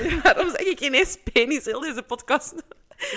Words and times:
Ja, 0.08 0.20
daarom 0.22 0.50
zeg 0.50 0.60
ik 0.60 0.80
ineens 0.80 1.16
penis 1.32 1.64
heel 1.64 1.80
deze 1.80 2.02
podcast. 2.02 2.54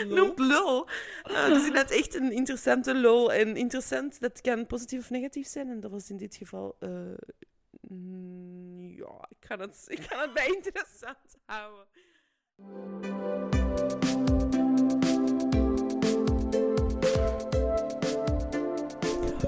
Noemt 0.08 0.40
lul. 0.40 0.88
Uh, 1.32 1.48
dus 1.48 1.70
net 1.70 1.92
echt 1.92 2.16
een 2.16 2.32
interessante 2.32 2.94
lul. 2.94 3.34
En 3.34 3.56
interessant, 3.56 4.20
dat 4.20 4.42
kan 4.42 4.68
positief 4.68 5.00
of 5.00 5.10
negatief 5.10 5.48
zijn. 5.48 5.70
En 5.70 5.80
dat 5.80 5.92
was 5.92 6.10
in 6.10 6.18
dit 6.18 6.36
geval... 6.36 6.76
Uh, 6.80 6.90
ja, 8.96 9.28
ik 9.30 9.46
ga, 9.48 9.58
het, 9.58 9.84
ik 9.88 10.02
ga 10.02 10.22
het 10.22 10.34
bij 10.34 10.48
interessant 10.48 11.38
houden. 11.46 11.86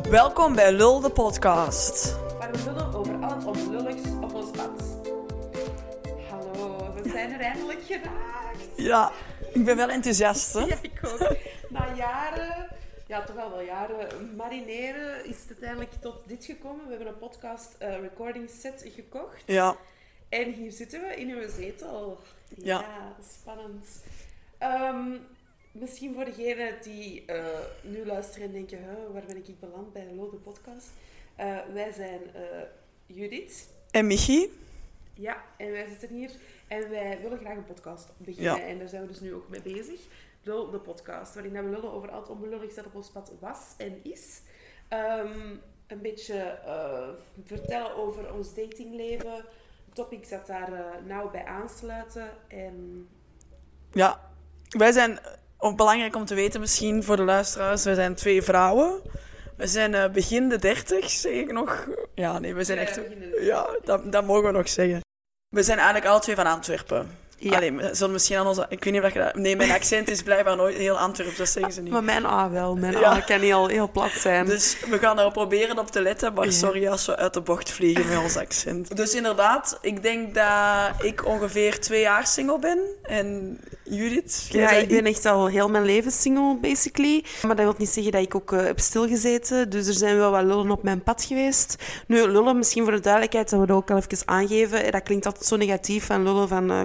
Welkom 0.09 0.55
bij 0.55 0.73
Lul 0.73 0.99
de 0.99 1.09
podcast. 1.09 2.15
Waar 2.37 2.51
we 2.51 2.63
lullen 2.65 2.93
over 2.93 3.15
al 3.15 3.35
het 3.35 3.45
onlulligs 3.45 4.14
zijn 7.15 7.31
er 7.31 7.39
eindelijk 7.39 7.81
geraakt. 7.83 8.67
Ja, 8.75 9.11
ik 9.53 9.65
ben 9.65 9.75
wel 9.75 9.89
enthousiast. 9.89 10.53
Hè? 10.53 10.59
Ja, 10.59 10.77
ik 10.81 10.99
ook. 11.03 11.37
Na 11.69 11.95
jaren, 11.95 12.67
ja 13.07 13.23
toch 13.23 13.35
wel 13.35 13.49
wel 13.49 13.61
jaren, 13.61 14.35
marineren 14.35 15.25
is 15.25 15.39
het 15.39 15.47
uiteindelijk 15.49 15.91
tot 15.99 16.27
dit 16.27 16.45
gekomen. 16.45 16.85
We 16.85 16.89
hebben 16.89 17.07
een 17.07 17.17
podcast 17.17 17.75
uh, 17.81 17.99
recording 17.99 18.49
set 18.49 18.85
gekocht. 18.95 19.43
Ja. 19.45 19.77
En 20.29 20.53
hier 20.53 20.71
zitten 20.71 21.01
we 21.01 21.15
in 21.15 21.29
uw 21.29 21.49
zetel. 21.49 22.19
Ja, 22.55 22.79
ja 22.79 23.15
spannend. 23.39 23.87
Um, 24.63 25.19
misschien 25.71 26.13
voor 26.13 26.25
degenen 26.25 26.73
die 26.83 27.23
uh, 27.27 27.45
nu 27.81 28.05
luisteren 28.05 28.47
en 28.47 28.53
denken, 28.53 28.77
huh, 28.77 29.13
waar 29.13 29.25
ben 29.27 29.37
ik 29.37 29.59
beland 29.59 29.93
bij 29.93 30.01
een 30.01 30.15
Lode 30.15 30.37
podcast? 30.37 30.87
Uh, 31.39 31.57
wij 31.73 31.91
zijn 31.91 32.21
Judith. 33.05 33.67
En 33.91 34.07
Michi. 34.07 34.63
Ja, 35.13 35.43
en 35.57 35.71
wij 35.71 35.87
zitten 35.89 36.17
hier 36.17 36.31
en 36.67 36.89
wij 36.89 37.19
willen 37.21 37.39
graag 37.39 37.55
een 37.55 37.65
podcast 37.65 38.11
beginnen. 38.17 38.55
Ja. 38.55 38.67
En 38.67 38.79
daar 38.79 38.89
zijn 38.89 39.01
we 39.01 39.07
dus 39.07 39.19
nu 39.19 39.33
ook 39.33 39.49
mee 39.49 39.61
bezig. 39.61 39.99
Lul, 40.43 40.69
de 40.69 40.79
podcast, 40.79 41.33
waarin 41.33 41.53
we 41.53 41.61
lullen 41.61 41.91
over 41.91 42.11
al 42.11 42.19
het 42.19 42.29
onbelullig 42.29 42.73
dat 42.73 42.85
op 42.85 42.95
ons 42.95 43.11
pad 43.11 43.31
was 43.39 43.73
en 43.77 43.99
is. 44.03 44.41
Um, 44.89 45.61
een 45.87 46.01
beetje 46.01 46.59
vertellen 47.45 47.95
over 47.95 48.33
ons 48.33 48.53
datingleven. 48.53 49.45
Topics 49.93 50.29
dat 50.29 50.47
daar 50.47 51.01
nauw 51.05 51.31
bij 51.31 51.45
aansluiten. 51.45 52.29
En... 52.47 53.07
Ja, 53.91 54.31
wij 54.69 54.91
zijn 54.91 55.19
of 55.57 55.75
belangrijk 55.75 56.15
om 56.15 56.25
te 56.25 56.35
weten 56.35 56.59
misschien 56.59 57.03
voor 57.03 57.15
de 57.15 57.23
luisteraars, 57.23 57.83
we 57.83 57.95
zijn 57.95 58.15
twee 58.15 58.41
vrouwen. 58.41 59.01
We 59.57 59.67
zijn 59.67 59.93
uh, 59.93 60.09
begin 60.09 60.49
de 60.49 60.57
dertig, 60.57 61.09
zeg 61.09 61.33
ik 61.33 61.51
nog. 61.51 61.89
Ja, 62.15 62.39
nee, 62.39 62.55
we 62.55 62.63
zijn 62.63 62.77
echt... 62.77 63.01
Ja, 63.39 63.79
dat, 63.83 64.11
dat 64.11 64.25
mogen 64.25 64.43
we 64.43 64.51
nog 64.51 64.69
zeggen. 64.69 65.04
We 65.55 65.63
zijn 65.63 65.77
eigenlijk 65.77 66.07
alle 66.07 66.19
twee 66.19 66.35
van 66.35 66.45
Antwerpen. 66.45 67.17
Ja. 67.37 67.55
Allee, 67.55 67.73
we 67.73 67.89
zullen 67.91 68.13
misschien 68.13 68.37
aan 68.37 68.47
onze... 68.47 68.65
Ik 68.69 68.83
weet 68.83 68.93
niet 68.93 69.03
of 69.03 69.13
je 69.13 69.19
dat... 69.19 69.35
Nee, 69.35 69.55
mijn 69.55 69.71
accent 69.71 70.09
is 70.09 70.23
blijkbaar 70.23 70.55
nooit 70.55 70.75
heel 70.75 70.99
Antwerps, 70.99 71.37
dat 71.37 71.49
zeggen 71.49 71.73
ze 71.73 71.81
niet. 71.81 71.91
Maar 71.91 72.03
mijn 72.03 72.25
A 72.25 72.49
wel. 72.49 72.75
Mijn 72.75 72.99
ja. 72.99 73.11
A 73.11 73.19
kan 73.19 73.39
heel, 73.39 73.67
heel 73.67 73.89
plat 73.91 74.11
zijn. 74.11 74.45
Dus 74.45 74.77
we 74.89 74.99
gaan 74.99 75.19
er 75.19 75.31
proberen 75.31 75.79
op 75.79 75.91
te 75.91 76.01
letten, 76.01 76.33
maar 76.33 76.51
sorry 76.51 76.87
als 76.87 77.05
we 77.05 77.15
uit 77.15 77.33
de 77.33 77.41
bocht 77.41 77.71
vliegen 77.71 78.07
met 78.07 78.17
ons 78.17 78.37
accent. 78.37 78.97
Dus 78.97 79.13
inderdaad, 79.13 79.77
ik 79.81 80.03
denk 80.03 80.35
dat 80.35 81.05
ik 81.05 81.25
ongeveer 81.25 81.79
twee 81.79 82.01
jaar 82.01 82.27
single 82.27 82.59
ben. 82.59 82.79
En 83.01 83.59
Judith? 83.83 84.47
Ja, 84.49 84.71
ik 84.71 84.87
ben 84.87 85.05
echt 85.05 85.25
al 85.25 85.47
heel 85.47 85.69
mijn 85.69 85.85
leven 85.85 86.11
single, 86.11 86.57
basically. 86.61 87.23
Maar 87.41 87.55
dat 87.55 87.65
wil 87.65 87.75
niet 87.77 87.89
zeggen 87.89 88.11
dat 88.11 88.21
ik 88.21 88.35
ook 88.35 88.51
uh, 88.51 88.63
heb 88.63 88.79
stilgezeten. 88.79 89.69
Dus 89.69 89.87
er 89.87 89.93
zijn 89.93 90.17
wel 90.17 90.31
wat 90.31 90.43
lullen 90.43 90.71
op 90.71 90.83
mijn 90.83 91.03
pad 91.03 91.23
geweest. 91.23 91.75
Nu, 92.07 92.27
lullen, 92.27 92.57
misschien 92.57 92.83
voor 92.83 92.91
de 92.91 92.99
duidelijkheid, 92.99 93.49
dat 93.49 93.59
we 93.59 93.65
dat 93.65 93.77
ook 93.77 93.91
al 93.91 93.97
even 93.97 94.17
aangeven. 94.25 94.91
Dat 94.91 95.03
klinkt 95.03 95.25
altijd 95.25 95.45
zo 95.45 95.55
negatief 95.55 96.05
van 96.05 96.23
lullen 96.23 96.47
van 96.47 96.71
uh, 96.71 96.81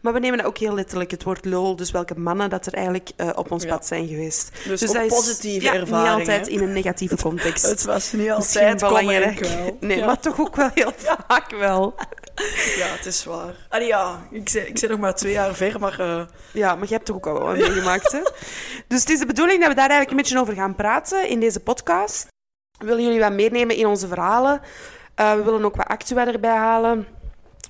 Maar 0.00 0.12
we 0.12 0.18
nemen 0.18 0.44
ook 0.44 0.58
heel 0.58 0.74
letterlijk, 0.74 1.10
het 1.10 1.22
woord 1.22 1.44
lul. 1.44 1.76
Dus 1.76 1.90
welke 1.90 2.18
mannen 2.18 2.50
dat 2.50 2.66
er 2.66 2.74
eigenlijk 2.74 3.10
uh, 3.16 3.30
op 3.34 3.50
ons 3.50 3.66
pad 3.66 3.86
zijn 3.86 4.08
geweest. 4.08 4.50
Dus, 4.64 4.80
dus 4.80 4.92
dat 4.92 5.02
is 5.02 5.08
positieve 5.08 5.66
ja, 5.66 5.74
ervaring. 5.74 6.18
niet 6.18 6.28
altijd 6.28 6.48
in 6.48 6.62
een 6.62 6.72
negatieve 6.72 7.16
context. 7.16 7.66
het 7.70 7.84
was 7.84 8.12
niet 8.12 8.30
altijd 8.30 8.80
belangrijk. 8.80 9.34
Nee, 9.80 10.04
maar 10.04 10.20
toch 10.20 10.40
ook 10.40 10.56
wel 10.56 10.70
heel 10.74 10.92
vaak 10.96 11.50
wel. 11.50 11.94
Ja, 12.76 12.86
het 12.86 13.06
is 13.06 13.24
waar. 13.24 13.54
Allee, 13.68 13.86
ja, 13.86 14.26
ik 14.30 14.48
zit, 14.48 14.68
ik 14.68 14.78
zit 14.78 14.90
nog 14.90 14.98
maar 14.98 15.14
twee 15.14 15.32
jaar 15.32 15.54
ver, 15.54 15.80
maar... 15.80 16.00
Uh... 16.00 16.22
Ja, 16.52 16.74
maar 16.74 16.88
je 16.88 16.94
hebt 16.94 17.06
toch 17.06 17.16
ook 17.16 17.26
al 17.26 17.40
wat 17.40 17.56
meegemaakt, 17.56 18.12
hè? 18.12 18.20
Dus 18.88 19.00
het 19.00 19.10
is 19.10 19.18
de 19.18 19.26
bedoeling 19.26 19.60
dat 19.60 19.68
we 19.68 19.74
daar 19.74 19.90
eigenlijk 19.90 20.10
een 20.10 20.16
beetje 20.16 20.40
over 20.40 20.54
gaan 20.54 20.74
praten 20.74 21.28
in 21.28 21.40
deze 21.40 21.60
podcast. 21.60 22.26
We 22.78 22.86
willen 22.86 23.02
jullie 23.02 23.20
wat 23.20 23.32
meenemen 23.32 23.76
in 23.76 23.86
onze 23.86 24.08
verhalen. 24.08 24.60
Uh, 25.20 25.34
we 25.34 25.42
willen 25.42 25.64
ook 25.64 25.76
wat 25.76 25.86
actua 25.86 26.26
erbij 26.26 26.56
halen. 26.56 27.06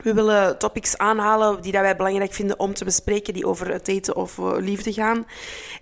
We 0.03 0.15
willen 0.15 0.59
topics 0.59 0.99
aanhalen 0.99 1.61
die 1.61 1.73
dat 1.73 1.83
wij 1.83 1.97
belangrijk 1.97 2.33
vinden 2.33 2.59
om 2.59 2.75
te 2.75 2.85
bespreken, 2.85 3.35
die 3.35 3.47
over 3.47 3.73
het 3.73 3.89
eten 3.89 4.17
of 4.17 4.39
uh, 4.39 4.53
liefde 4.59 4.93
gaan. 4.93 5.27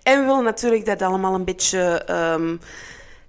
En 0.03 0.21
we 0.21 0.27
willen 0.27 0.45
natuurlijk 0.45 0.85
dat 0.85 1.03
allemaal 1.03 1.35
een 1.35 1.45
beetje... 1.45 2.09
Um, 2.11 2.61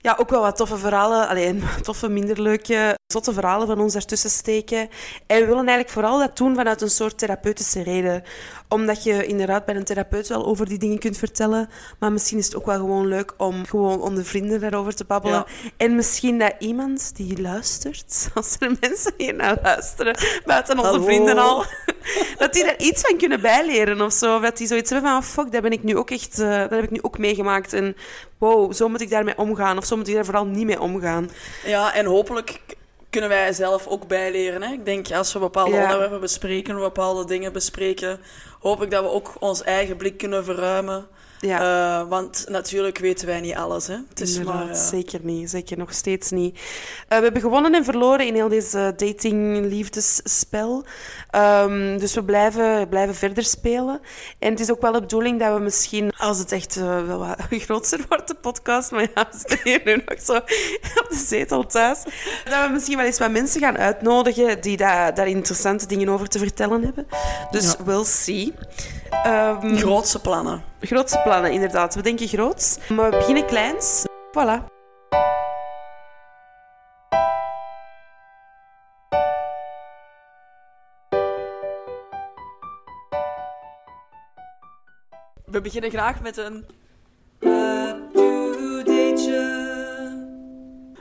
ja, 0.06 0.16
ook 0.20 0.30
wel 0.30 0.42
wat 0.42 0.56
toffe 0.56 0.78
verhalen. 0.78 1.28
Alleen 1.28 1.64
toffe, 1.82 2.10
minder 2.10 2.42
leuke, 2.42 2.98
zotte 3.08 3.34
verhalen 3.34 3.68
van 3.68 3.80
ons 3.80 3.96
ertussen 3.96 4.30
steken. 4.30 4.90
En 5.28 5.40
we 5.40 5.46
willen 5.46 5.56
eigenlijk 5.68 5.90
vooral 5.90 6.20
dat 6.20 6.38
doen 6.38 6.56
vanuit 6.56 6.82
een 6.82 6.90
soort 6.90 7.18
therapeutische 7.18 7.84
reden. 7.84 8.24
Omdat 8.70 9.04
je 9.04 9.26
inderdaad 9.26 9.66
bij 9.66 9.76
een 9.76 9.84
therapeut 9.84 10.28
wel 10.28 10.46
over 10.46 10.66
die 10.68 10.78
dingen 10.78 11.00
kunt 11.00 11.18
vertellen. 11.18 11.70
Maar 12.00 12.12
misschien 12.12 12.38
is 12.38 12.46
het 12.46 12.56
ook 12.56 12.66
wel 12.66 12.80
gewoon 12.80 13.08
leuk 13.08 13.34
om 13.38 13.66
gewoon 13.66 14.02
onder 14.02 14.26
vrienden 14.26 14.60
daarover 14.60 14.96
te 14.96 15.06
babbelen. 15.06 15.46
En 15.78 15.96
misschien 15.96 16.40
dat 16.40 16.54
iemand 16.60 17.16
die 17.16 17.42
luistert, 17.42 18.28
als 18.34 18.56
er 18.60 18.78
mensen 18.80 19.14
hier 19.18 19.36
naar 19.36 19.58
luisteren, 19.62 20.18
buiten 20.46 20.80
onze 20.80 21.02
vrienden 21.04 21.38
al, 21.38 21.66
dat 22.38 22.54
die 22.54 22.64
daar 22.64 22.78
iets 22.78 23.02
van 23.02 23.18
kunnen 23.18 23.42
bijleren 23.42 24.02
of 24.02 24.14
zo. 24.14 24.36
Of 24.36 24.42
dat 24.42 24.58
die 24.58 24.68
zoiets 24.68 24.90
hebben 24.90 25.10
van, 25.10 25.20
oh, 25.20 25.26
fuck, 25.26 25.52
dat 25.52 25.62
ben 25.62 25.72
ik 25.72 25.84
nu 25.84 25.98
ook 25.98 26.12
echt, 26.12 26.40
uh, 26.40 26.58
dat 26.58 26.70
heb 26.70 26.84
ik 26.84 26.92
nu 26.92 27.00
ook 27.02 27.18
meegemaakt. 27.18 27.74
En 27.74 27.96
wow, 28.38 28.74
zo 28.74 28.90
moet 28.90 29.02
ik 29.02 29.10
daarmee 29.10 29.38
omgaan. 29.38 29.78
Of 29.78 29.86
zo 29.86 29.98
moet 29.98 30.08
ik 30.08 30.16
daar 30.16 30.26
vooral 30.26 30.46
niet 30.46 30.66
mee 30.66 30.82
omgaan. 30.82 31.30
Ja, 31.66 31.94
en 31.94 32.06
hopelijk 32.06 32.60
kunnen 33.16 33.38
wij 33.38 33.54
zelf 33.54 33.88
ook 33.88 34.08
bijleren. 34.08 34.62
Hè? 34.62 34.74
Ik 34.74 34.86
denk, 34.86 35.12
als 35.12 35.34
we 35.34 35.40
bepaalde 35.40 35.76
onderwerpen 35.76 36.20
bespreken, 36.20 36.76
bepaalde 36.76 37.26
dingen 37.26 37.54
bespreken, 37.54 38.20
hoop 38.60 38.84
ik 38.84 38.92
dat 38.92 39.04
we 39.04 39.10
ook 39.10 39.34
ons 39.40 39.64
eigen 39.64 39.98
blik 39.98 40.18
kunnen 40.18 40.44
verruimen. 40.44 41.08
Ja. 41.40 42.02
Uh, 42.02 42.10
want 42.10 42.46
natuurlijk 42.48 42.98
weten 42.98 43.28
wij 43.28 43.40
niet 43.40 43.56
alles. 43.56 43.88
Hè? 43.88 43.98
Het 44.10 44.22
is 44.22 44.44
maar, 44.44 44.68
uh... 44.68 44.74
Zeker 44.74 45.20
niet, 45.24 45.50
zeker 45.50 45.78
nog 45.78 45.94
steeds 45.94 46.32
niet. 46.32 46.56
Uh, 46.56 46.62
we 47.18 47.24
hebben 47.24 47.42
gewonnen 47.42 47.74
en 47.74 47.84
verloren 47.84 48.28
in 48.28 48.34
heel 48.34 48.48
deze 48.48 48.94
dating-liefdesspel. 48.98 50.86
Um, 51.32 51.98
dus 51.98 52.14
we 52.14 52.24
blijven, 52.24 52.90
blijven 52.90 53.16
verder 53.16 53.44
spelen. 53.44 54.00
En 54.40 54.50
het 54.50 54.60
is 54.60 54.72
ook 54.72 54.82
wel 54.82 54.92
de 54.92 55.00
bedoeling 55.00 55.40
dat 55.40 55.54
we 55.58 55.60
misschien, 55.60 56.12
als 56.18 56.38
het 56.38 56.52
echt 56.52 56.76
wel 56.76 57.18
wat 57.18 57.38
groter 57.66 58.06
wordt, 58.10 58.28
de 58.28 58.36
podcast, 58.36 58.92
maar 58.92 59.08
ja, 59.16 59.28
we 59.32 59.38
zitten 59.38 59.60
hier 59.64 59.82
nu 59.86 60.04
nog 60.06 60.22
zo 60.22 60.36
op 60.36 61.08
de 61.10 61.24
zetel 61.26 61.66
thuis, 61.66 62.04
dat 62.44 62.66
we 62.66 62.70
misschien 62.72 62.98
wel 62.98 63.06
eens 63.06 63.20
wat 63.20 63.32
mensen 63.32 63.62
gaan 63.62 63.78
uitnodigen 63.78 64.62
die 64.62 64.78
daar, 64.78 65.14
daar 65.14 65.28
interessante 65.28 65.88
dingen 65.88 66.10
over 66.10 66.28
te 66.28 66.40
vertellen 66.40 66.84
hebben. 66.84 67.08
Dus 67.52 67.72
ja. 67.72 67.84
we'll 67.84 68.06
see. 68.06 68.54
Um, 69.26 69.78
grootste 69.78 70.20
plannen. 70.20 70.64
Grootste 70.86 71.22
plannen, 71.24 71.52
inderdaad. 71.52 71.96
We 71.96 72.02
denken 72.02 72.28
groots, 72.28 72.78
maar 72.90 73.12
we 73.12 73.18
beginnen 73.18 73.46
kleins. 73.46 74.06
Voilà. 74.32 74.74
We 85.46 85.62
beginnen 85.62 85.90
graag 85.90 86.22
met 86.22 86.38
een 86.38 86.66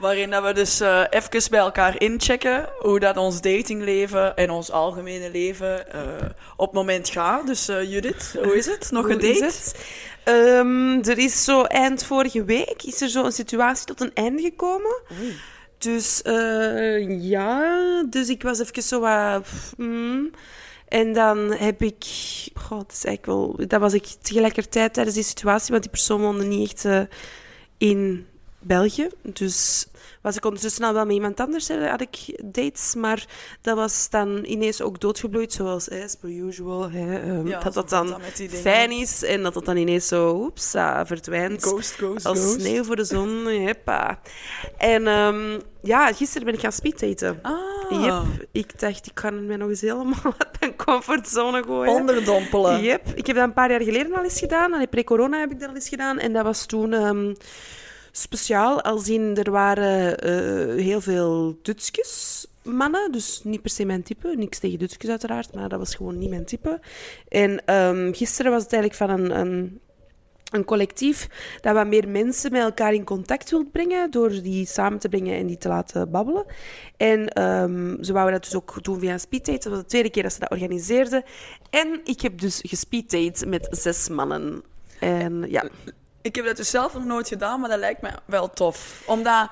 Waarin 0.05 0.29
dat 0.29 0.43
we 0.43 0.53
dus 0.53 0.81
uh, 0.81 1.03
even 1.09 1.49
bij 1.49 1.59
elkaar 1.59 2.01
inchecken 2.01 2.69
hoe 2.79 2.99
dat 2.99 3.17
ons 3.17 3.41
datingleven 3.41 4.35
en 4.35 4.49
ons 4.49 4.71
algemene 4.71 5.31
leven 5.31 5.85
uh, 5.95 6.01
op 6.55 6.65
het 6.65 6.75
moment 6.75 7.09
gaat. 7.09 7.47
Dus 7.47 7.69
uh, 7.69 7.91
Judith, 7.91 8.35
hoe 8.43 8.57
is 8.57 8.65
het? 8.65 8.91
Nog 8.91 9.07
gedate? 9.11 9.51
Um, 10.25 11.03
er 11.03 11.17
is 11.17 11.43
zo 11.43 11.63
eind 11.63 12.03
vorige 12.03 12.43
week 12.43 12.83
is 12.83 13.01
er 13.01 13.09
zo 13.09 13.23
een 13.23 13.31
situatie 13.31 13.85
tot 13.85 14.01
een 14.01 14.13
einde 14.13 14.41
gekomen. 14.41 15.01
Oei. 15.21 15.35
Dus 15.77 16.21
ja, 17.07 18.03
dus 18.09 18.29
ik 18.29 18.41
was 18.41 18.59
even 18.59 18.83
zo 18.83 18.99
wat... 18.99 19.47
Mm, 19.77 20.31
en 20.87 21.13
dan 21.13 21.51
heb 21.51 21.81
ik... 21.81 22.05
God, 22.53 22.79
dat 22.87 22.91
is 22.91 23.05
eigenlijk 23.05 23.25
wel... 23.25 23.67
Dat 23.67 23.79
was 23.79 23.93
ik 23.93 24.05
tegelijkertijd 24.21 24.93
tijdens 24.93 25.15
die 25.15 25.25
situatie, 25.25 25.71
want 25.71 25.81
die 25.81 25.91
persoon 25.91 26.21
woonde 26.21 26.43
niet 26.43 26.85
echt 26.85 27.07
in 27.77 28.27
België. 28.59 29.07
Dus 29.21 29.87
was 30.25 30.35
ik 30.35 30.45
ondertussen 30.45 30.83
al 30.83 30.93
wel 30.93 31.05
met 31.05 31.13
iemand 31.13 31.39
anders, 31.39 31.69
had 31.69 32.01
ik 32.01 32.43
dates, 32.43 32.95
maar 32.95 33.25
dat 33.61 33.75
was 33.75 34.09
dan 34.09 34.45
ineens 34.45 34.81
ook 34.81 34.99
doodgebloeid, 34.99 35.53
zoals 35.53 35.89
as 35.89 36.15
per 36.15 36.29
usual. 36.29 36.91
Hè, 36.91 37.29
um, 37.29 37.47
ja, 37.47 37.59
dat 37.59 37.73
dat 37.73 37.89
dan 37.89 38.15
fijn 38.49 38.91
is 38.91 39.23
en 39.23 39.43
dat 39.43 39.53
dat 39.53 39.65
dan 39.65 39.77
ineens 39.77 40.07
zo 40.07 40.35
oeps, 40.35 40.71
verdwijnt. 41.03 41.63
Ghost, 41.63 41.91
ghost, 41.91 42.25
als 42.25 42.53
sneeuw 42.53 42.83
voor 42.83 42.95
de 42.95 43.03
zon. 43.03 43.45
Heppa. 43.67 44.19
En 44.77 45.07
um, 45.07 45.61
ja, 45.81 46.13
gisteren 46.13 46.45
ben 46.45 46.53
ik 46.53 46.59
gaan 46.59 46.71
speeddaten. 46.71 47.39
Ah, 47.41 47.75
Yep. 47.89 48.47
Ik 48.51 48.79
dacht, 48.79 49.05
ik 49.05 49.13
kan 49.13 49.45
me 49.45 49.57
nog 49.57 49.69
eens 49.69 49.81
helemaal 49.81 50.33
uit 50.37 50.59
mijn 50.59 50.75
comfortzone 50.75 51.63
gooien. 51.63 51.93
Onderdompelen. 51.93 52.81
Yep. 52.81 53.07
Ik 53.15 53.27
heb 53.27 53.35
dat 53.35 53.45
een 53.45 53.53
paar 53.53 53.69
jaar 53.69 53.81
geleden 53.81 54.13
al 54.13 54.23
eens 54.23 54.39
gedaan. 54.39 54.87
Pre-corona 54.89 55.39
heb 55.39 55.51
ik 55.51 55.59
dat 55.59 55.69
al 55.69 55.75
eens 55.75 55.89
gedaan. 55.89 56.19
En 56.19 56.33
dat 56.33 56.43
was 56.43 56.65
toen 56.65 56.93
ehm, 56.93 57.33
speciaal. 58.17 58.81
Als 58.81 59.09
in, 59.09 59.37
er 59.37 59.51
waren 59.51 60.17
eh, 60.17 60.83
heel 60.83 61.01
veel 61.01 61.59
Dutsjes 61.61 62.45
mannen. 62.63 63.11
Dus 63.11 63.41
niet 63.43 63.61
per 63.61 63.71
se 63.71 63.85
mijn 63.85 64.03
type. 64.03 64.33
Niks 64.35 64.59
tegen 64.59 64.79
Dutsjes 64.79 65.09
uiteraard, 65.09 65.53
maar 65.53 65.69
dat 65.69 65.79
was 65.79 65.95
gewoon 65.95 66.17
niet 66.17 66.29
mijn 66.29 66.45
type. 66.45 66.79
En 67.27 67.65
ehm, 67.65 68.13
gisteren 68.13 68.51
was 68.51 68.63
het 68.63 68.73
eigenlijk 68.73 69.03
van 69.03 69.19
een... 69.19 69.39
een 69.39 69.79
een 70.51 70.65
collectief 70.65 71.27
dat 71.61 71.73
wat 71.73 71.87
meer 71.87 72.07
mensen 72.07 72.51
met 72.51 72.61
elkaar 72.61 72.93
in 72.93 73.03
contact 73.03 73.49
wil 73.49 73.65
brengen 73.65 74.11
door 74.11 74.29
die 74.29 74.65
samen 74.65 74.99
te 74.99 75.09
brengen 75.09 75.37
en 75.37 75.47
die 75.47 75.57
te 75.57 75.67
laten 75.67 76.11
babbelen. 76.11 76.45
En 76.97 77.27
ehm, 77.27 78.03
ze 78.03 78.13
wouden 78.13 78.33
dat 78.33 78.43
dus 78.43 78.55
ook 78.55 78.83
doen 78.83 78.99
via 78.99 79.17
speeddate. 79.17 79.59
Dat 79.59 79.71
was 79.71 79.79
de 79.79 79.85
tweede 79.85 80.09
keer 80.09 80.23
dat 80.23 80.33
ze 80.33 80.39
dat 80.39 80.51
organiseerden. 80.51 81.23
En 81.69 82.01
ik 82.03 82.21
heb 82.21 82.39
dus 82.39 82.59
gespeeddate 82.63 83.45
met 83.45 83.67
zes 83.71 84.09
mannen. 84.09 84.63
En 84.99 85.45
ja, 85.49 85.69
Ik 86.25 86.35
heb 86.35 86.45
dat 86.45 86.57
dus 86.57 86.69
zelf 86.69 86.93
nog 86.93 87.05
nooit 87.05 87.27
gedaan, 87.27 87.59
maar 87.59 87.69
dat 87.69 87.79
lijkt 87.79 88.01
me 88.01 88.09
wel 88.25 88.49
tof. 88.49 89.03
Omdat 89.05 89.49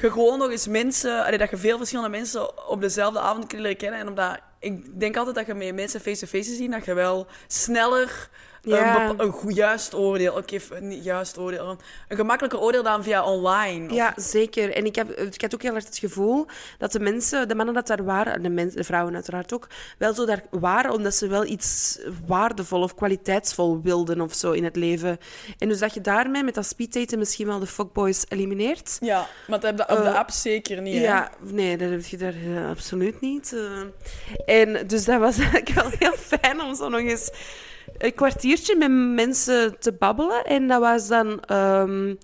je 0.00 0.10
gewoon 0.10 0.38
nog 0.38 0.50
eens 0.50 0.66
mensen... 0.66 1.38
dat 1.38 1.50
je 1.50 1.56
veel 1.56 1.76
verschillende 1.76 2.10
mensen 2.10 2.68
op 2.68 2.80
dezelfde 2.80 3.20
avond 3.20 3.46
kunt 3.46 3.60
leren 3.60 3.76
kennen. 3.76 4.00
En 4.00 4.08
omdat... 4.08 4.38
Ik 4.58 5.00
denk 5.00 5.16
altijd 5.16 5.36
dat 5.36 5.46
je 5.46 5.54
met 5.54 5.74
mensen 5.74 6.00
face-to-face 6.00 6.54
ziet, 6.54 6.72
dat 6.72 6.84
je 6.84 6.94
wel 6.94 7.26
sneller... 7.46 8.28
Ja. 8.74 9.08
Een, 9.10 9.20
een 9.20 9.30
goed 9.32 9.54
juist 9.54 9.94
oordeel, 9.94 10.34
oké, 10.34 10.58
f- 10.58 10.80
niet 10.80 11.04
juist 11.04 11.38
oordeel, 11.38 11.68
een, 11.70 11.78
een 12.08 12.16
gemakkelijker 12.16 12.60
oordeel 12.60 12.82
dan 12.82 13.02
via 13.02 13.24
online. 13.24 13.88
Of- 13.90 13.96
Ja, 13.96 14.12
zeker. 14.16 14.72
En 14.72 14.84
ik, 14.86 14.94
heb, 14.94 15.10
ik 15.10 15.40
had 15.40 15.54
ook 15.54 15.62
heel 15.62 15.74
erg 15.74 15.84
het 15.84 15.98
gevoel 15.98 16.46
dat 16.78 16.92
de 16.92 17.00
mensen, 17.00 17.48
de 17.48 17.54
mannen 17.54 17.74
dat 17.74 17.86
daar 17.86 18.04
waren, 18.04 18.42
de, 18.42 18.48
mensen, 18.48 18.76
de 18.76 18.84
vrouwen 18.84 19.14
uiteraard 19.14 19.52
ook, 19.54 19.68
wel 19.98 20.14
zo 20.14 20.24
daar 20.26 20.42
waren 20.50 20.90
omdat 20.92 21.14
ze 21.14 21.26
wel 21.28 21.44
iets 21.44 21.98
waardevol 22.26 22.82
of 22.82 22.94
kwaliteitsvol 22.94 23.80
wilden 23.82 24.20
of 24.20 24.34
zo 24.34 24.52
in 24.52 24.64
het 24.64 24.76
leven. 24.76 25.18
En 25.58 25.68
dus 25.68 25.78
dat 25.78 25.94
je 25.94 26.00
daarmee 26.00 26.42
met 26.44 26.54
dat 26.54 26.66
speeddaten 26.66 27.18
misschien 27.18 27.46
wel 27.46 27.58
de 27.58 27.66
fuckboys 27.66 28.24
elimineert. 28.28 28.96
Ja, 29.00 29.26
maar 29.46 29.60
dat 29.60 29.70
heb 29.78 29.88
je 29.88 29.96
op 29.96 30.02
de 30.02 30.08
Eh, 30.10 30.14
app 30.18 30.30
zeker 30.30 30.80
niet, 30.82 30.94
hè? 30.94 31.00
Ja, 31.02 31.30
nee, 31.40 31.76
dat 31.76 31.90
heb 31.90 32.04
je 32.04 32.16
daar 32.16 32.34
eh, 32.34 32.68
absoluut 32.68 33.20
niet. 33.20 33.54
eh. 34.46 34.60
en 34.62 34.86
dus 34.86 35.04
dat 35.04 35.20
was 35.20 35.38
eigenlijk 35.38 35.68
wel 35.68 35.90
heel 35.98 36.14
fijn 36.16 36.60
om 36.60 36.74
zo 36.74 36.88
nog 36.88 37.00
eens 37.00 37.30
een 37.98 38.14
kwartiertje 38.14 38.76
met 38.76 38.90
mensen 38.90 39.78
te 39.78 39.92
babbelen. 39.92 40.44
En 40.44 40.68
dat 40.68 40.80
was 40.80 41.08
dan... 41.08 41.40
ehm, 41.40 42.14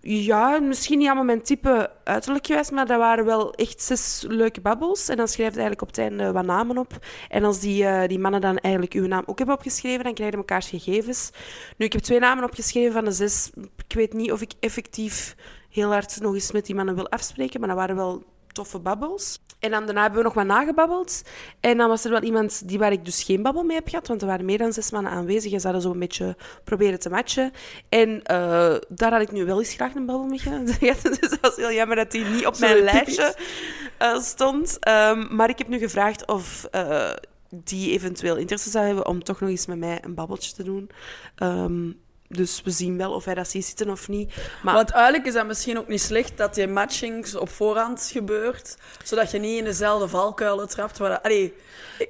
ja, 0.00 0.58
misschien 0.60 0.98
niet 0.98 1.06
allemaal 1.06 1.24
mijn 1.24 1.42
type 1.42 1.90
uiterlijk 2.04 2.46
geweest, 2.46 2.70
maar 2.70 2.86
dat 2.86 2.98
waren 2.98 3.24
wel 3.24 3.54
echt 3.54 3.82
zes 3.82 4.24
leuke 4.28 4.60
babbels. 4.60 5.08
En 5.08 5.16
dan 5.16 5.28
schrijf 5.28 5.54
je 5.54 5.60
eigenlijk 5.60 5.82
op 5.82 5.88
het 5.88 5.98
einde 5.98 6.32
wat 6.32 6.44
namen 6.44 6.78
op. 6.78 6.98
En 7.28 7.44
als 7.44 7.60
die, 7.60 7.84
eh, 7.84 8.08
die 8.08 8.18
mannen 8.18 8.40
dan 8.40 8.58
eigenlijk 8.58 8.94
uw 8.94 9.06
naam 9.06 9.22
ook 9.26 9.38
hebben 9.38 9.56
opgeschreven, 9.56 10.04
dan 10.04 10.14
krijg 10.14 10.30
je 10.30 10.36
elkaars 10.36 10.68
gegevens. 10.68 11.30
Nu, 11.76 11.86
ik 11.86 11.92
heb 11.92 12.02
twee 12.02 12.18
namen 12.18 12.44
opgeschreven 12.44 12.92
van 12.92 13.04
de 13.04 13.12
zes. 13.12 13.50
Ik 13.88 13.94
weet 13.94 14.12
niet 14.12 14.32
of 14.32 14.40
ik 14.40 14.52
effectief 14.60 15.34
heel 15.70 15.90
hard 15.90 16.20
nog 16.20 16.34
eens 16.34 16.52
met 16.52 16.66
die 16.66 16.74
mannen 16.74 16.94
wil 16.94 17.08
afspreken, 17.08 17.60
maar 17.60 17.68
dat 17.68 17.78
waren 17.78 17.96
wel 17.96 18.24
toffe 18.58 18.78
babbels. 18.78 19.38
En 19.58 19.70
dan 19.70 19.84
daarna 19.84 20.00
hebben 20.00 20.18
we 20.18 20.24
nog 20.24 20.34
wat 20.34 20.46
nagebabbeld. 20.46 21.22
En 21.60 21.76
dan 21.76 21.88
was 21.88 22.04
er 22.04 22.10
wel 22.10 22.22
iemand 22.22 22.68
die 22.68 22.78
waar 22.78 22.92
ik 22.92 23.04
dus 23.04 23.22
geen 23.22 23.42
babbel 23.42 23.62
mee 23.62 23.76
heb 23.76 23.88
gehad, 23.88 24.08
want 24.08 24.20
er 24.20 24.26
waren 24.26 24.44
meer 24.44 24.58
dan 24.58 24.72
zes 24.72 24.90
mannen 24.90 25.12
aanwezig 25.12 25.52
en 25.52 25.60
ze 25.60 25.66
hadden 25.66 25.84
zo 25.84 25.90
een 25.90 25.98
beetje 25.98 26.36
proberen 26.64 26.98
te 26.98 27.10
matchen. 27.10 27.52
En 27.88 28.22
eh, 28.22 28.74
daar 28.88 29.12
had 29.12 29.20
ik 29.20 29.32
nu 29.32 29.44
wel 29.44 29.58
eens 29.58 29.74
graag 29.74 29.94
een 29.94 30.06
babbel 30.06 30.26
mee 30.26 30.38
gehad. 30.38 30.66
dus 31.20 31.30
dat 31.30 31.38
was 31.40 31.56
heel 31.56 31.72
jammer 31.72 31.96
dat 31.96 32.10
die 32.10 32.24
niet 32.24 32.46
op 32.46 32.58
mijn 32.58 32.82
lijstje 32.82 33.36
eh, 33.98 34.20
stond. 34.20 34.78
Ehm, 34.78 35.36
maar 35.36 35.48
ik 35.48 35.58
heb 35.58 35.68
nu 35.68 35.78
gevraagd 35.78 36.26
of 36.26 36.64
eh, 36.70 37.10
die 37.50 37.92
eventueel 37.92 38.36
interesse 38.36 38.70
zou 38.70 38.86
hebben 38.86 39.06
om 39.06 39.24
toch 39.24 39.40
nog 39.40 39.50
eens 39.50 39.66
met 39.66 39.78
mij 39.78 39.98
een 40.02 40.14
babbeltje 40.14 40.52
te 40.52 40.62
doen. 40.62 40.90
Ehm, 41.34 41.90
dus 42.28 42.62
we 42.64 42.70
zien 42.70 42.96
wel 42.96 43.12
of 43.12 43.24
hij 43.24 43.34
dat 43.34 43.48
ziet 43.48 43.64
zitten 43.64 43.90
of 43.90 44.08
niet. 44.08 44.32
Maar 44.62 44.74
Want 44.74 44.90
eigenlijk 44.90 45.26
is 45.26 45.32
dat 45.32 45.46
misschien 45.46 45.78
ook 45.78 45.88
niet 45.88 46.00
slecht 46.02 46.36
dat 46.36 46.54
die 46.54 46.66
matching 46.66 47.34
op 47.34 47.48
voorhand 47.48 48.08
gebeurt, 48.12 48.76
zodat 49.04 49.30
je 49.30 49.38
niet 49.38 49.58
in 49.58 49.64
dezelfde 49.64 50.08
valkuilen 50.08 50.68
trapt. 50.68 50.98
Waar, 50.98 51.20
allee, 51.20 51.54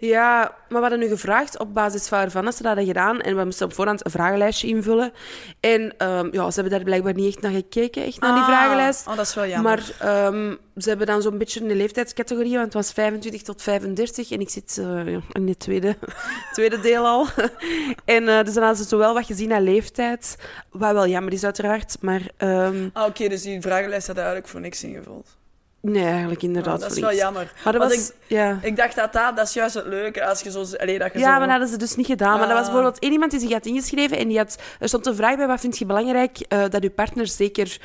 Ja, 0.00 0.41
maar 0.41 0.53
we 0.69 0.88
hadden 0.88 0.99
nu 0.99 1.09
gevraagd 1.09 1.59
op 1.59 1.75
basis 1.75 2.09
van 2.09 2.19
waarvan 2.19 2.53
ze 2.53 2.59
dat 2.62 2.67
hadden 2.67 2.87
gedaan. 2.87 3.20
En 3.20 3.37
we 3.37 3.44
moesten 3.44 3.67
op 3.67 3.75
voorhand 3.75 4.05
een 4.05 4.11
vragenlijstje 4.11 4.67
invullen. 4.69 5.12
En 5.61 5.94
ehm, 5.99 6.29
ja, 6.32 6.50
ze 6.50 6.61
hebben 6.61 6.73
daar 6.73 6.82
blijkbaar 6.85 7.15
niet 7.15 7.35
echt 7.35 7.43
naar 7.43 7.53
gekeken, 7.53 8.05
echt 8.05 8.20
naar 8.20 8.32
die 8.32 8.43
Ah, 8.43 8.49
vragenlijst. 8.49 9.06
Oh, 9.06 9.17
dat 9.17 9.26
is 9.26 9.35
wel 9.35 9.47
jammer. 9.47 9.94
Maar 10.00 10.09
ehm, 10.26 10.55
ze 10.79 10.89
hebben 10.89 11.07
dan 11.07 11.23
zo'n 11.23 11.39
beetje 11.39 11.61
een 11.61 11.77
leeftijdscategorie, 11.77 12.53
want 12.53 12.65
het 12.65 12.75
was 12.75 12.93
25 12.93 13.43
tot 13.43 13.63
35 13.63 14.31
en 14.31 14.41
ik 14.41 14.49
zit 14.51 14.79
eh, 14.79 15.07
in 15.33 15.49
het 15.49 15.59
tweede, 15.59 15.97
tweede 16.53 16.81
deel 16.81 17.07
al. 17.07 17.27
en 18.05 18.29
eh, 18.29 18.45
dus 18.45 18.55
dan 18.55 18.63
hadden 18.63 18.83
ze 18.83 18.89
zo 18.89 18.99
wel 18.99 19.15
wat 19.15 19.27
gezien 19.27 19.49
naar 19.49 19.61
leeftijd, 19.63 20.37
wat 20.71 20.93
wel 20.93 21.07
jammer 21.07 21.33
is 21.33 21.45
uiteraard, 21.45 21.97
maar 22.01 22.23
ehm, 22.37 22.89
Ah, 22.93 23.07
Oké, 23.07 23.29
dus 23.29 23.43
die 23.43 23.61
vragenlijst 23.61 24.07
had 24.07 24.17
eigenlijk 24.17 24.49
voor 24.49 24.61
niks 24.61 24.85
ingevuld. 24.85 25.37
nee, 25.81 26.05
eigenlijk 26.05 26.41
Ah, 26.41 26.47
inderdaad 26.49 26.81
dat 26.81 26.91
is 26.93 27.01
wel 27.01 27.15
jammer. 27.15 27.53
Maar 27.65 27.73
dat 27.73 27.83
Want 27.83 27.95
was, 27.95 28.13
ja. 28.27 28.59
Ik 28.63 28.77
dacht 28.77 28.95
dat 28.97 29.13
dat, 29.13 29.37
dat 29.37 29.47
is 29.47 29.55
juist 29.55 29.75
het 29.75 29.87
leuke, 29.87 30.25
als 30.27 30.41
je 30.41 30.51
zo... 30.51 30.65
Allee, 30.77 30.99
dat 30.99 31.13
je 31.13 31.19
Ja, 31.19 31.25
zo... 31.25 31.31
maar 31.31 31.41
dat 31.41 31.51
hadden 31.51 31.69
ze 31.69 31.77
dus 31.77 31.97
niet 31.97 32.07
gedaan. 32.07 32.39
Maar 32.39 32.49
er 32.49 32.55
was 32.55 32.59
Ah. 32.67 32.73
bijvoorbeeld 32.73 32.99
één 32.99 33.13
iemand 33.13 33.31
die 33.31 33.41
zich 33.41 33.53
had 33.53 33.67
ingeschreven 33.67 34.19
en 34.19 34.29
die 34.29 34.39
had... 34.39 34.59
Er 34.81 34.89
stond 34.89 35.07
een 35.07 35.15
vraag 35.15 35.37
bij, 35.37 35.47
wat 35.47 35.61
vind 35.61 35.79
je 35.79 35.87
belangrijk 35.87 36.39
eh, 36.39 36.65
dat 36.69 36.83
je 36.83 36.91
partner 36.91 37.27
zeker 37.27 37.79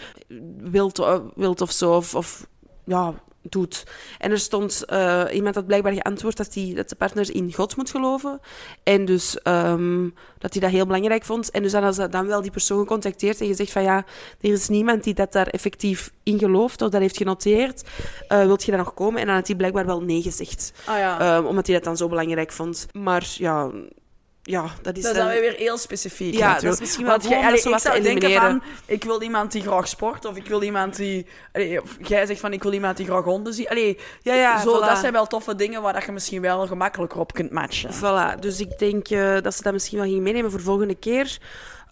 wilt, 0.57 1.06
wilt 1.36 1.62
of 1.62 1.72
zo, 1.72 1.92
of, 1.95 2.16
of 2.16 2.48
ja, 2.85 3.13
doet. 3.50 3.83
En 4.19 4.31
er 4.31 4.39
stond... 4.39 4.85
eh, 4.85 5.24
iemand 5.31 5.56
had 5.56 5.65
blijkbaar 5.65 5.94
geantwoord 5.94 6.38
dat, 6.38 6.53
die, 6.53 6.75
dat 6.75 6.89
de 6.89 6.95
partner 6.95 7.35
in 7.35 7.53
God 7.53 7.75
moet 7.75 7.89
geloven. 7.89 8.39
En 8.83 9.06
dus 9.06 9.41
ehm, 9.41 10.09
dat 10.38 10.53
hij 10.53 10.62
dat 10.62 10.71
heel 10.71 10.85
belangrijk 10.85 11.24
vond. 11.25 11.51
En 11.51 11.62
dus 11.62 11.71
dan 11.71 11.83
hadden 11.83 12.03
ze 12.03 12.09
dan 12.09 12.27
wel 12.27 12.41
die 12.41 12.51
persoon 12.51 12.80
gecontacteerd 12.80 13.41
en 13.41 13.47
gezegd 13.47 13.71
van 13.71 13.83
ja, 13.83 14.06
er 14.41 14.51
is 14.51 14.68
niemand 14.68 15.03
die 15.03 15.13
dat 15.13 15.31
daar 15.31 15.47
effectief 15.47 16.12
in 16.24 16.39
gelooft 16.39 16.81
of 16.81 16.89
dat 16.89 17.01
heeft 17.01 17.18
genoteerd. 17.18 17.83
Eh, 18.27 18.45
wilt 18.45 18.63
je 18.63 18.71
daar 18.71 18.80
nog 18.80 18.94
komen? 18.94 19.19
En 19.19 19.25
dan 19.25 19.35
had 19.35 19.47
hij 19.47 19.56
blijkbaar 19.56 19.85
wel 19.85 20.01
nee 20.01 20.21
gezegd. 20.21 20.74
Ah 20.85 20.97
ja. 20.97 21.19
Ehm, 21.19 21.45
omdat 21.45 21.65
hij 21.65 21.75
dat 21.75 21.85
dan 21.85 21.97
zo 21.97 22.07
belangrijk 22.07 22.51
vond. 22.51 22.88
Maar 22.91 23.27
ja, 23.38 23.71
ja 24.45 24.62
dat 24.81 24.98
is... 24.98 25.04
dat 25.04 25.12
is 25.12 25.18
dan 25.18 25.28
dan- 25.28 25.40
weer 25.40 25.54
heel 25.54 25.78
specifiek. 25.78 26.34
Ja, 26.34 26.54
dat 26.60 26.74
is 26.74 26.80
misschien 26.80 27.06
wel 27.06 27.18
dat 27.19 27.25
allee, 27.31 27.62
ik 27.62 27.78
zou 27.80 28.01
denken 28.01 28.31
van, 28.31 28.63
ik 28.86 29.04
wil 29.04 29.22
iemand 29.22 29.51
die 29.51 29.62
graag 29.62 29.88
sport, 29.88 30.25
of 30.25 30.36
ik 30.36 30.48
wil 30.48 30.62
iemand 30.62 30.95
die... 30.95 31.25
allee, 31.54 31.80
jij 32.01 32.25
zegt 32.25 32.40
van, 32.40 32.54
ik 32.54 32.63
wil 32.63 32.74
iemand 32.74 32.98
die 32.98 33.06
graag 33.06 33.24
honden 33.24 33.54
ziet. 33.54 33.69
Allee, 33.69 33.98
Ja, 34.22 34.34
ja, 34.34 34.62
zo, 34.62 34.78
voilà. 34.78 34.86
dat 34.86 34.98
zijn 34.98 35.13
wel 35.13 35.28
toffe 35.28 35.56
dingen 35.56 35.81
waar 35.81 35.94
dat 35.94 36.06
je 36.06 36.12
misschien 36.12 36.42
wel 36.42 36.68
gemakkelijker 36.68 37.19
op 37.19 37.34
kunt 37.34 37.51
matchen. 37.51 37.90
Voilà, 37.94 38.40
dus 38.40 38.60
ik 38.60 38.80
denk 38.80 39.07
eh, 39.07 39.38
dat 39.42 39.56
ze 39.56 39.63
dat 39.63 39.74
misschien 39.74 39.98
wel 39.98 40.07
gingen 40.07 40.24
meenemen 40.24 40.52
voor 40.52 40.62
volgende 40.62 40.95
keer. 40.95 41.38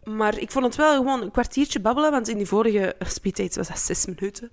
Maar 0.04 0.38
ik 0.38 0.52
vond 0.52 0.66
het 0.66 0.76
wel 0.76 0.96
gewoon 0.96 1.22
een 1.22 1.32
kwartiertje 1.32 1.80
babbelen, 1.80 2.12
want 2.12 2.28
in 2.28 2.38
die 2.38 2.46
vorige 2.48 2.96
speeddates 3.00 3.56
was 3.56 3.68
dat 3.68 3.80
zes 3.80 4.06
minuten. 4.06 4.50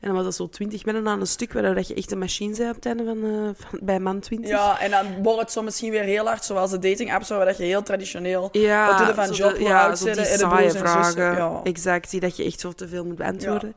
En 0.00 0.06
dan 0.08 0.12
was 0.14 0.24
dat 0.24 0.34
zo 0.34 0.48
twintig 0.48 0.84
minuten 0.84 1.08
aan 1.08 1.20
een 1.20 1.26
stuk, 1.26 1.52
waardoor 1.52 1.74
dat 1.74 1.88
je 1.88 1.94
echt 1.94 2.10
een 2.12 2.18
machine 2.18 2.54
zei 2.54 2.68
op 2.68 2.74
het 2.74 2.86
einde 2.86 3.04
van, 3.04 3.24
eh, 3.24 3.68
van 3.70 3.78
bij 3.82 4.00
man 4.00 4.20
20. 4.20 4.50
Ja, 4.50 4.80
en 4.80 4.90
dan 4.90 5.22
wordt 5.22 5.40
het 5.40 5.52
zo 5.52 5.62
misschien 5.62 5.90
weer 5.90 6.02
heel 6.02 6.26
hard, 6.26 6.44
zoals 6.44 6.70
de 6.70 6.78
dating 6.78 7.14
apps, 7.14 7.28
waar 7.28 7.44
dat 7.44 7.56
je 7.56 7.64
heel 7.64 7.82
traditioneel... 7.82 8.48
Ja, 8.52 8.86
Wat 8.88 8.98
doe 8.98 9.06
je 9.06 9.14
van 9.14 9.30
job, 9.30 9.56
hoe 9.58 9.68
ja, 9.68 9.86
oud 9.86 10.02
de- 10.02 10.10
en 10.10 10.38
de 10.38 10.46
broers 10.48 10.76
vragen. 10.76 11.22
ja. 11.36 11.60
Exact, 11.64 12.10
die 12.10 12.20
dat 12.20 12.36
je 12.36 12.44
echt 12.44 12.60
zo 12.60 12.72
te 12.72 12.88
veel 12.88 13.04
moet 13.04 13.16
beantwoorden. 13.16 13.74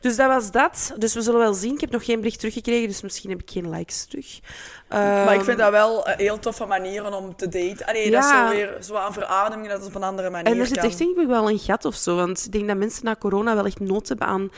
Dus 0.00 0.16
dat 0.16 0.26
was 0.28 0.50
dat. 0.50 0.92
Dus 0.98 1.14
we 1.14 1.22
zullen 1.22 1.40
wel 1.40 1.54
zien. 1.54 1.74
Ik 1.74 1.80
heb 1.80 1.90
nog 1.90 2.04
geen 2.04 2.18
bericht 2.20 2.38
teruggekregen, 2.38 2.88
dus 2.88 3.02
misschien 3.02 3.30
heb 3.30 3.40
ik 3.40 3.50
geen 3.50 3.70
likes 3.70 4.04
terug. 4.04 4.40
Maar 4.88 5.24
ik 5.32 5.36
Ehm, 5.36 5.44
vind 5.44 5.58
dat 5.58 5.70
wel 5.70 6.08
een 6.08 6.14
heel 6.16 6.38
toffe 6.38 6.64
manieren 6.66 7.14
om 7.14 7.36
te 7.36 7.48
daten. 7.48 7.86
Allee, 7.86 8.10
dat 8.10 8.24
is 8.24 8.30
zo 8.30 8.48
weer 8.48 8.76
zo 8.80 8.94
aan 8.94 9.12
verademing 9.12 9.68
dat 9.68 9.78
het 9.78 9.88
op 9.88 9.94
een 9.94 10.02
andere 10.02 10.30
manier 10.30 10.52
En 10.52 10.58
er 10.60 10.66
zit 10.66 10.76
echt 10.76 10.98
denk 10.98 11.16
ik 11.18 11.26
wel 11.26 11.50
een 11.50 11.58
gat 11.58 11.84
of 11.84 11.94
zo. 11.94 12.16
Want 12.16 12.44
ik 12.44 12.52
denk 12.52 12.66
dat 12.68 12.76
mensen 12.76 13.04
na 13.04 13.16
corona 13.18 13.54
wel 13.54 13.64
echt 13.66 13.80
nood 13.80 14.08
hebben 14.08 14.26
aan 14.26 14.50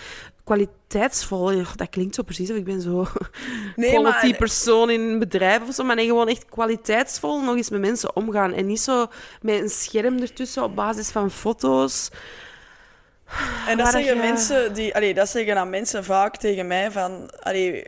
kwaliteitsvol. 0.45 1.63
Dat 1.77 1.89
klinkt 1.91 2.15
zo 2.15 2.23
precies 2.23 2.51
of 2.51 2.57
ik 2.57 2.65
ben 2.65 2.81
zo 2.81 3.07
Nee, 3.77 3.91
quality 3.91 4.27
maar- 4.29 4.37
persoon 4.39 4.91
in 4.91 5.01
een 5.01 5.19
bedrijf 5.19 5.69
of 5.69 5.75
zo. 5.75 5.85
Maar 5.85 5.97
nee, 5.97 6.07
gewoon 6.07 6.29
echt 6.29 6.45
kwaliteitsvol 6.49 7.41
nog 7.41 7.57
eens 7.57 7.71
met 7.71 7.81
mensen 7.81 8.17
omgaan. 8.17 8.53
En 8.53 8.67
niet 8.67 8.81
zo 8.81 9.07
met 9.43 9.61
een 9.61 9.69
scherm 9.71 10.19
ertussen 10.21 10.63
op 10.63 10.75
basis 10.77 11.11
van 11.11 11.31
foto's. 11.31 12.11
En 13.69 13.79
dat 13.79 13.89
zeggen 13.91 14.15
je- 14.15 14.21
mensen 14.21 14.75
die, 14.75 14.95
allee, 14.95 15.15
dat 15.15 15.29
zeggen 15.29 15.55
dan 15.55 15.71
mensen 15.71 16.05
vaak 16.05 16.37
tegen 16.37 16.67
mij 16.67 16.91
van, 16.91 17.31
allee, 17.41 17.87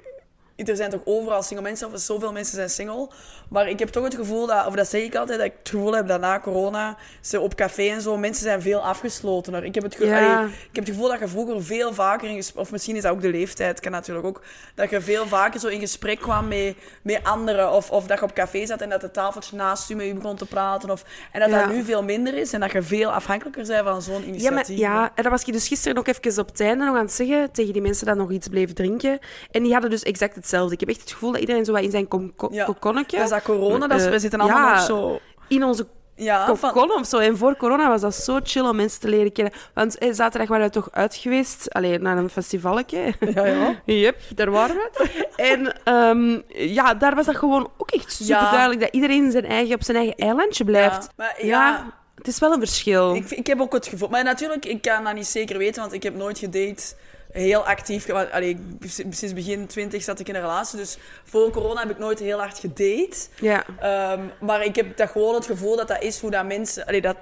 er 0.69 0.77
zijn 0.77 0.91
toch 0.91 1.01
overal 1.05 1.43
single 1.43 1.67
mensen 1.67 1.93
of 1.93 2.01
zoveel 2.01 2.33
mensen 2.33 2.55
zijn 2.55 2.71
single. 2.71 3.09
Maar 3.51 3.69
ik 3.69 3.79
heb 3.79 3.89
toch 3.89 4.05
het 4.05 4.15
gevoel 4.15 4.47
dat, 4.47 4.67
of 4.67 4.75
dat 4.75 4.89
zeg 4.89 5.03
ik 5.03 5.15
altijd, 5.15 5.39
dat 5.39 5.47
ik 5.47 5.55
het 5.59 5.69
gevoel 5.69 5.93
heb 5.95 6.09
dat 6.09 6.21
na 6.21 6.41
corona, 6.41 6.97
ze 7.21 7.41
op 7.41 7.55
café 7.55 7.89
en 7.89 8.01
zo, 8.01 8.17
mensen 8.17 8.43
zijn 8.43 8.63
veel 8.63 8.81
afgeslotener. 8.81 9.65
Ik 9.65 9.75
heb 9.75 9.85
het, 9.85 9.95
ge 9.95 10.07
Ja. 10.07 10.35
allee, 10.37 10.47
ik 10.49 10.55
heb 10.73 10.85
het 10.87 10.95
gevoel 10.95 11.09
dat 11.09 11.19
je 11.19 11.29
vroeger 11.29 11.65
veel 11.65 11.95
vaker, 11.95 12.29
in 12.29 12.35
ges- 12.35 12.53
of 12.55 12.71
misschien 12.71 12.97
is 12.97 13.03
dat 13.03 13.13
ook 13.13 13.21
de 13.21 13.29
leeftijd, 13.31 13.81
kan 13.81 13.93
natuurlijk 13.93 14.27
ook, 14.27 14.43
dat 14.75 14.91
je 14.91 15.01
veel 15.01 15.27
vaker 15.27 15.61
zo 15.61 15.67
in 15.69 15.81
gesprek 15.81 16.19
kwam 16.21 16.49
met, 16.49 16.75
met 17.03 17.21
anderen. 17.23 17.73
Of, 17.73 17.91
of 17.91 18.07
dat 18.07 18.19
je 18.19 18.25
op 18.25 18.33
café 18.35 18.67
zat 18.67 18.81
en 18.81 18.89
dat 18.89 19.03
het 19.03 19.13
tafeltje 19.13 19.57
naast 19.57 19.89
je 19.89 19.97
met 19.97 20.07
je 20.07 20.15
begon 20.15 20.37
te 20.37 20.47
praten. 20.47 20.91
Of, 20.91 21.05
en 21.33 21.41
dat 21.41 21.51
Ja. 21.51 21.59
dat 21.67 21.75
nu 21.75 21.83
veel 21.85 22.03
minder 22.03 22.35
is 22.35 22.53
en 22.53 22.61
dat 22.61 22.73
je 22.73 22.83
veel 22.83 23.13
afhankelijker 23.13 23.67
bent 23.67 23.85
van 23.87 24.03
zo'n 24.03 24.21
Ja, 24.21 24.27
initiatief. 24.27 24.69
maar, 24.69 24.77
ja, 24.95 25.11
en 25.15 25.23
dat 25.23 25.33
was 25.33 25.45
ik 25.45 25.53
dus 25.53 25.69
gisteren 25.69 25.99
ook 25.99 26.07
even 26.09 26.39
op 26.43 26.49
het 26.49 26.61
einde 26.61 26.85
nog 26.85 26.97
aan 26.97 27.05
het 27.05 27.13
zeggen 27.13 27.51
tegen 27.53 27.73
die 27.73 27.83
mensen 27.83 28.07
dat 28.07 28.17
nog 28.17 28.31
iets 28.31 28.49
bleven 28.49 28.75
drinken. 28.75 29.19
En 29.51 29.63
die 29.63 29.73
hadden 29.73 29.91
dus 29.91 30.03
exact 30.03 30.35
hetzelfde. 30.35 30.75
Ik 30.75 30.81
heb 30.81 30.89
echt 30.89 31.01
het 31.01 31.13
gevoel 31.13 31.33
dat 31.33 31.41
iedereen 31.41 31.65
zo 31.65 31.73
wat 31.73 31.83
in 31.83 31.91
zijn 31.91 32.09
kokonnetje... 32.09 33.19
corona, 33.43 33.87
dat 33.87 33.99
is- 34.01 34.05
Eh, 34.05 34.11
we 34.11 34.19
zitten 34.19 34.41
allemaal 34.41 34.67
ja, 34.67 34.75
nog 34.75 34.83
zo... 34.85 35.21
in 35.49 35.65
onze 35.65 35.87
Ja, 36.17 36.55
van, 36.57 37.05
zo. 37.05 37.19
En 37.19 37.37
voor 37.37 37.57
corona 37.57 37.89
was 37.89 38.01
dat 38.01 38.15
zo 38.15 38.39
chill 38.43 38.63
om 38.69 38.77
mensen 38.77 39.01
te 39.01 39.09
leren 39.09 39.33
kennen. 39.33 39.53
Want 39.75 39.99
eh, 39.99 40.13
zaterdag 40.13 40.49
waren 40.49 40.67
we 40.67 40.73
toch 40.73 40.89
uit 40.93 41.15
geweest, 41.15 41.73
alleen 41.73 42.03
naar 42.03 42.17
een 42.17 42.31
festivaletje. 42.31 43.15
ja, 43.35 43.47
ja. 43.47 43.75
Yep, 43.95 44.17
daar 44.35 44.51
waren 44.51 44.77
we. 44.77 45.25
En 45.37 45.73
ehm, 45.85 46.41
ja, 46.73 46.95
daar 46.95 47.15
was 47.15 47.27
dat 47.27 47.37
gewoon 47.37 47.71
ook 47.77 47.91
echt 47.91 48.13
super 48.13 48.35
Ja. 48.35 48.51
duidelijk 48.51 48.81
dat 48.81 48.95
iedereen 48.95 49.31
zijn 49.31 49.47
eigen, 49.47 49.75
op 49.75 49.83
zijn 49.85 49.97
eigen 49.97 50.17
eilandje 50.17 50.65
blijft. 50.65 51.03
Ja, 51.03 51.11
maar 51.17 51.35
Ja, 51.39 51.47
ja, 51.69 51.93
het 52.15 52.27
is 52.29 52.39
wel 52.39 52.53
een 52.53 52.59
verschil. 52.61 53.15
Ik, 53.15 53.31
ik 53.31 53.47
heb 53.47 53.61
ook 53.61 53.73
het 53.73 53.87
gevoel... 53.87 54.09
Maar 54.09 54.25
natuurlijk, 54.25 54.65
ik 54.67 54.83
kan 54.83 55.05
dat 55.05 55.15
niet 55.15 55.27
zeker 55.27 55.59
weten, 55.59 55.81
want 55.81 55.93
ik 55.95 56.03
heb 56.03 56.15
nooit 56.15 56.39
gedate 56.39 56.95
heel 57.33 57.67
actief. 57.67 58.07
want, 58.07 58.31
Allee, 58.31 58.51
ik- 58.81 58.91
sinds 58.91 59.33
begin 59.33 59.67
20 59.67 60.03
zat 60.03 60.21
ik 60.21 60.29
in 60.29 60.35
een 60.35 60.41
relatie, 60.41 60.79
dus 60.79 60.99
voor 61.25 61.51
corona 61.51 61.81
heb 61.81 61.91
ik 61.91 61.99
nooit 61.99 62.19
heel 62.19 62.39
hard 62.39 62.59
gedate. 62.59 63.17
Ja. 63.41 63.65
Ehm, 63.81 64.21
maar 64.41 64.65
ik 64.65 64.77
heb 64.77 64.97
dat 64.97 65.11
gewoon 65.11 65.35
het 65.35 65.47
gevoel 65.47 65.77
dat 65.77 65.89
dat 65.89 66.03
is 66.03 66.21
hoe 66.21 66.31
dat 66.31 66.47
mensen... 66.47 66.87
Allee, 66.87 67.01
dat, 67.01 67.17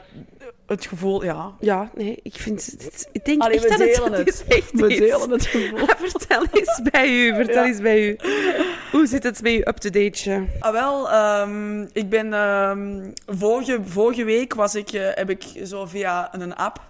het 0.66 0.86
gevoel, 0.86 1.24
ja. 1.24 1.52
Ja, 1.60 1.90
nee, 1.94 2.18
ik 2.22 2.34
vind... 2.34 2.76
Ik 3.12 3.24
denk 3.24 3.42
Allee, 3.42 3.54
echt 3.54 3.62
we 3.64 3.68
dat 3.70 3.78
het, 3.78 4.04
het 4.18 4.26
het. 4.26 4.44
echt 4.48 4.70
We 4.72 4.86
delen 4.88 5.30
het 5.30 5.46
gevoel. 5.46 5.86
vertel 5.86 6.44
eens 6.52 6.80
bij 6.90 7.08
u, 7.10 7.34
vertel 7.34 7.62
Ja. 7.62 7.68
eens 7.68 7.80
bij 7.80 8.00
u. 8.08 8.16
Hoe 8.92 9.06
zit 9.06 9.22
het 9.22 9.42
met 9.42 9.52
uw 9.52 9.58
up-to-dateje? 9.64 10.46
Ah, 10.60 10.72
wel, 10.72 11.10
ehm, 11.10 11.82
ik 11.92 12.08
ben... 12.08 12.32
ehm, 12.32 13.10
vorige, 13.26 13.78
vorige 13.84 14.24
week 14.24 14.54
was 14.54 14.74
ik, 14.74 14.90
eh, 14.92 15.08
heb 15.14 15.30
ik 15.30 15.44
zo 15.64 15.86
via 15.86 16.28
een 16.34 16.54
app 16.56 16.80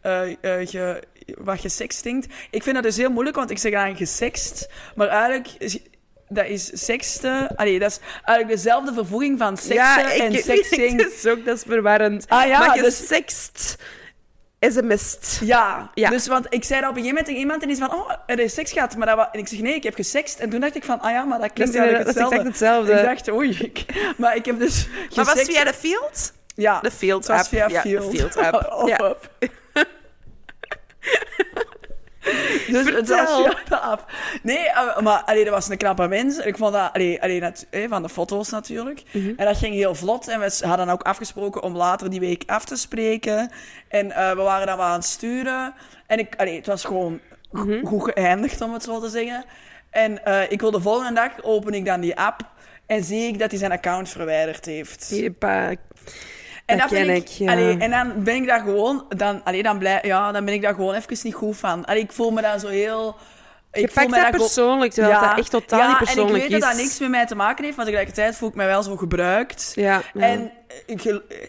eh, 0.00 0.30
eh, 0.30 0.68
ge, 0.68 1.02
wat 1.38 1.60
gesextingt. 1.60 2.26
Ik 2.50 2.62
vind 2.62 2.74
dat 2.74 2.84
dus 2.84 2.96
heel 2.96 3.10
moeilijk, 3.10 3.36
want 3.36 3.50
ik 3.50 3.58
zeg 3.58 3.72
dan 3.72 3.96
gesext. 3.96 4.68
Maar 4.94 5.08
eigenlijk... 5.08 5.48
is- 5.58 5.78
Dat 6.32 6.46
is 6.46 6.70
seksten. 6.86 7.56
Allee, 7.56 7.78
dat 7.78 7.90
is 7.90 7.98
eigenlijk 8.24 8.48
dezelfde 8.62 8.92
vervoeging 8.92 9.38
van 9.38 9.56
seksen 9.56 10.04
en 10.10 10.32
sexting. 10.52 11.02
Dat 11.02 11.12
is 11.12 11.26
ook, 11.26 11.44
dat 11.44 11.56
is 11.56 11.62
verwarrend. 11.66 12.24
Ah 12.28 12.46
ja, 12.46 12.58
maar 12.66 12.76
je 12.76 12.82
dus- 12.82 13.06
sext 13.06 13.76
sms't. 14.60 15.38
Ja, 15.44 15.90
Ja. 15.94 16.10
dus 16.10 16.26
want 16.26 16.46
ik 16.48 16.64
zei 16.64 16.80
dat 16.80 16.90
op 16.90 16.96
een 16.96 17.02
gegeven 17.02 17.08
moment 17.08 17.24
tegen 17.26 17.40
iemand 17.40 17.62
en 17.62 17.68
die 17.68 17.76
is 17.76 17.82
van, 17.84 17.94
oh, 17.98 18.10
er 18.26 18.38
is 18.38 18.54
seks 18.54 18.72
gehad. 18.72 18.96
Maar 18.96 19.06
dat 19.16 19.28
en 19.32 19.38
ik 19.40 19.48
zeg, 19.48 19.60
nee, 19.60 19.74
ik 19.74 19.82
heb 19.82 19.94
gesext. 19.94 20.38
En 20.38 20.50
toen 20.50 20.60
dacht 20.60 20.76
ik 20.76 20.84
van, 20.84 21.00
ah 21.00 21.10
ja, 21.10 21.24
maar 21.24 21.40
dat 21.40 21.52
klinkt 21.52 21.74
is, 21.74 21.78
eigenlijk 21.80 22.06
dat 22.06 22.16
is 22.16 22.22
hetzelfde. 22.22 22.48
hetzelfde. 22.48 22.92
Ik 22.92 23.04
dacht, 23.04 23.30
oei. 23.30 23.58
ik- 23.58 23.84
maar 24.16 24.36
ik 24.36 24.44
heb 24.44 24.58
dus 24.58 24.86
maar 24.88 25.08
was 25.08 25.28
het 25.28 25.38
gesext- 25.38 25.52
via 25.56 25.64
de 25.64 25.74
field? 25.76 26.32
Ja, 26.54 26.80
De 26.80 26.90
field 26.90 27.26
het 27.26 27.36
was 27.36 27.40
app. 27.40 27.48
via 27.48 27.68
Ja, 27.68 27.80
Field. 27.80 28.10
de 28.12 28.18
field 28.18 28.36
app. 28.36 28.72
Oh, 28.72 28.88
Ja. 28.88 28.96
op. 29.08 29.30
dus 32.70 32.90
het 32.94 33.08
was 33.08 33.28
app. 33.70 34.12
Nee, 34.42 34.68
eh, 34.68 34.98
maar 35.00 35.22
allee, 35.24 35.44
dat 35.44 35.52
was 35.52 35.68
een 35.68 35.76
knappe 35.76 36.08
mens. 36.08 36.38
Ik 36.38 36.56
vond 36.56 36.72
dat, 36.72 36.92
allee, 36.92 37.22
allee, 37.22 37.40
nat- 37.40 37.66
eh, 37.70 37.88
van 37.88 38.02
de 38.02 38.08
foto's 38.08 38.50
natuurlijk. 38.50 39.02
Mhm. 39.12 39.32
En 39.36 39.46
dat 39.46 39.56
ging 39.56 39.74
heel 39.74 39.94
vlot. 39.94 40.28
En 40.28 40.40
we 40.40 40.66
hadden 40.66 40.88
ook 40.88 41.02
afgesproken 41.02 41.62
om 41.62 41.76
later 41.76 42.10
die 42.10 42.20
week 42.20 42.42
af 42.46 42.64
te 42.64 42.76
spreken. 42.76 43.50
En 43.88 44.12
eh, 44.12 44.30
we 44.30 44.42
waren 44.42 44.66
dan 44.66 44.76
wel 44.76 44.86
aan 44.86 44.92
het 44.92 45.04
sturen. 45.04 45.74
En 46.06 46.18
ik, 46.18 46.34
allee, 46.36 46.56
het 46.56 46.66
was 46.66 46.84
gewoon 46.84 47.20
Mhm. 47.50 47.84
goed 47.86 48.02
geëindigd, 48.04 48.60
om 48.60 48.72
het 48.72 48.82
zo 48.82 49.00
te 49.00 49.08
zeggen. 49.08 49.44
En 49.90 50.20
ik 50.48 50.60
wil 50.60 50.70
de 50.70 50.80
volgende 50.80 51.12
dag 51.14 51.30
open 51.42 51.74
ik 51.74 51.84
dan 51.84 52.00
die 52.00 52.16
app. 52.18 52.40
En 52.86 53.04
zie 53.04 53.28
ik 53.28 53.38
dat 53.38 53.50
hij 53.50 53.58
zijn 53.58 53.72
account 53.72 54.08
verwijderd 54.08 54.64
heeft. 54.64 55.08
Jepa. 55.10 55.74
En, 56.70 56.78
Dat 56.78 56.88
ken 56.88 57.10
ik, 57.10 57.16
ik, 57.16 57.28
ja. 57.28 57.52
allee, 57.52 57.76
en 57.78 57.90
dan 57.90 58.12
ben 58.22 58.34
ik 58.34 58.46
daar 58.46 58.60
gewoon, 58.60 59.04
dan, 59.08 59.44
allee, 59.44 59.62
dan, 59.62 59.78
blij, 59.78 60.00
ja, 60.02 60.32
dan 60.32 60.44
ben 60.44 60.54
ik 60.54 60.62
daar 60.62 60.74
gewoon 60.74 60.94
even 60.94 61.18
niet 61.22 61.34
goed 61.34 61.56
van. 61.56 61.84
Allee, 61.84 62.02
ik 62.02 62.12
voel 62.12 62.30
me 62.30 62.42
dan 62.42 62.60
zo 62.60 62.68
heel. 62.68 63.16
Je 63.72 63.80
Ik 63.80 63.90
voel 63.90 64.04
me 64.04 64.10
dat 64.10 64.20
daar 64.20 64.30
persoonlijk, 64.30 64.92
terwijl 64.92 65.20
dat 65.20 65.38
echt 65.38 65.50
totaal 65.50 65.78
ja, 65.78 65.88
niet 65.88 65.96
persoonlijk 65.96 66.28
en 66.28 66.34
ik 66.34 66.42
weet 66.42 66.52
is. 66.52 66.60
dat 66.60 66.70
dat 66.70 66.80
niks 66.80 66.98
met 66.98 67.10
mij 67.10 67.26
te 67.26 67.34
maken 67.34 67.64
heeft, 67.64 67.76
maar 67.76 67.84
tegelijkertijd 67.84 68.36
voel 68.36 68.48
ik 68.48 68.54
mij 68.54 68.66
wel 68.66 68.82
zo 68.82 68.96
gebruikt. 68.96 69.72
Ja, 69.74 70.02
ja. 70.12 70.20
En 70.20 70.52
ik 70.86 71.00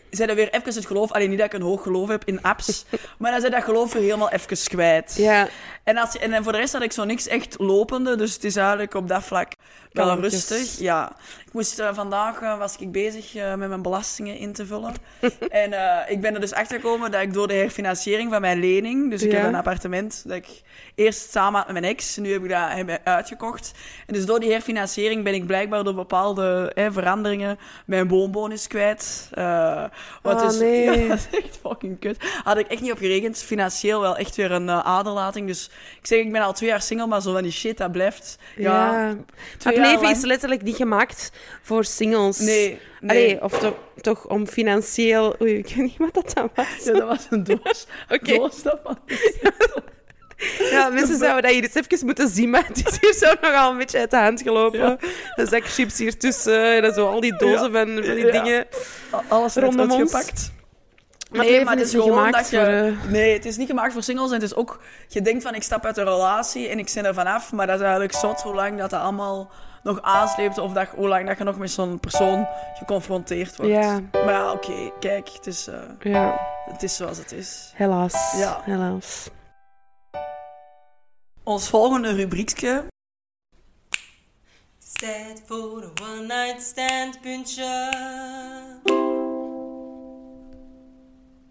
zei 0.09 0.27
dan 0.27 0.35
weer 0.35 0.49
even 0.53 0.73
het 0.73 0.85
geloof, 0.85 1.11
alleen 1.11 1.29
niet 1.29 1.37
dat 1.37 1.47
ik 1.47 1.53
een 1.53 1.61
hoog 1.65 1.81
geloof 1.83 2.07
heb 2.09 2.23
in 2.25 2.41
apps, 2.41 2.85
maar 3.19 3.31
dan 3.31 3.39
zei 3.39 3.51
dat 3.53 3.63
geloof 3.63 3.93
weer 3.93 4.01
helemaal 4.01 4.31
even 4.31 4.57
kwijt. 4.67 5.13
ja. 5.17 5.47
En, 5.83 5.97
als, 5.97 6.17
en, 6.17 6.43
voor 6.43 6.51
de 6.51 6.57
rest 6.57 6.73
had 6.73 6.81
ik 6.81 6.91
zo 6.91 7.03
niks 7.03 7.27
echt 7.27 7.55
lopende, 7.59 8.15
dus 8.15 8.33
het 8.33 8.43
is 8.43 8.55
eigenlijk 8.55 8.93
op 8.93 9.07
dat 9.07 9.23
vlak 9.23 9.53
wel 9.91 10.05
Kalmpjes. 10.05 10.49
rustig. 10.49 10.79
Ja. 10.79 11.11
Ik 11.45 11.53
moest, 11.53 11.79
eh, 11.79 11.89
vandaag 11.93 12.41
eh, 12.41 12.57
was 12.57 12.75
ik 12.77 12.91
bezig 12.91 13.35
eh, 13.35 13.55
met 13.55 13.69
mijn 13.69 13.81
belastingen 13.81 14.37
in 14.37 14.53
te 14.53 14.65
vullen. 14.65 14.93
en 15.49 15.73
ik 16.07 16.21
ben 16.21 16.33
er 16.33 16.39
dus 16.39 16.53
achter 16.53 16.75
gekomen 16.79 17.11
dat 17.11 17.21
ik 17.21 17.33
door 17.33 17.47
de 17.47 17.53
herfinanciering 17.53 18.31
van 18.31 18.41
mijn 18.41 18.59
lening, 18.59 19.09
dus 19.09 19.23
ik 19.23 19.31
Ja. 19.31 19.37
heb 19.37 19.47
een 19.47 19.55
appartement 19.55 20.23
dat 20.27 20.37
ik 20.37 20.61
eerst 20.95 21.31
samen 21.31 21.59
had 21.59 21.71
met 21.71 21.81
mijn 21.81 21.93
ex, 21.93 22.17
nu 22.17 22.31
heb 22.31 22.43
ik 22.43 22.49
dat 22.49 22.71
heb 22.71 22.99
uitgekocht. 23.03 23.71
En 24.07 24.13
dus 24.13 24.25
door 24.25 24.39
die 24.39 24.51
herfinanciering 24.51 25.23
ben 25.23 25.33
ik 25.33 25.45
blijkbaar 25.45 25.83
door 25.83 25.93
bepaalde 25.95 26.71
hè, 26.73 26.91
veranderingen 26.91 27.59
mijn 27.85 28.07
woonbonus 28.07 28.67
kwijt. 28.67 29.10
Eh, 29.31 29.83
wat 30.21 30.41
Oh, 30.41 30.47
dus, 30.47 30.59
nee. 30.59 30.83
ja, 30.83 31.07
dat 31.07 31.17
is 31.31 31.39
echt 31.43 31.59
fucking 31.61 31.99
kut. 31.99 32.17
Had 32.43 32.57
ik 32.57 32.67
echt 32.67 32.81
niet 32.81 32.91
op 32.91 32.97
gerekend. 32.97 33.37
Financieel 33.37 34.01
wel 34.01 34.17
echt 34.17 34.35
weer 34.35 34.51
een 34.51 34.69
eh, 34.69 34.85
aderlating. 34.85 35.47
Dus 35.47 35.69
ik 36.01 36.07
zeg, 36.07 36.19
ik 36.19 36.31
ben 36.31 36.41
al 36.41 36.53
twee 36.53 36.69
jaar 36.69 36.81
single, 36.81 37.07
maar 37.07 37.21
zo 37.21 37.33
van 37.33 37.43
die 37.43 37.51
shit, 37.51 37.77
dat 37.77 37.91
blijft. 37.91 38.37
Ja, 38.55 39.03
Ja. 39.03 39.15
Het 39.63 39.77
leven 39.77 40.01
lang. 40.01 40.15
is 40.15 40.23
letterlijk 40.23 40.61
niet 40.61 40.75
gemaakt 40.75 41.31
voor 41.61 41.85
singles. 41.85 42.39
Nee, 42.39 42.79
nee. 42.99 43.09
Allee, 43.09 43.43
of 43.43 43.59
toch, 43.59 43.75
toch 44.01 44.27
om 44.27 44.47
financieel... 44.47 45.35
Oei, 45.41 45.57
ik 45.57 45.67
weet 45.67 45.77
niet 45.77 45.97
wat 45.97 46.13
dat 46.13 46.31
dan 46.33 46.49
was. 46.55 46.83
Ja, 46.83 46.91
dat 46.93 47.07
was 47.07 47.27
een 47.29 47.43
doos. 47.43 47.85
Oké. 48.09 48.35
doos 48.35 48.63
daarvan. 48.63 48.97
Ja, 50.71 50.89
mensen 50.89 51.17
zouden 51.17 51.41
dat 51.41 51.51
hier 51.51 51.63
eens 51.63 51.75
even 51.75 52.05
moeten 52.05 52.29
zien, 52.29 52.49
maar 52.49 52.65
het 52.67 52.87
is 52.87 52.97
hier 53.01 53.13
zo 53.13 53.33
nogal 53.41 53.71
een 53.71 53.77
beetje 53.77 53.99
uit 53.99 54.11
de 54.11 54.17
hand 54.17 54.41
gelopen. 54.41 54.97
Een 55.35 55.47
zak 55.47 55.65
chips 55.65 55.97
hier 55.97 56.17
tussen 56.17 56.83
en 56.83 56.93
zo 56.93 57.07
al 57.07 57.19
die 57.19 57.37
dozen 57.37 57.71
Ja. 57.71 57.85
van, 57.85 58.03
van 58.05 58.15
die 58.15 58.25
Ja. 58.25 58.31
dingen. 58.31 58.65
Alles 59.27 59.55
Rondom 59.55 59.91
ons. 59.91 59.99
uitgepakt. 60.13 60.51
Maar 61.31 61.41
het 61.45 61.49
leven 61.49 61.79
is 61.79 61.93
niet 61.93 62.01
gemaakt 62.03 62.33
dat 62.33 62.49
je... 62.49 62.57
voor, 62.57 62.65
eh, 62.67 63.11
Nee, 63.11 63.33
het 63.33 63.45
is 63.45 63.57
niet 63.57 63.67
gemaakt 63.67 63.93
voor 63.93 64.03
singles. 64.03 64.27
En 64.27 64.33
het 64.33 64.43
is 64.43 64.55
ook... 64.55 64.79
Je 65.07 65.21
denkt 65.21 65.43
van, 65.43 65.55
ik 65.55 65.63
stap 65.63 65.85
uit 65.85 65.97
een 65.97 66.03
relatie 66.03 66.67
en 66.67 66.79
ik 66.79 66.89
zit 66.89 67.05
er 67.05 67.13
vanaf. 67.13 67.51
Maar 67.51 67.65
dat 67.67 67.75
is 67.75 67.81
eigenlijk 67.81 68.13
zot 68.13 68.41
hoe 68.41 68.53
lang 68.53 68.77
dat, 68.79 68.89
dat 68.89 69.01
allemaal 69.01 69.51
nog 69.83 70.01
aansleept. 70.01 70.57
Of 70.57 70.73
dat, 70.73 70.87
hoe 70.95 71.07
lang 71.07 71.27
dat 71.27 71.37
je 71.37 71.43
nog 71.43 71.57
met 71.57 71.71
zo'n 71.71 71.99
persoon 71.99 72.47
geconfronteerd 72.77 73.55
wordt. 73.55 73.71
Ja. 73.71 73.99
Maar 74.11 74.29
ja, 74.33 74.51
oké. 74.51 74.91
kijk, 74.99 75.29
het 75.33 75.47
is, 75.47 75.67
eh, 75.67 75.75
Ja, 76.11 76.39
het 76.71 76.83
is 76.83 76.95
zoals 76.95 77.17
het 77.17 77.31
is. 77.31 77.71
helaas. 77.75 78.33
Ja. 78.37 78.61
Helaas. 78.63 79.29
Ons 81.51 81.69
volgende 81.69 82.13
rubriekje 82.13 82.83
Tijd 84.95 85.41
voor 85.45 85.83
een 85.83 85.91
one-night 86.01 86.61
stand 86.61 87.21
puntje. 87.21 87.89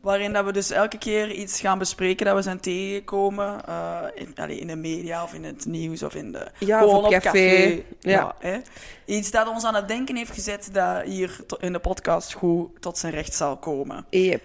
Waarin 0.01 0.33
dat 0.33 0.45
we 0.45 0.53
dus 0.53 0.71
elke 0.71 0.99
keer 0.99 1.31
iets 1.31 1.61
gaan 1.61 1.79
bespreken 1.79 2.27
dat 2.27 2.35
we 2.35 2.43
zijn 2.43 2.61
tegengekomen. 2.61 3.67
eh, 3.67 4.03
in, 4.15 4.33
allee, 4.35 4.59
in 4.59 4.67
de 4.67 4.77
media 4.77 5.23
of 5.23 5.35
in 5.35 5.45
het 5.45 5.67
nieuws 5.67 6.03
of 6.03 6.15
in 6.15 6.33
de... 6.33 6.51
Ja, 6.59 6.79
gewoon 6.79 7.05
of 7.05 7.15
op 7.15 7.21
café. 7.21 7.83
Ja. 8.01 8.35
hè. 8.39 8.59
Iets 9.05 9.31
dat 9.31 9.49
ons 9.49 9.65
aan 9.65 9.75
het 9.75 9.89
denken 9.89 10.17
heeft 10.17 10.33
gezet 10.35 10.69
dat 10.73 11.03
hier 11.03 11.37
in 11.59 11.73
de 11.73 11.79
podcast 11.79 12.33
goed 12.33 12.83
tot 12.83 12.99
zijn 12.99 13.13
recht 13.13 13.35
zal 13.35 13.57
komen. 13.57 14.07
Yep. 14.11 14.43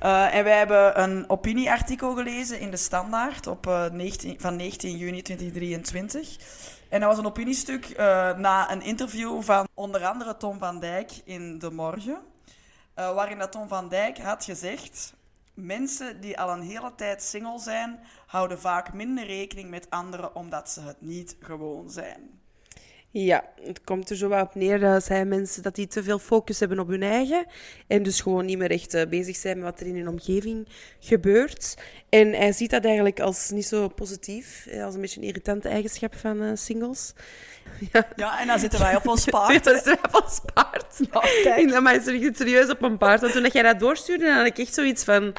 Eh, 0.00 0.34
en 0.34 0.44
wij 0.44 0.58
hebben 0.58 1.00
een 1.02 1.24
opinieartikel 1.30 2.14
gelezen 2.14 2.60
in 2.60 2.70
de 2.70 2.76
Standaard 2.76 3.46
op, 3.46 3.66
eh, 3.66 3.90
19, 3.90 4.40
van 4.40 4.56
19 4.56 4.96
juni 4.96 5.22
2023. 5.22 6.36
En 6.88 7.00
dat 7.00 7.08
was 7.08 7.18
een 7.18 7.26
opiniestuk 7.26 7.84
eh, 7.88 8.36
na 8.36 8.70
een 8.72 8.82
interview 8.82 9.42
van 9.42 9.68
onder 9.74 10.04
andere 10.04 10.36
Tom 10.36 10.58
van 10.58 10.80
Dijk 10.80 11.10
in 11.24 11.58
De 11.58 11.70
Morgen. 11.70 12.18
eh, 12.94 13.14
waarin 13.14 13.38
dat 13.38 13.52
Tom 13.52 13.68
van 13.68 13.88
Dijk 13.88 14.18
had 14.18 14.44
gezegd... 14.44 15.14
Mensen 15.54 16.20
die 16.20 16.40
al 16.40 16.50
een 16.50 16.62
hele 16.62 16.94
tijd 16.94 17.22
single 17.22 17.58
zijn, 17.58 18.00
houden 18.26 18.60
vaak 18.60 18.92
minder 18.92 19.26
rekening 19.26 19.70
met 19.70 19.90
anderen 19.90 20.34
omdat 20.34 20.70
ze 20.70 20.80
het 20.80 21.00
niet 21.00 21.36
gewoon 21.40 21.90
zijn. 21.90 22.39
Ja, 23.12 23.44
het 23.62 23.80
komt 23.84 24.10
er 24.10 24.16
zo 24.16 24.28
wel 24.28 24.42
op 24.42 24.54
neer 24.54 24.80
dat 24.80 25.04
zijn 25.04 25.28
mensen 25.28 25.62
dat 25.62 25.74
die 25.74 25.86
te 25.86 26.02
veel 26.02 26.18
focus 26.18 26.60
hebben 26.60 26.78
op 26.78 26.88
hun 26.88 27.02
eigen 27.02 27.46
en 27.86 28.02
dus 28.02 28.20
gewoon 28.20 28.44
niet 28.44 28.58
meer 28.58 28.70
echt 28.70 28.94
eh, 28.94 29.08
bezig 29.08 29.36
zijn 29.36 29.56
met 29.56 29.64
wat 29.64 29.80
er 29.80 29.86
in 29.86 29.96
hun 29.96 30.08
omgeving 30.08 30.68
gebeurt. 31.00 31.76
En 32.08 32.32
hij 32.32 32.52
ziet 32.52 32.70
dat 32.70 32.84
eigenlijk 32.84 33.20
als 33.20 33.50
niet 33.50 33.66
zo 33.66 33.88
positief, 33.88 34.66
eh, 34.66 34.84
als 34.84 34.94
een 34.94 35.00
beetje 35.00 35.20
een 35.20 35.26
irritante 35.26 35.68
eigenschap 35.68 36.14
van 36.16 36.42
eh, 36.42 36.50
singles. 36.54 37.12
Ja. 37.92 38.08
Ja, 38.16 38.40
en 38.40 38.46
dan 38.46 38.58
zitten 38.58 38.80
wij 38.80 38.96
op 38.96 39.08
ons 39.08 39.24
paard. 39.30 39.64
dat 39.64 39.76
is 39.76 39.84
wel 39.84 40.22
als 40.22 40.40
paard. 40.54 40.98
Ja, 41.12 41.20
kijk. 41.42 41.70
Ja, 41.70 41.80
maar 41.80 41.94
is 41.94 42.06
er 42.06 42.34
serieus 42.34 42.70
op 42.70 42.82
een 42.82 42.98
paard. 42.98 43.20
Want 43.20 43.32
toen 43.32 43.46
jij 43.46 43.62
dat 43.62 43.80
doorstuurde, 43.80 44.24
dan 44.24 44.36
had 44.36 44.46
ik 44.46 44.58
echt 44.58 44.74
zoiets 44.74 45.04
van... 45.04 45.32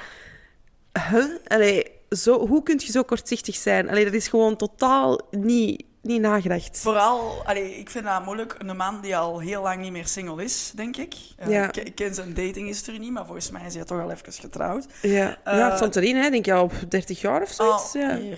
Huh? 1.10 1.26
Allee, 1.48 1.84
zo, 2.10 2.48
hoe 2.48 2.64
kun 2.64 2.80
je 2.84 2.92
zo 2.92 3.04
kortzichtig 3.04 3.56
zijn? 3.56 3.90
Allee, 3.90 4.04
dat 4.04 4.14
is 4.14 4.28
gewoon 4.28 4.56
totaal 4.56 5.22
niet, 5.32 5.84
niet 6.02 6.22
nagedacht. 6.22 6.80
Vooral, 6.80 7.42
allee, 7.46 7.78
ik 7.78 7.90
vind 7.90 8.06
dat 8.06 8.26
moeilijk, 8.26 8.56
een 8.58 8.78
man 8.78 9.02
die 9.02 9.18
al 9.18 9.40
heel 9.40 9.62
lang 9.62 9.82
niet 9.82 9.92
meer 9.92 10.08
single 10.08 10.44
is, 10.44 10.72
denk 10.76 10.98
ik. 10.98 11.14
Eh, 11.38 11.50
Ja. 11.50 11.64
ik, 11.68 11.76
ik 11.78 11.96
ken 11.96 12.16
zijn 12.16 12.34
datinghistorie 12.34 13.00
niet, 13.00 13.12
maar 13.12 13.26
volgens 13.26 13.52
mij 13.52 13.66
is 13.66 13.74
hij 13.76 13.84
toch 13.84 14.02
al 14.02 14.12
even 14.12 14.34
getrouwd. 14.34 14.86
Ja, 15.02 15.38
Eh, 15.44 15.58
ja 15.58 15.76
stond 15.76 15.96
erin, 15.96 16.16
hè. 16.16 16.30
denk 16.30 16.46
je 16.46 16.54
al 16.54 16.64
op 16.64 16.74
30 16.90 17.22
jaar 17.22 17.42
of 17.42 17.50
zoiets. 17.52 17.96
Oh, 17.96 18.02
ja. 18.02 18.16
hier. 18.18 18.38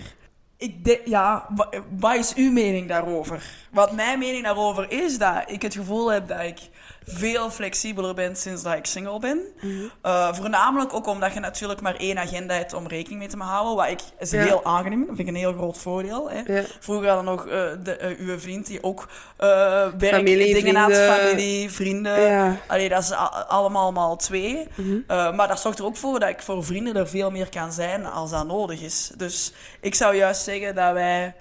Ik 0.56 0.84
denk, 0.84 1.00
ja, 1.04 1.46
wa- 1.54 1.70
wat 1.98 2.14
is 2.16 2.34
uw 2.34 2.52
mening 2.52 2.88
daarover? 2.88 3.44
Wat 3.72 3.92
mijn 3.92 4.18
mening 4.18 4.44
daarover 4.44 4.90
is, 4.90 5.18
dat 5.18 5.42
ik 5.46 5.62
het 5.62 5.74
gevoel 5.74 6.12
heb 6.12 6.28
dat 6.28 6.40
ik 6.40 6.58
veel 7.06 7.50
flexibeler 7.50 8.14
ben 8.14 8.36
sinds 8.36 8.62
dat 8.62 8.74
ik 8.74 8.86
single 8.86 9.18
ben. 9.18 9.40
Mhm. 9.60 9.72
Eh, 10.02 10.34
voornamelijk 10.34 10.94
ook 10.94 11.06
omdat 11.06 11.34
je 11.34 11.40
natuurlijk 11.40 11.80
maar 11.80 11.96
één 11.96 12.18
agenda 12.18 12.54
hebt 12.54 12.72
om 12.72 12.86
rekening 12.86 13.18
mee 13.20 13.28
te 13.28 13.36
houden, 13.38 13.74
wat 13.76 13.88
ik 13.88 14.00
is 14.18 14.30
Ja. 14.30 14.42
heel 14.42 14.64
aangenaam 14.64 14.92
vind. 14.96 15.06
Dat 15.06 15.16
vind 15.16 15.28
ik 15.28 15.34
een 15.34 15.40
heel 15.40 15.52
groot 15.52 15.78
voordeel. 15.78 16.30
Hè. 16.30 16.54
Ja. 16.54 16.62
Vroeger 16.80 17.08
hadden 17.08 17.24
nog 17.24 17.46
eh, 17.46 17.70
de, 17.82 17.96
eh, 17.96 18.18
uw 18.18 18.38
vriend 18.38 18.66
die 18.66 18.82
ook 18.82 19.08
werk, 19.36 20.14
Familie, 20.14 20.54
dingen 20.54 20.76
had, 20.76 20.92
vrienden. 20.92 21.16
familie, 21.18 21.70
vrienden. 21.70 22.20
Ja. 22.20 22.56
Allee, 22.66 22.88
dat 22.88 23.02
is 23.02 23.12
allemaal 23.48 23.92
maal 23.92 24.16
twee. 24.16 24.68
Mhm. 24.74 25.34
Maar 25.36 25.48
dat 25.48 25.60
zorgt 25.60 25.78
er 25.78 25.84
ook 25.84 25.96
voor 25.96 26.20
dat 26.20 26.28
ik 26.28 26.42
voor 26.42 26.64
vrienden 26.64 26.96
er 26.96 27.08
veel 27.08 27.30
meer 27.30 27.48
kan 27.48 27.72
zijn 27.72 28.06
als 28.06 28.30
dat 28.30 28.46
nodig 28.46 28.80
is. 28.80 29.10
Dus 29.16 29.52
ik 29.80 29.94
zou 29.94 30.16
juist 30.16 30.42
zeggen 30.42 30.74
dat 30.74 30.92
wij 30.92 31.34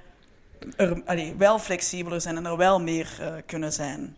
er 0.76 1.02
allee, 1.06 1.36
wel 1.38 1.60
flexibeler 1.60 2.22
zijn 2.22 2.38
en 2.38 2.46
er 2.46 2.58
wel 2.58 2.82
meer 2.82 3.08
kunnen 3.46 3.74
zijn. 3.74 4.16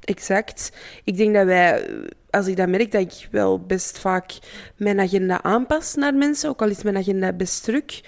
Exact. 0.00 0.72
Ik 1.04 1.16
denk 1.16 1.34
dat 1.34 1.46
wij, 1.46 1.88
als 2.30 2.46
ik 2.46 2.56
dat 2.56 2.68
merk, 2.68 2.90
dat 2.92 3.00
ik 3.00 3.28
wel 3.30 3.60
best 3.60 3.98
vaak 3.98 4.38
mijn 4.76 5.00
agenda 5.00 5.42
aanpas 5.42 5.94
naar 5.94 6.14
mensen, 6.14 6.48
ook 6.48 6.62
al 6.62 6.68
is 6.68 6.82
mijn 6.82 6.96
agenda 6.96 7.32
best 7.32 7.64
druk. 7.64 8.00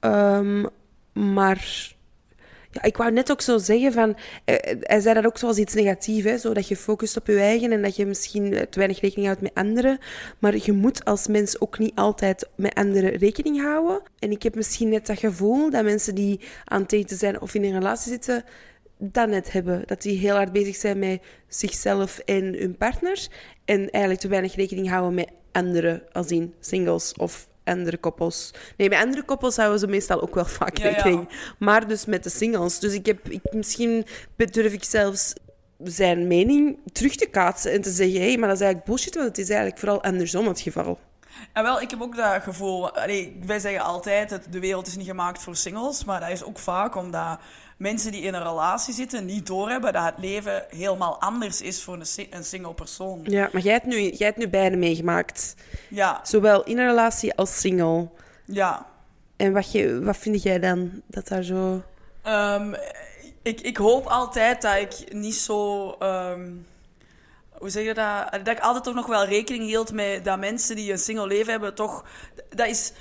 Ehm, 0.00 0.64
maar 1.12 1.94
ja, 2.70 2.82
ik 2.82 2.96
wou 2.96 3.12
net 3.12 3.30
ook 3.30 3.40
zo 3.40 3.58
zeggen 3.58 3.92
van, 3.92 4.16
eh, 4.44 4.76
hij 4.80 5.00
zei 5.00 5.14
dat 5.14 5.26
ook 5.26 5.38
zoals 5.38 5.56
iets 5.56 5.74
negatiefs, 5.74 6.24
hè, 6.24 6.38
zo 6.38 6.54
dat 6.54 6.68
je 6.68 6.76
focust 6.76 7.16
op 7.16 7.26
je 7.26 7.38
eigen 7.38 7.72
en 7.72 7.82
dat 7.82 7.96
je 7.96 8.06
misschien 8.06 8.54
eh, 8.54 8.62
te 8.62 8.78
weinig 8.78 9.00
rekening 9.00 9.26
houdt 9.26 9.42
met 9.42 9.54
anderen. 9.54 9.98
Maar 10.38 10.56
je 10.62 10.72
moet 10.72 11.04
als 11.04 11.26
mens 11.26 11.60
ook 11.60 11.78
niet 11.78 11.94
altijd 11.94 12.48
met 12.54 12.74
anderen 12.74 13.10
rekening 13.10 13.62
houden. 13.62 14.02
En 14.18 14.30
ik 14.30 14.42
heb 14.42 14.54
misschien 14.54 14.88
net 14.88 15.06
dat 15.06 15.18
gevoel 15.18 15.70
dat 15.70 15.84
mensen 15.84 16.14
die 16.14 16.40
aan 16.64 16.84
het 16.86 17.04
zijn 17.06 17.40
of 17.40 17.54
in 17.54 17.64
een 17.64 17.78
relatie 17.78 18.12
zitten, 18.12 18.44
dat 19.00 19.28
net 19.28 19.52
hebben. 19.52 19.82
Dat 19.86 20.02
die 20.02 20.18
heel 20.18 20.34
hard 20.34 20.52
bezig 20.52 20.76
zijn 20.76 20.98
met 20.98 21.22
zichzelf 21.48 22.18
en 22.18 22.44
hun 22.44 22.76
partner. 22.76 23.26
En 23.64 23.90
eigenlijk 23.90 24.20
te 24.20 24.28
weinig 24.28 24.54
rekening 24.54 24.88
houden 24.88 25.14
met 25.14 25.30
anderen, 25.52 26.02
als 26.12 26.30
in 26.30 26.54
singles 26.60 27.14
of 27.14 27.48
andere 27.64 27.96
koppels. 27.96 28.50
Nee, 28.76 28.88
met 28.88 28.98
andere 28.98 29.22
koppels 29.22 29.56
houden 29.56 29.78
ze 29.78 29.86
meestal 29.86 30.22
ook 30.22 30.34
wel 30.34 30.44
vaak 30.44 30.78
Ja, 30.78 30.88
ja. 30.88 30.94
rekening. 30.94 31.28
Maar 31.58 31.88
dus 31.88 32.04
met 32.04 32.22
de 32.22 32.30
singles. 32.30 32.78
Dus 32.78 32.94
ik 32.94 33.06
heb, 33.06 33.28
ik, 33.28 33.42
misschien 33.50 34.06
durf 34.36 34.72
ik 34.72 34.84
zelfs 34.84 35.34
zijn 35.84 36.26
mening 36.26 36.78
terug 36.92 37.16
te 37.16 37.26
kaatsen 37.26 37.72
en 37.72 37.80
te 37.80 37.90
zeggen, 37.90 38.20
hé, 38.20 38.26
hey, 38.26 38.36
maar 38.36 38.48
dat 38.48 38.56
is 38.56 38.62
eigenlijk 38.62 38.90
bullshit, 38.90 39.14
want 39.14 39.26
het 39.26 39.38
is 39.38 39.48
eigenlijk 39.48 39.78
vooral 39.78 40.02
andersom 40.02 40.46
het 40.46 40.60
geval. 40.60 40.98
En 41.52 41.62
wel, 41.62 41.80
ik 41.80 41.90
heb 41.90 42.02
ook 42.02 42.16
dat 42.16 42.42
gevoel... 42.42 42.92
Allee, 42.96 43.38
wij 43.46 43.58
zeggen 43.58 43.82
altijd 43.82 44.28
dat 44.30 44.40
de 44.50 44.60
wereld 44.60 44.86
is 44.86 44.96
niet 44.96 45.06
gemaakt 45.06 45.42
voor 45.42 45.56
singles. 45.56 46.04
Maar 46.04 46.20
dat 46.20 46.28
is 46.30 46.42
ook 46.44 46.58
vaak 46.58 46.96
omdat 46.96 47.38
mensen 47.76 48.12
die 48.12 48.22
in 48.22 48.34
een 48.34 48.42
relatie 48.42 48.94
zitten 48.94 49.24
niet 49.24 49.46
doorhebben 49.46 49.92
dat 49.92 50.04
het 50.04 50.14
leven 50.18 50.64
helemaal 50.68 51.20
anders 51.20 51.60
is 51.60 51.82
voor 51.82 51.94
een, 51.94 52.26
een 52.30 52.44
single 52.44 52.74
persoon. 52.74 53.20
Ja, 53.24 53.48
maar 53.52 53.62
jij 53.62 53.72
hebt 53.72 53.86
nu, 53.86 53.96
jij 54.00 54.26
hebt 54.26 54.36
nu 54.38 54.48
beide 54.48 54.76
meegemaakt. 54.76 55.54
Ja, 55.88 56.20
Zowel 56.22 56.64
in 56.64 56.78
een 56.78 56.86
relatie 56.88 57.34
als 57.34 57.60
single. 57.60 58.08
ja. 58.44 58.86
En 59.36 59.52
wat, 59.52 59.72
je, 59.72 60.00
wat 60.02 60.16
vind 60.16 60.42
jij 60.42 60.58
dan 60.58 61.02
dat 61.06 61.28
daar 61.28 61.42
zo... 61.42 61.82
Ehm, 62.22 62.74
ik, 63.42 63.60
ik 63.60 63.76
hoop 63.76 64.06
altijd 64.06 64.62
dat 64.62 64.76
ik 64.76 65.12
niet 65.14 65.34
zo. 65.34 65.90
ehm, 65.98 66.50
hoe 67.60 67.70
zeg 67.70 67.84
je 67.84 67.94
dat? 67.94 68.30
Dat 68.44 68.56
ik 68.56 68.60
altijd 68.60 68.84
toch 68.84 68.94
nog 68.94 69.06
wel 69.06 69.24
rekening 69.24 69.64
hield 69.64 69.92
met 69.92 70.24
dat 70.24 70.38
mensen 70.38 70.76
die 70.76 70.92
een 70.92 70.98
single 70.98 71.26
leven 71.26 71.50
hebben, 71.50 71.74
toch. 71.74 72.04
Dat 72.48 72.66
is 72.66 72.92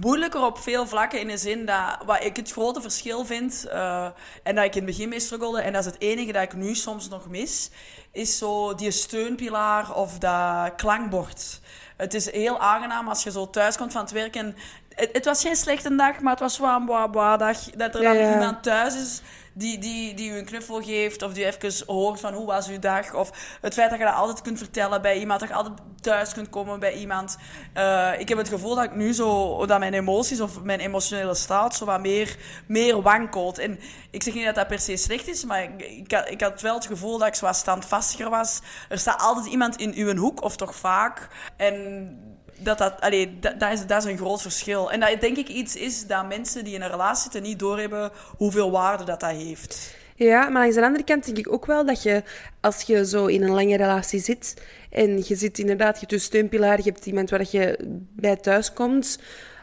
moeilijker 0.00 0.42
op 0.44 0.58
veel 0.58 0.86
vlakken 0.86 1.20
in 1.20 1.28
de 1.28 1.36
zin 1.36 1.66
dat. 1.66 1.98
Wat 2.06 2.24
ik 2.24 2.36
het 2.36 2.50
grote 2.52 2.80
verschil 2.80 3.24
vind. 3.24 3.66
eh, 3.68 4.08
en 4.42 4.54
dat 4.54 4.64
ik 4.64 4.74
in 4.74 4.82
het 4.82 4.90
begin 4.90 5.08
mee 5.08 5.20
struggelde, 5.20 5.60
en 5.60 5.72
dat 5.72 5.84
is 5.86 5.92
het 5.92 6.00
enige 6.00 6.32
dat 6.32 6.42
ik 6.42 6.54
nu 6.54 6.74
soms 6.74 7.08
nog 7.08 7.28
mis. 7.28 7.70
Is 8.12 8.38
zo 8.38 8.74
die 8.74 8.90
steunpilaar 8.90 9.94
of 9.94 10.18
dat 10.18 10.74
klankbord. 10.76 11.60
Het 11.96 12.14
is 12.14 12.30
heel 12.32 12.60
aangenaam 12.60 13.08
als 13.08 13.22
je 13.22 13.30
zo 13.30 13.50
thuis 13.50 13.76
komt 13.76 13.92
van 13.92 14.02
het 14.02 14.10
werk 14.10 14.36
en 14.36 14.56
het, 14.94 15.08
het 15.12 15.24
was 15.24 15.42
geen 15.42 15.56
slechte 15.56 15.96
dag, 15.96 16.20
maar 16.20 16.32
het 16.32 16.40
was 16.40 16.58
wel 16.58 16.76
een 16.76 16.84
boa 16.86 17.08
boa 17.08 17.36
dag. 17.36 17.60
Dat 17.70 17.94
er 17.94 18.02
Ja, 18.02 18.12
dan 18.12 18.22
ja. 18.22 18.32
iemand 18.32 18.62
thuis 18.62 18.94
is 18.94 19.22
die, 19.58 19.78
die, 19.78 20.14
die 20.14 20.30
u 20.30 20.38
een 20.38 20.44
knuffel 20.44 20.82
geeft 20.82 21.22
of 21.22 21.32
die 21.32 21.44
even 21.44 21.86
hoort 21.86 22.20
van 22.20 22.34
hoe 22.34 22.46
was 22.46 22.68
uw 22.68 22.78
dag. 22.78 23.14
Of 23.14 23.30
het 23.60 23.74
feit 23.74 23.90
dat 23.90 23.98
je 23.98 24.04
dat 24.04 24.14
altijd 24.14 24.42
kunt 24.42 24.58
vertellen 24.58 25.02
bij 25.02 25.18
iemand, 25.18 25.40
dat 25.40 25.48
je 25.48 25.54
altijd 25.54 25.78
thuis 26.00 26.32
kunt 26.32 26.48
komen 26.48 26.80
bij 26.80 26.92
iemand. 26.92 27.36
Eh, 27.72 28.12
ik 28.18 28.28
heb 28.28 28.38
het 28.38 28.48
gevoel 28.48 28.74
dat 28.74 28.84
ik 28.84 28.94
nu 28.94 29.12
zo, 29.12 29.66
dat 29.66 29.78
mijn 29.78 29.94
emoties 29.94 30.40
of 30.40 30.62
mijn 30.62 30.80
emotionele 30.80 31.34
staat 31.34 31.74
zo 31.74 31.84
wat 31.84 32.00
meer, 32.00 32.36
meer 32.66 33.02
wankelt. 33.02 33.58
En 33.58 33.78
ik 34.10 34.22
zeg 34.22 34.34
niet 34.34 34.44
dat 34.44 34.54
dat 34.54 34.68
per 34.68 34.78
se 34.78 34.96
slecht 34.96 35.28
is, 35.28 35.44
maar 35.44 35.62
ik, 35.62 35.82
ik, 35.82 36.12
had, 36.12 36.30
ik 36.30 36.40
had 36.40 36.60
wel 36.60 36.74
het 36.74 36.86
gevoel 36.86 37.18
dat 37.18 37.28
ik 37.28 37.34
zo 37.34 37.52
standvastiger 37.52 38.30
was. 38.30 38.60
Er 38.88 38.98
staat 38.98 39.20
altijd 39.20 39.46
iemand 39.46 39.76
in 39.76 39.94
uw 39.94 40.16
hoek, 40.16 40.42
of 40.42 40.56
toch 40.56 40.74
vaak. 40.74 41.28
En 41.56 42.37
dat, 42.58 42.78
dat, 42.78 43.00
allee, 43.00 43.38
dat, 43.38 43.60
dat, 43.60 43.72
is, 43.72 43.86
dat 43.86 44.04
is 44.04 44.10
een 44.10 44.16
groot 44.16 44.42
verschil. 44.42 44.92
En 44.92 45.00
dat 45.00 45.20
denk 45.20 45.36
ik 45.36 45.48
iets 45.48 45.76
is 45.76 46.06
dat 46.06 46.28
mensen 46.28 46.64
die 46.64 46.74
in 46.74 46.82
een 46.82 46.90
relatie 46.90 47.22
zitten 47.22 47.42
niet 47.42 47.58
doorhebben 47.58 48.10
hoeveel 48.36 48.70
waarde 48.70 49.04
dat 49.04 49.20
dat 49.20 49.30
heeft. 49.30 49.96
Ja, 50.14 50.48
maar 50.48 50.62
aan 50.62 50.70
de 50.70 50.84
andere 50.84 51.04
kant 51.04 51.24
denk 51.24 51.38
ik 51.38 51.52
ook 51.52 51.66
wel 51.66 51.86
dat 51.86 52.02
je, 52.02 52.22
als 52.60 52.82
je 52.82 53.06
zo 53.06 53.26
in 53.26 53.42
een 53.42 53.54
lange 53.54 53.76
relatie 53.76 54.20
zit 54.20 54.62
en 54.90 55.16
je 55.26 55.36
zit 55.36 55.58
inderdaad, 55.58 55.94
je 55.94 56.00
hebt 56.00 56.12
een 56.12 56.20
steunpilaar, 56.20 56.76
je 56.76 56.90
hebt 56.90 57.06
iemand 57.06 57.30
waar 57.30 57.46
je 57.50 57.78
bij 58.16 58.36
thuis 58.36 58.72
komt, 58.72 59.18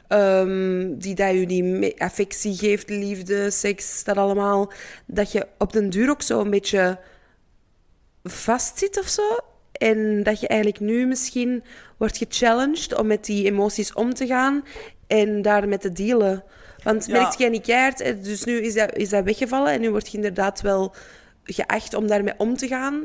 ehm, 0.08 0.98
die 0.98 1.16
dat 1.16 1.34
je 1.34 1.46
die 1.46 2.02
affectie 2.02 2.56
geeft, 2.56 2.90
liefde, 2.90 3.52
seks, 3.52 4.04
dat 4.04 4.18
allemaal, 4.18 4.72
dat 5.06 5.32
je 5.32 5.48
op 5.58 5.74
den 5.74 5.90
duur 5.90 6.10
ook 6.10 6.22
zo 6.22 6.40
een 6.40 6.50
beetje 6.50 7.00
vastzit 8.24 9.00
of 9.00 9.08
zo. 9.08 9.40
En 9.78 10.24
dat 10.24 10.40
je 10.40 10.48
eigenlijk 10.48 10.80
nu 10.82 11.06
misschien 11.06 11.64
wordt 11.98 12.18
gechallenged 12.18 12.96
om 12.96 13.08
met 13.08 13.26
die 13.26 13.46
emoties 13.46 13.94
om 13.94 14.14
te 14.14 14.28
gaan 14.28 14.64
en 15.08 15.42
daarmee 15.42 15.78
te 15.78 15.92
dealen. 15.92 16.44
Want 16.84 17.06
Ja. 17.06 17.12
merkt 17.22 17.38
jij 17.38 17.50
niet 17.50 17.66
keihard, 17.66 18.04
hè, 18.04 18.20
dus 18.20 18.44
nu 18.44 18.62
is 18.62 18.74
dat, 18.74 18.96
is 18.96 19.10
dat 19.10 19.24
weggevallen 19.24 19.72
en 19.74 19.82
nu 19.82 19.90
word 19.92 20.10
je 20.12 20.16
inderdaad 20.18 20.62
wel 20.62 20.96
geacht 21.44 21.94
om 21.94 22.08
daarmee 22.08 22.34
om 22.38 22.58
te 22.58 22.68
gaan. 22.68 23.04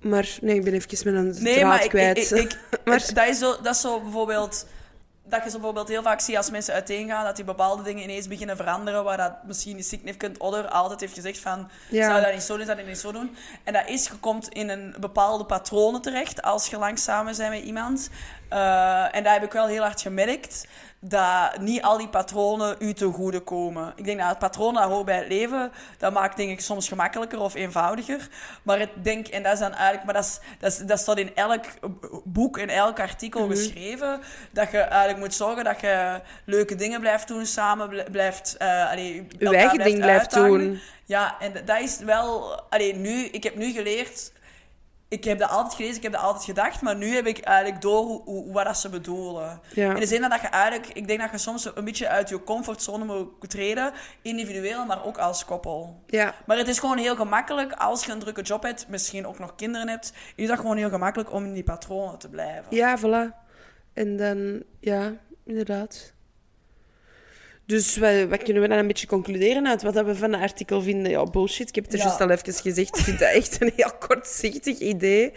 Maar 0.00 0.36
nee, 0.40 0.54
ik 0.56 0.64
ben 0.64 0.72
even 0.74 1.12
met 1.12 1.24
een 1.36 1.42
Nee, 1.42 1.64
maar 1.64 1.82
ik, 1.84 1.88
kwijt. 1.90 2.30
ik, 2.32 2.38
ik, 2.40 2.58
Maar- 2.84 3.10
dat, 3.14 3.28
is 3.28 3.38
zo, 3.38 3.56
dat 3.62 3.74
is 3.74 3.80
zo 3.80 4.00
bijvoorbeeld... 4.00 4.66
Dat 5.24 5.44
je 5.44 5.50
zo 5.50 5.56
bijvoorbeeld 5.56 5.88
heel 5.88 6.02
vaak 6.02 6.20
ziet 6.20 6.36
als 6.36 6.50
mensen 6.50 6.74
uiteengaan, 6.74 7.24
dat 7.24 7.36
die 7.36 7.44
bepaalde 7.44 7.82
dingen 7.82 8.02
ineens 8.02 8.28
beginnen 8.28 8.56
veranderen, 8.56 9.04
waar 9.04 9.16
dat 9.16 9.32
misschien 9.44 9.76
de 9.76 9.82
significant 9.82 10.38
other 10.38 10.68
altijd 10.68 11.00
heeft 11.00 11.14
gezegd 11.14 11.38
van, 11.38 11.70
Ja. 11.90 12.08
zou 12.08 12.22
dat 12.22 12.32
niet 12.32 12.42
zo 12.42 12.56
doen, 12.56 12.64
zou 12.66 12.76
dat 12.78 12.86
niet 12.86 12.98
zo 12.98 13.12
doen. 13.12 13.36
En 13.64 13.72
dat 13.72 13.88
is, 13.88 14.06
je 14.06 14.16
komt 14.20 14.48
in 14.48 14.68
een 14.68 14.94
bepaalde 15.00 15.44
patronen 15.44 16.02
terecht 16.02 16.42
als 16.42 16.66
je 16.66 16.78
lang 16.78 16.98
samen 16.98 17.36
bent 17.36 17.50
met 17.50 17.62
iemand. 17.62 18.10
Eh, 18.52 19.16
en 19.16 19.22
dat 19.22 19.32
heb 19.32 19.42
ik 19.42 19.52
wel 19.52 19.66
heel 19.66 19.82
hard 19.82 20.00
gemerkt, 20.00 20.66
dat 21.00 21.58
niet 21.60 21.82
al 21.82 21.98
die 21.98 22.08
patronen 22.08 22.76
u 22.78 22.92
te 22.92 23.06
goede 23.06 23.40
komen. 23.40 23.92
Ik 23.96 24.04
denk 24.04 24.18
dat 24.18 24.28
het 24.28 24.38
patroon 24.38 24.74
dat 24.74 24.82
hoort 24.82 25.04
bij 25.04 25.16
het 25.16 25.28
leven, 25.28 25.72
dat 25.98 26.12
maakt 26.12 26.36
denk 26.36 26.50
ik 26.50 26.60
soms 26.60 26.88
gemakkelijker 26.88 27.40
of 27.40 27.54
eenvoudiger. 27.54 28.28
Maar 28.62 28.80
ik 28.80 28.90
denk, 29.02 29.26
en 29.26 29.42
dat 29.42 29.52
is 29.52 29.58
dan 29.58 29.72
eigenlijk, 29.72 30.04
maar 30.04 30.14
dat, 30.14 30.24
is, 30.24 30.40
dat, 30.58 30.72
is, 30.72 30.78
dat 30.78 30.98
staat 30.98 31.18
in 31.18 31.34
elk 31.34 31.64
boek, 32.24 32.58
in 32.58 32.70
elk 32.70 33.00
artikel 33.00 33.46
geschreven, 33.48 34.20
dat 34.50 34.70
je 34.70 34.78
eigenlijk 34.78 35.18
moet 35.18 35.34
zorgen 35.34 35.64
dat 35.64 35.80
je 35.80 36.20
leuke 36.44 36.74
dingen 36.74 37.00
blijft 37.00 37.28
doen 37.28 37.46
samen, 37.46 37.88
bl- 37.88 38.10
blijft... 38.10 38.56
allee, 38.58 39.26
elkaar 39.38 39.60
eigen 39.60 39.78
ding 39.78 39.98
blijft 39.98 40.34
doen. 40.34 40.80
Ja, 41.04 41.36
en 41.40 41.52
dat 41.64 41.80
is 41.80 41.98
wel... 41.98 42.60
Allee, 42.70 42.94
nu, 42.94 43.24
ik 43.24 43.42
heb 43.42 43.56
nu 43.56 43.72
geleerd 43.72 44.32
ik 45.12 45.24
heb 45.24 45.38
dat 45.38 45.50
altijd 45.50 45.74
gelezen, 45.74 45.96
ik 45.96 46.02
heb 46.02 46.12
dat 46.12 46.20
altijd 46.20 46.44
gedacht, 46.44 46.82
maar 46.82 46.96
nu 46.96 47.14
heb 47.14 47.26
ik 47.26 47.38
eigenlijk 47.38 47.82
door 47.82 48.04
hoe, 48.04 48.22
hoe, 48.22 48.52
wat 48.52 48.64
dat 48.64 48.78
ze 48.78 48.88
bedoelen. 48.88 49.60
Ja. 49.74 49.94
In 49.94 50.00
de 50.00 50.06
zin 50.06 50.20
dat 50.20 50.40
je 50.40 50.46
eigenlijk, 50.46 50.92
ik 50.92 51.06
denk 51.06 51.20
dat 51.20 51.30
je 51.30 51.38
soms 51.38 51.70
een 51.74 51.84
beetje 51.84 52.08
uit 52.08 52.28
je 52.28 52.44
comfortzone 52.44 53.04
moet 53.04 53.50
treden, 53.50 53.92
individueel, 54.22 54.84
maar 54.86 55.04
ook 55.04 55.18
als 55.18 55.44
koppel. 55.44 56.02
Ja, 56.06 56.34
Maar 56.46 56.56
het 56.56 56.68
is 56.68 56.78
gewoon 56.78 56.98
heel 56.98 57.16
gemakkelijk, 57.16 57.72
als 57.72 58.04
je 58.04 58.12
een 58.12 58.18
drukke 58.18 58.42
job 58.42 58.62
hebt, 58.62 58.88
misschien 58.88 59.26
ook 59.26 59.38
nog 59.38 59.54
kinderen 59.54 59.88
hebt, 59.88 60.12
is 60.36 60.48
dat 60.48 60.58
gewoon 60.58 60.76
heel 60.76 60.88
gemakkelijk 60.88 61.32
om 61.32 61.44
in 61.44 61.52
die 61.52 61.64
patronen 61.64 62.18
te 62.18 62.28
blijven. 62.28 62.76
ja, 62.76 62.98
voilà. 62.98 63.40
En 63.92 64.16
dan, 64.16 64.62
ja, 64.80 65.12
inderdaad. 65.44 66.12
Dus 67.72 67.96
wat, 67.96 68.28
wat 68.28 68.42
kunnen 68.42 68.62
we 68.62 68.68
dan 68.68 68.78
een 68.78 68.86
beetje 68.86 69.06
concluderen 69.06 69.66
uit 69.68 69.82
wat 69.82 69.94
we 70.04 70.14
van 70.14 70.32
het 70.32 70.42
artikel 70.42 70.82
vinden? 70.82 71.10
Ja, 71.10 71.24
bullshit. 71.24 71.68
Ik 71.68 71.74
heb 71.74 71.84
het 71.84 71.92
er 71.92 71.98
Ja. 71.98 72.04
juist 72.04 72.20
al 72.20 72.30
even 72.30 72.54
gezegd. 72.54 72.96
Ik 72.98 73.04
vind 73.04 73.18
dat 73.18 73.28
echt 73.28 73.60
een 73.60 73.72
heel 73.76 73.92
kortzichtig 74.08 74.78
idee. 74.78 75.32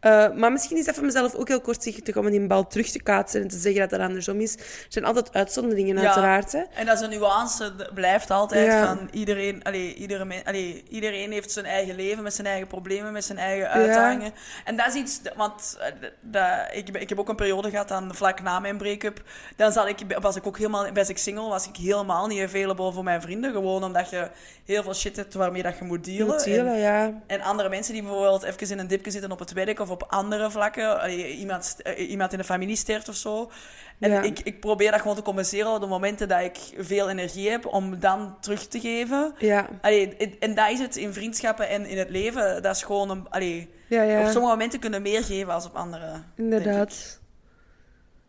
Eh, 0.00 0.32
maar 0.32 0.52
misschien 0.52 0.76
is 0.76 0.84
dat 0.84 0.94
van 0.94 1.04
mezelf 1.04 1.34
ook 1.34 1.48
heel 1.48 1.60
kortzichtig 1.60 2.16
om 2.16 2.30
die 2.30 2.46
bal 2.46 2.66
terug 2.66 2.90
te 2.90 3.02
kaatsen 3.02 3.42
en 3.42 3.48
te 3.48 3.56
zeggen 3.58 3.80
dat 3.80 3.90
het 3.90 4.00
andersom 4.00 4.40
is. 4.40 4.54
Er 4.56 4.62
zijn 4.88 5.04
altijd 5.04 5.32
uitzonderingen, 5.32 5.96
Ja. 5.96 6.02
uiteraard. 6.04 6.52
Hè? 6.52 6.62
En 6.74 6.86
dat 6.86 6.94
is 6.94 7.00
een 7.00 7.10
nuance, 7.10 7.74
dat 7.76 7.94
blijft 7.94 8.30
altijd 8.30 8.66
Ja. 8.66 8.86
van 8.86 9.08
iedereen, 9.12 9.62
allee, 9.62 9.94
iedere 9.94 10.24
men, 10.24 10.44
allee, 10.44 10.84
iedereen 10.88 11.32
heeft 11.32 11.52
zijn 11.52 11.64
eigen 11.66 11.94
leven 11.94 12.22
met 12.22 12.34
zijn 12.34 12.46
eigen 12.46 12.66
problemen, 12.66 13.12
met 13.12 13.24
zijn 13.24 13.38
eigen 13.38 13.68
uitdagingen. 13.70 14.32
En 14.64 14.76
dat 14.76 14.86
is 14.86 14.94
iets, 14.94 15.20
want 15.36 15.76
eh, 15.80 15.86
dat, 16.20 16.44
ik, 16.72 16.88
ik 16.88 17.08
heb 17.08 17.18
ook 17.18 17.28
een 17.28 17.36
periode 17.36 17.70
gehad 17.70 17.88
dan 17.88 18.14
vlak 18.14 18.42
na 18.42 18.58
mijn 18.60 18.76
break-up. 18.76 19.22
Dan 19.56 19.72
zat 19.72 19.88
ik, 19.88 19.98
was 20.20 20.36
ik 20.36 20.46
ook 20.46 20.56
helemaal, 20.56 20.92
was 20.92 21.08
ik 21.08 21.18
single, 21.18 21.48
was 21.48 21.68
ik 21.68 21.76
helemaal 21.76 22.26
niet 22.26 22.42
available 22.42 22.92
voor 22.92 23.04
mijn 23.04 23.20
vrienden. 23.22 23.52
Gewoon 23.52 23.84
omdat 23.84 24.10
je 24.10 24.28
heel 24.64 24.82
veel 24.82 24.94
shit 24.94 25.16
hebt 25.16 25.34
waarmee 25.34 25.62
dat 25.62 25.78
je 25.78 25.84
moet 25.84 26.04
dealen. 26.04 26.26
Moet 26.26 26.46
En- 26.46 26.78
ja. 26.78 27.12
en 27.26 27.40
andere 27.40 27.68
mensen 27.68 27.92
die 27.92 28.02
bijvoorbeeld 28.02 28.42
even 28.42 28.70
in 28.70 28.78
een 28.78 28.86
dipje 28.86 29.10
zitten 29.10 29.32
op 29.32 29.38
het 29.38 29.52
werk 29.52 29.80
of 29.80 29.89
op 29.90 30.04
andere 30.08 30.50
vlakken. 30.50 31.10
Iemand, 31.38 31.76
eh, 31.82 32.10
iemand 32.10 32.32
in 32.32 32.38
de 32.38 32.44
familie 32.44 32.76
sterft 32.76 33.08
of 33.08 33.14
zo. 33.14 33.50
En 33.98 34.10
Ja. 34.10 34.22
ik, 34.22 34.38
ik 34.38 34.60
probeer 34.60 34.90
dat 34.90 35.00
gewoon 35.00 35.16
te 35.16 35.22
compenseren 35.22 35.72
op 35.74 35.80
de 35.80 35.86
momenten 35.86 36.28
dat 36.28 36.40
ik 36.40 36.58
veel 36.78 37.08
energie 37.10 37.50
heb, 37.50 37.66
om 37.66 37.98
dan 38.00 38.36
terug 38.40 38.66
te 38.66 38.80
geven. 38.80 39.34
Ja, 39.38 39.68
Allee, 39.80 40.16
en- 40.16 40.34
en 40.38 40.54
dat 40.54 40.70
is 40.70 40.78
het 40.78 40.96
in 40.96 41.12
vriendschappen 41.12 41.68
en 41.68 41.86
in 41.86 41.98
het 41.98 42.10
leven. 42.10 42.62
Dat 42.62 42.74
is 42.76 42.82
gewoon 42.82 43.10
een... 43.10 43.26
Allee, 43.30 43.70
ja, 43.88 44.02
ja. 44.02 44.18
Op 44.20 44.24
sommige 44.26 44.52
momenten 44.52 44.80
kunnen 44.80 45.02
meer 45.02 45.24
geven 45.24 45.52
als 45.52 45.64
op 45.66 45.74
andere. 45.74 46.22
Inderdaad. 46.36 47.20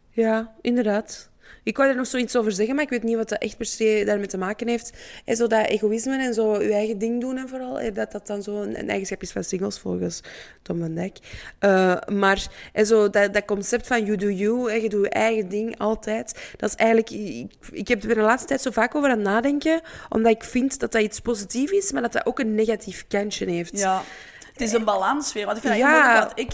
Ja, 0.10 0.52
inderdaad. 0.62 1.30
Ik 1.64 1.78
wou 1.78 1.90
er 1.90 1.96
nog 1.96 2.08
zoiets 2.08 2.36
over 2.36 2.52
zeggen, 2.52 2.76
maar 2.76 2.84
ik 2.84 2.90
weet 2.90 3.04
niet 3.04 3.16
wat 3.16 3.30
dat 3.30 3.42
echt 3.42 3.58
per 3.58 3.66
se 3.66 4.04
daarmee 4.06 4.28
te 4.28 4.38
maken 4.38 4.68
heeft. 4.68 4.92
En 5.26 5.36
zo 5.36 5.48
dat 5.48 5.66
egoïsme 5.66 6.18
en 6.18 6.34
zo 6.34 6.62
je 6.62 6.74
eigen 6.74 6.98
ding 6.98 7.22
doen 7.22 7.38
en 7.38 7.50
vooral, 7.50 7.80
hè, 7.80 7.92
dat 7.92 8.12
dat 8.12 8.28
dan 8.28 8.44
zo 8.44 8.62
een, 8.62 8.90
eigenschap 8.90 9.22
is 9.22 9.32
van 9.32 9.44
singles 9.44 9.80
volgens 9.80 10.22
Tom 10.62 10.80
van 10.80 10.96
Dijk. 10.96 11.18
Eh, 11.60 11.96
maar 12.12 12.48
en 12.74 12.86
zo 12.86 13.10
dat, 13.10 13.34
dat 13.34 13.46
concept 13.46 13.88
van 13.88 14.06
you 14.06 14.18
do 14.18 14.30
you, 14.30 14.70
hè, 14.72 14.76
je 14.76 14.90
doet 14.90 15.04
je 15.04 15.10
eigen 15.10 15.50
ding 15.50 15.78
altijd, 15.78 16.54
dat 16.58 16.70
is 16.70 16.76
eigenlijk... 16.76 17.10
Ik, 17.10 17.52
ik 17.72 17.88
heb 17.88 18.04
er 18.04 18.16
de 18.16 18.22
laatste 18.22 18.48
tijd 18.48 18.62
zo 18.62 18.72
vaak 18.72 18.96
over 18.96 19.10
aan 19.10 19.18
het 19.18 19.28
nadenken, 19.28 19.82
omdat 20.10 20.32
ik 20.32 20.44
vind 20.44 20.80
dat 20.80 20.92
dat 20.92 21.02
iets 21.02 21.20
positiefs 21.20 21.72
is, 21.72 21.92
maar 21.92 22.02
dat 22.02 22.14
dat 22.14 22.26
ook 22.26 22.40
een 22.40 22.56
negatief 22.56 23.06
kantje 23.08 23.50
heeft. 23.50 23.80
Ja. 23.80 24.04
Het 24.52 24.62
is 24.62 24.74
een 24.74 24.84
balans 24.84 25.34
weer. 25.34 25.46
Want 25.46 25.58
ik 25.58 25.64
vind 25.64 25.76
dat 25.76 25.84
Ja. 25.84 26.20
want 26.20 26.40
ik... 26.40 26.52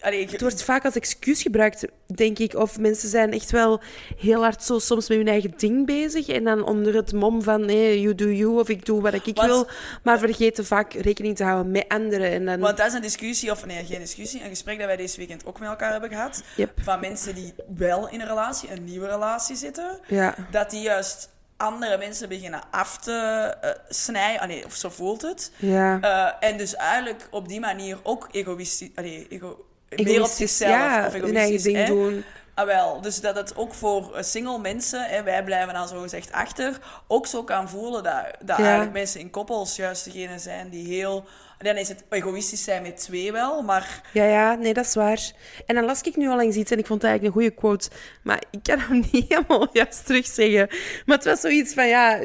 Allee, 0.00 0.20
ik- 0.20 0.30
Het 0.30 0.40
wordt 0.40 0.62
vaak 0.62 0.84
als 0.84 0.94
excuus 0.94 1.42
gebruikt, 1.42 1.84
denk 2.06 2.38
ik. 2.38 2.54
Of 2.54 2.78
mensen 2.78 3.08
zijn 3.08 3.32
echt 3.32 3.50
wel 3.50 3.80
heel 4.18 4.42
hard 4.42 4.62
zo 4.64 4.78
soms 4.78 5.08
met 5.08 5.18
hun 5.18 5.28
eigen 5.28 5.52
ding 5.56 5.86
bezig. 5.86 6.28
En 6.28 6.44
dan 6.44 6.64
onder 6.64 6.94
het 6.94 7.12
mom 7.12 7.42
van 7.42 7.64
nee, 7.66 8.00
you 8.00 8.14
do 8.14 8.26
you 8.30 8.60
of 8.60 8.68
ik 8.68 8.84
doe 8.86 9.00
wat 9.02 9.14
ik 9.14 9.36
Wat- 9.36 9.46
wil. 9.46 9.68
Maar 10.02 10.18
vergeten 10.18 10.66
vaak 10.66 10.92
rekening 10.92 11.36
te 11.36 11.44
houden 11.44 11.72
met 11.72 11.84
anderen. 11.88 12.30
En 12.30 12.44
dan, 12.44 12.60
Want 12.60 12.76
dat 12.76 12.86
is 12.86 12.92
een 12.92 13.00
discussie, 13.02 13.50
of 13.50 13.66
nee, 13.66 13.84
geen 13.84 13.98
discussie, 13.98 14.42
een 14.42 14.48
gesprek 14.48 14.78
dat 14.78 14.86
wij 14.86 14.96
deze 14.96 15.16
weekend 15.16 15.46
ook 15.46 15.58
met 15.58 15.68
elkaar 15.68 15.90
hebben 15.92 16.10
gehad. 16.10 16.42
Yep. 16.56 16.70
Van 16.82 17.00
mensen 17.00 17.34
die 17.34 17.54
wel 17.76 18.08
in 18.08 18.20
een 18.20 18.26
relatie, 18.26 18.70
een 18.70 18.84
nieuwe 18.84 19.06
relatie 19.08 19.56
zitten. 19.56 20.00
ja, 20.06 20.34
Dat 20.50 20.70
die 20.70 20.80
juist 20.82 21.28
andere 21.56 21.98
mensen 21.98 22.28
beginnen 22.28 22.60
af 22.70 22.98
te 22.98 23.12
eh, 23.60 23.70
snijden. 23.88 24.64
Of 24.64 24.74
zo 24.74 24.88
voelt 24.88 25.22
het. 25.22 25.52
ja. 25.56 25.98
Eh, 26.40 26.48
en 26.50 26.56
dus 26.58 26.74
eigenlijk 26.76 27.28
op 27.30 27.48
die 27.48 27.60
manier 27.60 27.98
ook 28.02 28.28
egoïstisch... 28.30 28.88
Allee, 28.94 29.26
ego, 29.28 29.64
meer 29.90 30.00
op 30.00 30.06
Egoïstisch, 30.06 30.36
zichzelf. 30.56 30.70
ja, 30.70 31.06
of 31.06 31.14
egoïstisch, 31.14 31.62
ding 31.62 31.76
hè. 31.76 31.86
doen. 31.86 32.24
Ah, 32.54 32.66
wel. 32.66 33.00
Dus 33.00 33.20
dat 33.20 33.36
het 33.36 33.56
ook 33.56 33.74
voor 33.74 34.14
eh, 34.16 34.22
single 34.22 34.58
mensen, 34.58 35.02
hè, 35.04 35.22
wij 35.22 35.44
blijven 35.44 35.74
dan 35.74 35.88
zo 35.88 36.00
gezegd 36.00 36.32
achter, 36.32 36.78
ook 37.06 37.26
zo 37.26 37.42
kan 37.44 37.68
voelen 37.68 38.02
dat, 38.02 38.22
dat 38.44 38.56
Ja. 38.56 38.62
eigenlijk 38.64 38.92
mensen 38.92 39.20
in 39.20 39.30
koppels 39.30 39.76
juist 39.76 40.04
degene 40.04 40.38
zijn 40.38 40.68
die 40.68 40.86
heel... 40.86 41.24
Dan 41.58 41.76
is 41.76 41.88
het 41.88 42.04
egoïstisch 42.08 42.64
zijn 42.64 42.82
met 42.82 42.96
twee 42.96 43.32
wel, 43.32 43.62
maar 43.62 44.02
Ja, 44.12 44.24
ja, 44.24 44.54
nee, 44.54 44.74
dat 44.74 44.84
is 44.84 44.94
waar. 44.94 45.32
En 45.66 45.74
dan 45.74 45.84
las 45.84 46.00
ik 46.00 46.16
nu 46.16 46.28
al 46.28 46.40
eens 46.40 46.56
iets 46.56 46.70
en 46.70 46.78
ik 46.78 46.86
vond 46.86 47.02
het 47.02 47.10
eigenlijk 47.10 47.36
een 47.36 47.42
goede 47.42 47.60
quote. 47.60 47.88
Maar 48.22 48.42
ik 48.50 48.58
kan 48.62 48.78
hem 48.78 49.04
niet 49.12 49.24
helemaal 49.28 49.68
juist 49.72 50.06
terugzeggen. 50.06 50.68
Maar 51.06 51.16
het 51.16 51.24
was 51.26 51.40
zoiets 51.40 51.74
van, 51.74 51.88
ja, 51.88 52.20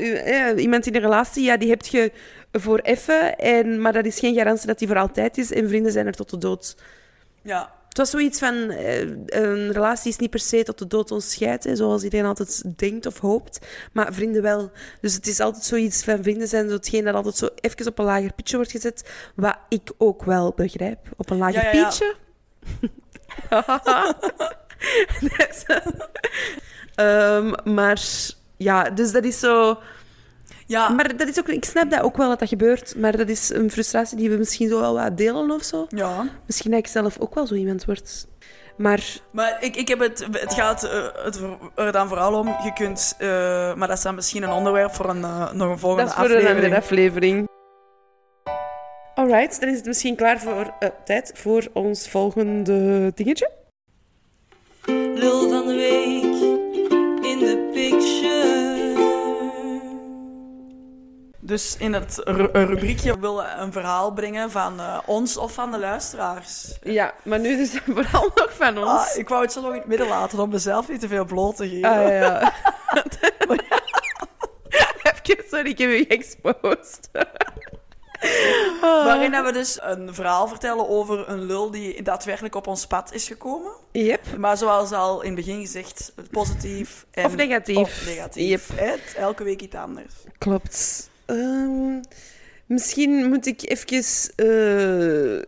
iemand 0.55 0.85
in 0.87 0.95
een 0.95 1.01
relatie, 1.01 1.43
ja, 1.43 1.57
die 1.57 1.69
heb 1.69 1.85
je 1.85 2.11
voor 2.51 2.79
even. 2.79 3.37
En, 3.37 3.81
maar 3.81 3.93
dat 3.93 4.05
is 4.05 4.19
geen 4.19 4.35
garantie 4.35 4.67
dat 4.67 4.79
die 4.79 4.87
voor 4.87 4.97
altijd 4.97 5.37
is. 5.37 5.51
En 5.51 5.67
vrienden 5.67 5.91
zijn 5.91 6.05
er 6.07 6.13
tot 6.15 6.29
de 6.29 6.37
dood. 6.37 6.75
Ja. 7.43 7.81
Het 7.87 7.97
was 8.01 8.09
zoiets 8.09 8.39
van, 8.39 8.69
eh, 8.69 8.99
een 9.25 9.71
relatie 9.71 10.11
is 10.11 10.17
niet 10.17 10.29
per 10.29 10.39
se 10.39 10.63
tot 10.63 10.77
de 10.77 10.87
dood 10.87 11.11
ons 11.11 11.31
scheidt, 11.31 11.63
hè, 11.63 11.75
zoals 11.75 12.03
iedereen 12.03 12.25
altijd 12.25 12.77
denkt 12.77 13.05
of 13.05 13.19
hoopt, 13.19 13.59
maar 13.91 14.13
vrienden 14.13 14.41
wel. 14.41 14.71
Dus 15.01 15.13
het 15.13 15.27
is 15.27 15.39
altijd 15.39 15.63
zoiets 15.63 16.03
van, 16.03 16.23
vrienden 16.23 16.47
zijn 16.47 16.67
zo 16.69 16.75
hetgeen 16.75 17.03
dat 17.03 17.13
altijd 17.15 17.35
zo 17.35 17.49
even 17.55 17.87
op 17.87 17.99
een 17.99 18.05
lager 18.05 18.33
pitje 18.33 18.55
wordt 18.55 18.71
gezet, 18.71 19.09
wat 19.35 19.57
ik 19.69 19.91
ook 19.97 20.23
wel 20.23 20.53
begrijp. 20.55 20.99
Op 21.17 21.29
een 21.29 21.37
lager 21.37 21.63
Ja, 21.63 21.71
ja, 21.71 21.77
ja. 21.77 21.87
pitje. 21.87 22.15
Dus, 25.37 25.65
ehm, 26.95 27.73
maar 27.73 28.01
ja, 28.57 28.89
dus 28.89 29.11
dat 29.11 29.23
is 29.23 29.39
zo... 29.39 29.79
Ja, 30.73 30.89
Maar 30.89 31.17
dat 31.17 31.27
is 31.27 31.39
ook, 31.39 31.47
ik 31.47 31.65
snap 31.65 31.89
dat 31.91 32.01
ook 32.01 32.17
wel 32.17 32.29
dat 32.29 32.39
dat 32.39 32.47
gebeurt, 32.49 32.95
maar 32.97 33.17
dat 33.17 33.29
is 33.29 33.49
een 33.49 33.71
frustratie 33.71 34.17
die 34.17 34.29
we 34.29 34.37
misschien 34.37 34.69
zo 34.69 34.79
wel 34.79 34.93
wat 34.93 35.17
delen 35.17 35.51
of 35.51 35.63
zo. 35.63 35.85
ja. 35.89 36.25
Misschien 36.45 36.71
dat 36.71 36.79
ik 36.79 36.87
zelf 36.87 37.19
ook 37.19 37.35
wel 37.35 37.47
zo 37.47 37.53
iemand 37.55 37.85
word. 37.85 38.27
Maar 38.77 39.03
Maar 39.31 39.57
ik, 39.59 39.75
ik 39.75 39.87
heb 39.87 39.99
het, 39.99 40.27
het 40.31 40.53
gaat 40.53 40.83
eh, 40.83 41.07
het 41.13 41.39
er 41.75 41.91
dan 41.91 42.07
vooral 42.07 42.39
om, 42.39 42.47
je 42.47 42.73
kunt, 42.73 43.15
eh, 43.17 43.27
maar 43.75 43.87
dat 43.87 43.97
is 43.97 44.03
dan 44.03 44.15
misschien 44.15 44.43
een 44.43 44.51
onderwerp 44.51 44.93
voor 44.93 45.09
een, 45.09 45.23
eh, 45.23 45.51
nog 45.53 45.69
een 45.69 45.79
volgende 45.79 46.03
dat 46.09 46.11
is 46.11 46.19
voor 46.19 46.29
een 46.29 46.31
aflevering. 46.35 46.63
andere 46.63 46.81
aflevering. 46.81 47.47
Alright, 49.15 49.59
dan 49.59 49.69
is 49.69 49.75
het 49.77 49.85
misschien 49.85 50.15
klaar 50.15 50.39
voor 50.39 50.73
tijd 51.05 51.31
voor 51.35 51.67
ons 51.73 52.09
volgende 52.09 53.11
dingetje. 53.15 53.49
Lul 55.15 55.49
van 55.49 55.67
de 55.67 55.73
week 55.73 56.23
in 57.31 57.39
de 57.39 57.69
picture. 57.73 58.12
Dus 61.45 61.75
in 61.77 61.93
het 61.93 62.21
rubriekje 62.53 63.19
wil 63.19 63.35
we 63.35 63.43
een 63.57 63.71
verhaal 63.71 64.11
brengen 64.11 64.51
van 64.51 64.79
eh, 64.79 64.99
ons 65.05 65.37
of 65.37 65.53
van 65.53 65.71
de 65.71 65.79
luisteraars. 65.79 66.77
Ja, 66.83 67.13
maar 67.23 67.39
nu 67.39 67.49
is 67.61 67.73
het 67.73 67.81
vooral 67.95 68.31
nog 68.35 68.53
van 68.53 68.77
ons. 68.77 68.89
Ah, 68.89 69.17
ik 69.17 69.29
wou 69.29 69.41
het 69.41 69.51
zo 69.51 69.61
nog 69.61 69.71
in 69.71 69.77
het 69.77 69.87
midden 69.87 70.07
laten 70.07 70.39
om 70.39 70.49
mezelf 70.49 70.89
niet 70.89 70.99
te 70.99 71.07
veel 71.07 71.25
bloot 71.25 71.55
te 71.55 71.69
geven. 71.69 71.89
Ah, 71.89 72.01
ja, 72.01 72.09
ja. 72.09 72.53
Even, 75.13 75.43
sorry, 75.49 75.69
ik 75.69 75.77
heb 75.77 75.89
u 75.89 76.05
geëxposed. 76.07 77.09
Waarin 78.81 79.43
we 79.43 79.51
dus 79.51 79.79
een 79.81 80.13
verhaal 80.13 80.47
vertellen 80.47 80.89
over 80.89 81.29
een 81.29 81.45
lul 81.45 81.71
die 81.71 82.01
daadwerkelijk 82.01 82.55
op 82.55 82.67
ons 82.67 82.87
pad 82.87 83.13
is 83.13 83.27
gekomen. 83.27 83.71
Yep. 83.91 84.37
Maar 84.37 84.57
zoals 84.57 84.91
al 84.91 85.21
in 85.21 85.35
het 85.35 85.45
begin 85.45 85.61
gezegd, 85.61 86.13
positief 86.31 87.05
en, 87.11 87.25
Of 87.25 87.35
negatief. 87.35 87.77
Of 87.77 88.05
negatief. 88.05 88.69
Het, 88.75 89.13
elke 89.15 89.43
week 89.43 89.61
iets 89.61 89.75
anders. 89.75 90.13
Klopt. 90.37 91.11
Ehm, 91.25 92.01
misschien 92.65 93.29
moet 93.29 93.45
ik 93.45 93.69
even 93.69 94.03
eh, 94.35 95.41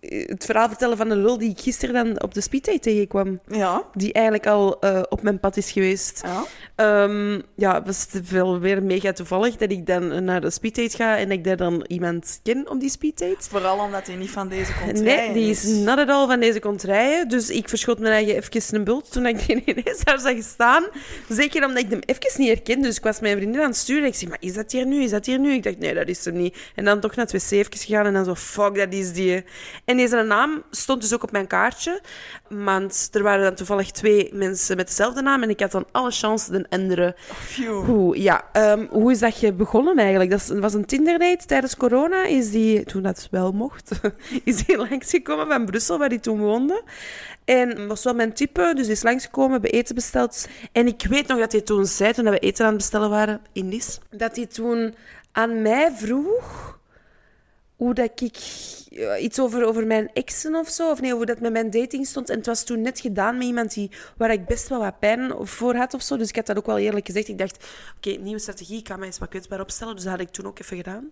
het 0.00 0.44
verhaal 0.44 0.68
vertellen 0.68 0.96
van 0.96 1.10
een 1.10 1.22
lul 1.22 1.38
die 1.38 1.50
ik 1.50 1.60
gisteren 1.60 1.94
dan 1.94 2.22
op 2.22 2.34
de 2.34 2.40
speeddate 2.40 2.78
tegenkwam. 2.78 3.40
Ja. 3.48 3.84
Die 3.94 4.12
eigenlijk 4.12 4.46
al 4.46 4.80
eh, 4.80 5.02
op 5.08 5.22
mijn 5.22 5.40
pad 5.40 5.56
is 5.56 5.70
geweest. 5.70 6.22
ja. 6.24 6.44
Ehm, 6.74 7.40
ja, 7.54 7.74
het 7.74 7.86
was 7.86 8.04
te 8.04 8.24
veel 8.24 8.58
weer 8.58 8.82
mega 8.82 9.12
toevallig 9.12 9.56
dat 9.56 9.70
ik 9.70 9.86
dan 9.86 10.24
naar 10.24 10.40
de 10.40 10.50
speeddate 10.50 10.96
ga 10.96 11.16
en 11.16 11.28
dat 11.28 11.38
ik 11.38 11.44
daar 11.44 11.56
dan 11.56 11.84
iemand 11.86 12.40
ken 12.42 12.70
op 12.70 12.80
die 12.80 12.90
speeddate. 12.90 13.48
Vooral 13.50 13.78
omdat 13.78 14.06
hij 14.06 14.16
niet 14.16 14.30
van 14.30 14.48
deze 14.48 14.72
komt 14.74 15.00
Nee, 15.00 15.32
die 15.32 15.50
is 15.50 15.64
not 15.64 15.98
at 15.98 16.08
all 16.08 16.26
van 16.26 16.40
deze 16.40 16.60
contraien. 16.60 17.28
Dus 17.28 17.50
ik 17.50 17.68
verschot 17.68 17.98
mijn 17.98 18.12
eigen 18.12 18.36
even 18.36 18.74
een 18.74 18.84
bult 18.84 19.12
toen 19.12 19.26
ik 19.26 19.46
die 19.46 19.62
ineens 19.74 20.04
daar 20.04 20.20
zag 20.20 20.42
staan. 20.42 20.84
Zeker 21.28 21.66
omdat 21.66 21.82
ik 21.82 21.90
hem 21.90 22.00
even 22.06 22.40
niet 22.40 22.48
herkende. 22.48 22.86
Dus 22.86 22.96
ik 22.96 23.02
was 23.02 23.20
mijn 23.20 23.36
vriendin 23.36 23.60
aan 23.60 23.66
het 23.66 23.76
sturen. 23.76 24.02
En 24.02 24.08
ik 24.08 24.14
zeg, 24.14 24.28
maar 24.28 24.38
is 24.40 24.52
dat 24.52 24.72
hier 24.72 24.86
nu? 24.86 25.02
Is 25.02 25.10
dat 25.10 25.26
hier 25.26 25.38
nu? 25.38 25.52
Ik 25.52 25.62
dacht, 25.62 25.78
nee, 25.78 25.94
dat 25.94 26.08
is 26.08 26.24
hem 26.24 26.36
niet. 26.36 26.56
En 26.74 26.84
dan 26.84 27.00
toch 27.00 27.14
naar 27.14 27.26
het 27.26 27.44
wc 27.44 27.50
even 27.50 27.78
gegaan 27.78 28.06
en 28.06 28.12
dan 28.12 28.24
zo, 28.24 28.34
fuck, 28.34 28.74
dat 28.74 28.92
is 28.92 29.12
die. 29.12 29.44
En 29.84 29.96
deze 29.96 30.22
naam 30.22 30.62
stond 30.70 31.00
dus 31.00 31.14
ook 31.14 31.22
op 31.22 31.32
mijn 31.32 31.46
kaartje. 31.46 32.00
Want 32.48 33.08
er 33.12 33.22
waren 33.22 33.44
dan 33.44 33.54
toevallig 33.54 33.90
twee 33.90 34.30
mensen 34.32 34.76
met 34.76 34.86
dezelfde 34.86 35.22
naam. 35.22 35.42
En 35.42 35.50
ik 35.50 35.60
had 35.60 35.70
dan 35.70 35.86
alle 35.92 36.10
chance 36.10 36.52
de 36.52 36.66
andere. 36.68 37.16
Hoe, 37.84 38.22
ja, 38.22 38.44
ehm, 38.52 38.86
hoe 38.90 39.10
is 39.10 39.18
dat 39.18 39.40
je 39.40 39.52
begonnen 39.52 39.96
eigenlijk? 39.96 40.30
Dat 40.30 40.46
was 40.46 40.74
een 40.74 40.84
Tinder-date 40.84 41.46
tijdens 41.46 41.76
corona. 41.76 42.24
Is 42.24 42.50
die, 42.50 42.84
toen 42.84 43.02
dat 43.02 43.28
wel 43.30 43.52
mocht, 43.52 43.90
is 44.44 44.64
die 44.64 44.76
langsgekomen 44.76 45.46
van 45.46 45.64
Brussel, 45.64 45.98
waar 45.98 46.08
die 46.08 46.20
toen 46.20 46.38
woonde. 46.38 46.82
En 47.44 47.88
was 47.88 48.04
wel 48.04 48.14
mijn 48.14 48.32
type, 48.32 48.72
dus 48.74 48.84
die 48.84 48.94
is 48.94 49.02
langsgekomen, 49.02 49.52
hebben 49.52 49.70
eten 49.70 49.94
besteld. 49.94 50.48
En 50.72 50.86
ik 50.86 51.06
weet 51.08 51.26
nog 51.26 51.38
dat 51.38 51.52
hij 51.52 51.60
toen 51.60 51.86
zei, 51.86 52.12
toen 52.12 52.30
we 52.30 52.38
eten 52.38 52.64
aan 52.64 52.70
het 52.70 52.80
bestellen 52.80 53.10
waren, 53.10 53.40
Indisch, 53.52 53.98
dat 54.10 54.36
hij 54.36 54.46
toen 54.46 54.94
aan 55.32 55.62
mij 55.62 55.92
vroeg 55.92 56.78
hoe 57.80 57.94
dat 57.94 58.20
ik 58.20 58.36
ja, 58.90 59.16
iets 59.16 59.40
over, 59.40 59.66
over 59.66 59.86
mijn 59.86 60.10
exen 60.12 60.54
of 60.54 60.68
zo, 60.68 60.90
of 60.90 61.00
nee, 61.00 61.14
hoe 61.14 61.26
dat 61.26 61.40
met 61.40 61.52
mijn 61.52 61.70
dating 61.70 62.06
stond. 62.06 62.28
En 62.30 62.36
het 62.36 62.46
was 62.46 62.64
toen 62.64 62.80
net 62.80 63.00
gedaan 63.00 63.38
met 63.38 63.46
iemand 63.46 63.74
die, 63.74 63.90
waar 64.16 64.32
ik 64.32 64.46
best 64.46 64.68
wel 64.68 64.78
wat 64.78 64.98
pijn 64.98 65.32
voor 65.40 65.74
had 65.74 65.94
of 65.94 66.02
zo. 66.02 66.16
Dus 66.16 66.28
ik 66.28 66.36
had 66.36 66.46
dat 66.46 66.56
ook 66.56 66.66
wel 66.66 66.78
eerlijk 66.78 67.06
gezegd. 67.06 67.28
Ik 67.28 67.38
dacht, 67.38 67.66
oké, 67.96 68.10
nieuwe 68.10 68.38
strategie, 68.38 68.78
ik 68.78 68.84
kan 68.84 68.98
mij 68.98 69.06
eens 69.06 69.18
wat 69.18 69.28
kwetsbaar 69.28 69.60
opstellen. 69.60 69.94
Dus 69.94 70.04
dat 70.04 70.12
had 70.12 70.20
ik 70.20 70.30
toen 70.30 70.46
ook 70.46 70.58
even 70.58 70.76
gedaan. 70.76 71.10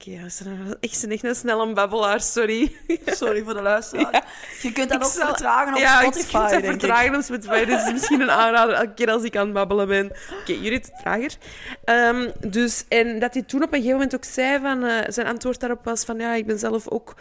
Oké, 0.00 0.10
ja, 0.10 0.18
dat 0.20 0.26
is 0.30 0.40
een- 0.40 0.76
echt 0.80 1.02
een, 1.02 1.10
echt 1.10 1.44
een 1.44 1.74
babbelaar, 1.74 2.20
sorry. 2.20 2.72
Sorry 3.06 3.42
voor 3.42 3.54
de 3.54 3.62
luisteraar. 3.62 4.24
Je 4.62 4.72
kunt 4.72 4.88
dat 4.88 4.98
Ik 5.00 5.04
ook 5.06 5.12
zal- 5.12 5.26
vertragen 5.26 5.72
op 5.74 5.78
ja, 5.78 6.00
Spotify, 6.00 6.26
ik 6.26 6.32
kan 6.32 6.42
het 6.42 6.50
denk 6.50 6.64
ik. 6.64 6.70
vertragen 6.70 7.14
op 7.14 7.22
Spotify. 7.22 7.64
Dus 7.64 7.84
is 7.86 7.92
misschien 7.92 8.20
een 8.20 8.30
aanrader 8.30 8.74
elke 8.74 8.94
keer 8.94 9.10
als 9.10 9.22
ik 9.22 9.36
aan 9.36 9.44
het 9.44 9.52
babbelen 9.54 9.88
ben. 9.88 10.06
Oké, 10.40 10.52
jullie 10.52 10.80
te 10.80 10.90
trager. 11.02 11.36
Ehm, 11.84 12.30
dus, 12.48 12.84
en 12.88 13.18
dat 13.18 13.34
hij 13.34 13.42
toen 13.42 13.62
op 13.62 13.68
een 13.68 13.74
gegeven 13.74 13.92
moment 13.96 14.14
ook 14.14 14.24
zei 14.24 14.60
van... 14.60 14.84
eh, 14.84 14.96
zijn 15.08 15.26
antwoord 15.26 15.60
daarop 15.60 15.84
was 15.84 16.04
van... 16.04 16.18
Ja, 16.18 16.34
ik 16.34 16.46
ben 16.46 16.58
zelf 16.58 16.88
ook... 16.88 17.14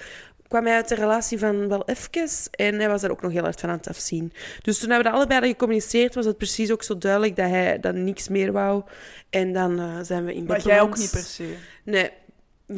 kwam 0.47 0.65
hij 0.65 0.75
uit 0.75 0.87
de 0.87 0.95
relatie 0.95 1.39
van 1.39 1.67
wel 1.67 1.83
even. 1.85 2.29
En 2.51 2.75
hij 2.79 2.89
was 2.89 3.03
er 3.03 3.11
ook 3.11 3.21
nog 3.21 3.31
heel 3.31 3.43
hard 3.43 3.59
van 3.59 3.69
aan 3.69 3.77
het 3.77 3.87
afzien. 3.89 4.33
Dus 4.61 4.79
toen 4.79 4.89
hebben 4.89 5.11
we 5.11 5.17
allebei 5.17 5.39
dat 5.39 5.49
gecommuniceerd, 5.49 6.15
was 6.15 6.25
het 6.25 6.37
precies 6.37 6.71
ook 6.71 6.83
zo 6.83 6.97
duidelijk 6.97 7.35
dat 7.35 7.49
hij 7.49 7.79
dan 7.79 8.03
niks 8.03 8.27
meer 8.27 8.51
wou. 8.51 8.83
En 9.29 9.53
dan 9.53 9.79
eh, 9.79 9.85
zijn 10.01 10.25
we 10.25 10.33
in 10.33 10.39
bed 10.45 10.47
Maar 10.47 10.61
jij 10.67 10.81
ook 10.81 10.97
niet 10.97 11.11
per 11.11 11.19
se. 11.21 11.55
Nee. 11.83 12.09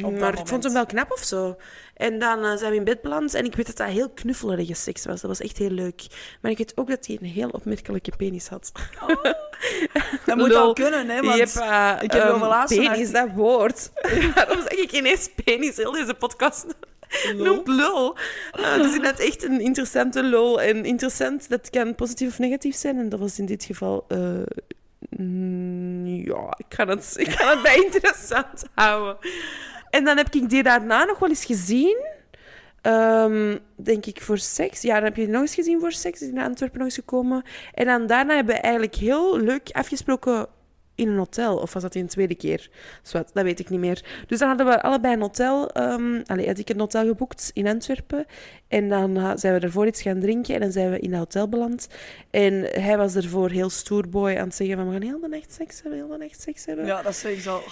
Maar 0.00 0.38
ik 0.38 0.46
vond 0.46 0.64
hem 0.64 0.72
wel 0.72 0.86
knap 0.86 1.12
of 1.12 1.22
zo. 1.22 1.56
En 1.94 2.18
dan 2.18 2.44
eh, 2.44 2.56
zijn 2.56 2.70
we 2.70 2.76
in 2.76 2.84
bed 2.84 3.00
beland. 3.00 3.34
En 3.34 3.44
ik 3.44 3.54
weet 3.54 3.66
dat 3.66 3.76
dat 3.76 3.88
heel 3.88 4.10
knuffelerige 4.10 4.74
seks 4.74 5.04
was. 5.04 5.20
Dat 5.20 5.30
was 5.30 5.40
echt 5.40 5.58
heel 5.58 5.70
leuk. 5.70 6.06
Maar 6.40 6.50
ik 6.50 6.58
weet 6.58 6.76
ook 6.76 6.88
dat 6.88 7.06
hij 7.06 7.18
een 7.20 7.28
heel 7.28 7.48
opmerkelijke 7.48 8.12
penis 8.16 8.48
had. 8.48 8.72
Dat 10.26 10.36
moet 10.36 10.48
wel 10.48 10.72
kunnen, 10.72 11.08
hè? 11.08 11.20
Want 11.20 11.56
eh, 11.56 11.96
ik 12.00 12.12
heb 12.12 12.40
laatst 12.40 12.76
een 12.76 12.88
Penis, 12.88 13.12
dat 13.12 13.28
woord. 13.34 13.90
Waarom 14.34 14.60
zeg 14.60 14.78
ik 14.78 14.92
ineens 14.92 15.28
penis 15.44 15.76
heel 15.76 15.92
deze 15.92 16.14
podcast? 16.14 16.66
Noemt 17.36 17.68
lul. 17.68 18.16
Eh, 18.52 18.74
dus 18.74 18.96
had 18.96 19.18
echt 19.18 19.44
een 19.44 19.60
interessante 19.60 20.22
lul. 20.22 20.60
En 20.60 20.84
interessant, 20.84 21.48
dat 21.48 21.70
kan 21.70 21.94
positief 21.94 22.28
of 22.28 22.38
negatief 22.38 22.76
zijn. 22.76 22.98
En 22.98 23.08
dat 23.08 23.20
was 23.20 23.38
in 23.38 23.46
dit 23.46 23.64
geval... 23.64 24.06
mm, 25.08 26.06
ja, 26.06 26.54
ik 26.56 26.66
ga, 26.68 26.86
het, 26.86 27.14
ik 27.16 27.30
ga 27.30 27.50
het 27.50 27.62
bij 27.62 27.76
interessant 27.84 28.64
houden. 28.74 29.16
En 29.92 30.04
dan 30.04 30.16
heb 30.16 30.34
ik 30.34 30.48
die 30.48 30.62
daarna 30.62 31.04
nog 31.04 31.18
wel 31.18 31.28
eens 31.28 31.44
gezien. 31.44 32.06
Ehm, 32.82 33.58
denk 33.76 34.06
ik 34.06 34.22
voor 34.22 34.38
seks. 34.38 34.82
Ja, 34.82 34.94
dan 34.94 35.04
heb 35.04 35.16
je 35.16 35.22
die 35.22 35.32
nog 35.32 35.40
eens 35.40 35.54
gezien 35.54 35.80
voor 35.80 35.92
seks. 35.92 36.18
Die 36.18 36.28
is 36.28 36.34
naar 36.34 36.44
Antwerpen 36.44 36.78
nog 36.78 36.86
eens 36.86 36.96
gekomen. 36.96 37.42
En 37.74 37.86
dan 37.86 38.06
daarna 38.06 38.34
hebben 38.34 38.54
we 38.54 38.60
eigenlijk 38.60 38.94
heel 38.94 39.38
leuk 39.38 39.70
afgesproken 39.72 40.46
in 40.94 41.08
een 41.08 41.16
hotel. 41.16 41.56
Of 41.56 41.72
was 41.72 41.82
dat 41.82 41.94
in 41.94 42.00
een 42.02 42.08
tweede 42.08 42.34
keer? 42.34 42.70
Zwat, 43.02 43.30
dat 43.32 43.44
weet 43.44 43.60
ik 43.60 43.70
niet 43.70 43.80
meer. 43.80 44.04
Dus 44.26 44.38
dan 44.38 44.48
hadden 44.48 44.66
we 44.66 44.82
allebei 44.82 45.14
een 45.14 45.20
hotel. 45.20 45.70
ehm 45.70 46.20
allee, 46.26 46.46
had 46.46 46.58
ik 46.58 46.68
een 46.68 46.80
hotel 46.80 47.06
geboekt 47.06 47.50
in 47.54 47.66
Antwerpen. 47.66 48.26
En 48.68 48.88
dan 48.88 49.38
zijn 49.38 49.54
we 49.54 49.60
ervoor 49.60 49.86
iets 49.86 50.02
gaan 50.02 50.20
drinken. 50.20 50.54
En 50.54 50.60
dan 50.60 50.72
zijn 50.72 50.90
we 50.90 50.98
in 50.98 51.10
dat 51.10 51.18
hotel 51.18 51.48
beland. 51.48 51.88
En 52.30 52.52
hij 52.62 52.96
was 52.96 53.14
ervoor 53.14 53.50
heel 53.50 53.70
stoerboy 53.70 54.36
aan 54.36 54.46
het 54.46 54.54
zeggen 54.54 54.76
van... 54.76 54.86
We 54.86 54.92
gaan 54.92 55.02
heel 55.02 55.20
de 55.20 55.28
nacht 55.28 55.52
seks 55.52 55.82
hebben, 55.82 55.98
heel 56.00 56.18
de 56.18 56.24
nacht 56.24 56.40
seks 56.40 56.66
hebben. 56.66 56.86
Ja, 56.86 57.02
dat 57.02 57.16
zeg 57.16 57.32
ik 57.32 57.40
zo. 57.40 57.62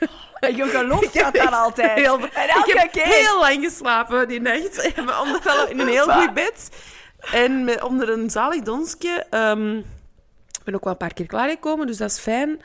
Je 0.40 0.64
gelooft 0.64 1.14
dat 1.14 1.34
dan 1.34 1.52
altijd. 1.52 1.98
Heel- 1.98 2.18
en 2.18 2.48
ik 2.48 2.72
heb 2.76 2.90
keer. 2.90 3.04
heel 3.04 3.40
lang 3.40 3.64
geslapen 3.64 4.28
die 4.28 4.40
nacht. 4.40 4.92
Onder 5.24 5.40
wel 5.44 5.68
in 5.68 5.80
een 5.80 5.88
heel 5.88 6.08
goed 6.08 6.34
bed. 6.34 6.70
En 7.32 7.64
met, 7.64 7.82
onder 7.82 8.08
een 8.08 8.30
zalig 8.30 8.62
donsje. 8.62 9.24
ik 10.58 10.64
ben 10.64 10.74
ook 10.74 10.84
wel 10.84 10.92
een 10.92 10.98
paar 10.98 11.14
keer 11.14 11.26
klaargekomen, 11.26 11.86
dus 11.86 11.96
dat 11.96 12.10
is 12.10 12.18
fijn. 12.18 12.60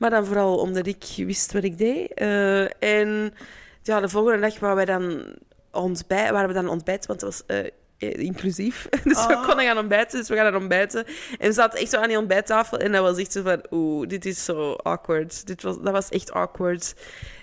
Maar 0.00 0.10
dan 0.10 0.26
vooral 0.26 0.58
omdat 0.58 0.86
ik 0.86 1.04
wist 1.16 1.52
wat 1.52 1.64
ik 1.64 1.78
deed. 1.78 2.14
Eh, 2.14 2.82
en 2.82 3.34
ja, 3.82 4.00
de 4.00 4.08
volgende 4.08 4.40
dag 4.40 4.58
waren, 4.58 4.76
wij 4.76 4.84
dan 4.84 5.24
ontbij, 5.72 6.32
waren 6.32 6.48
we 6.48 6.54
dan 6.54 6.68
ontbijt, 6.68 7.06
want 7.06 7.20
het 7.20 7.30
was 7.30 7.56
eh, 7.56 7.70
inclusief. 8.08 8.88
Dus 9.04 9.26
we 9.26 9.32
Oh. 9.32 9.46
konden 9.46 9.64
gaan 9.64 9.78
ontbijten, 9.78 10.18
dus 10.18 10.28
we 10.28 10.34
gaan 10.36 10.44
gaan 10.52 10.60
ontbijten. 10.60 11.04
En 11.38 11.46
we 11.48 11.52
zaten 11.52 11.78
echt 11.80 11.90
zo 11.90 11.96
aan 12.00 12.08
die 12.08 12.18
ontbijttafel 12.18 12.78
en 12.78 12.92
dat 12.92 13.02
was 13.02 13.18
echt 13.18 13.32
zo 13.32 13.42
van... 13.42 13.62
Oeh, 13.70 14.08
dit 14.08 14.24
is 14.26 14.44
zo 14.44 14.72
awkward. 14.72 15.46
Dit 15.46 15.62
was, 15.62 15.76
dat 15.82 15.92
was 15.92 16.08
echt 16.08 16.32
awkward. 16.32 16.94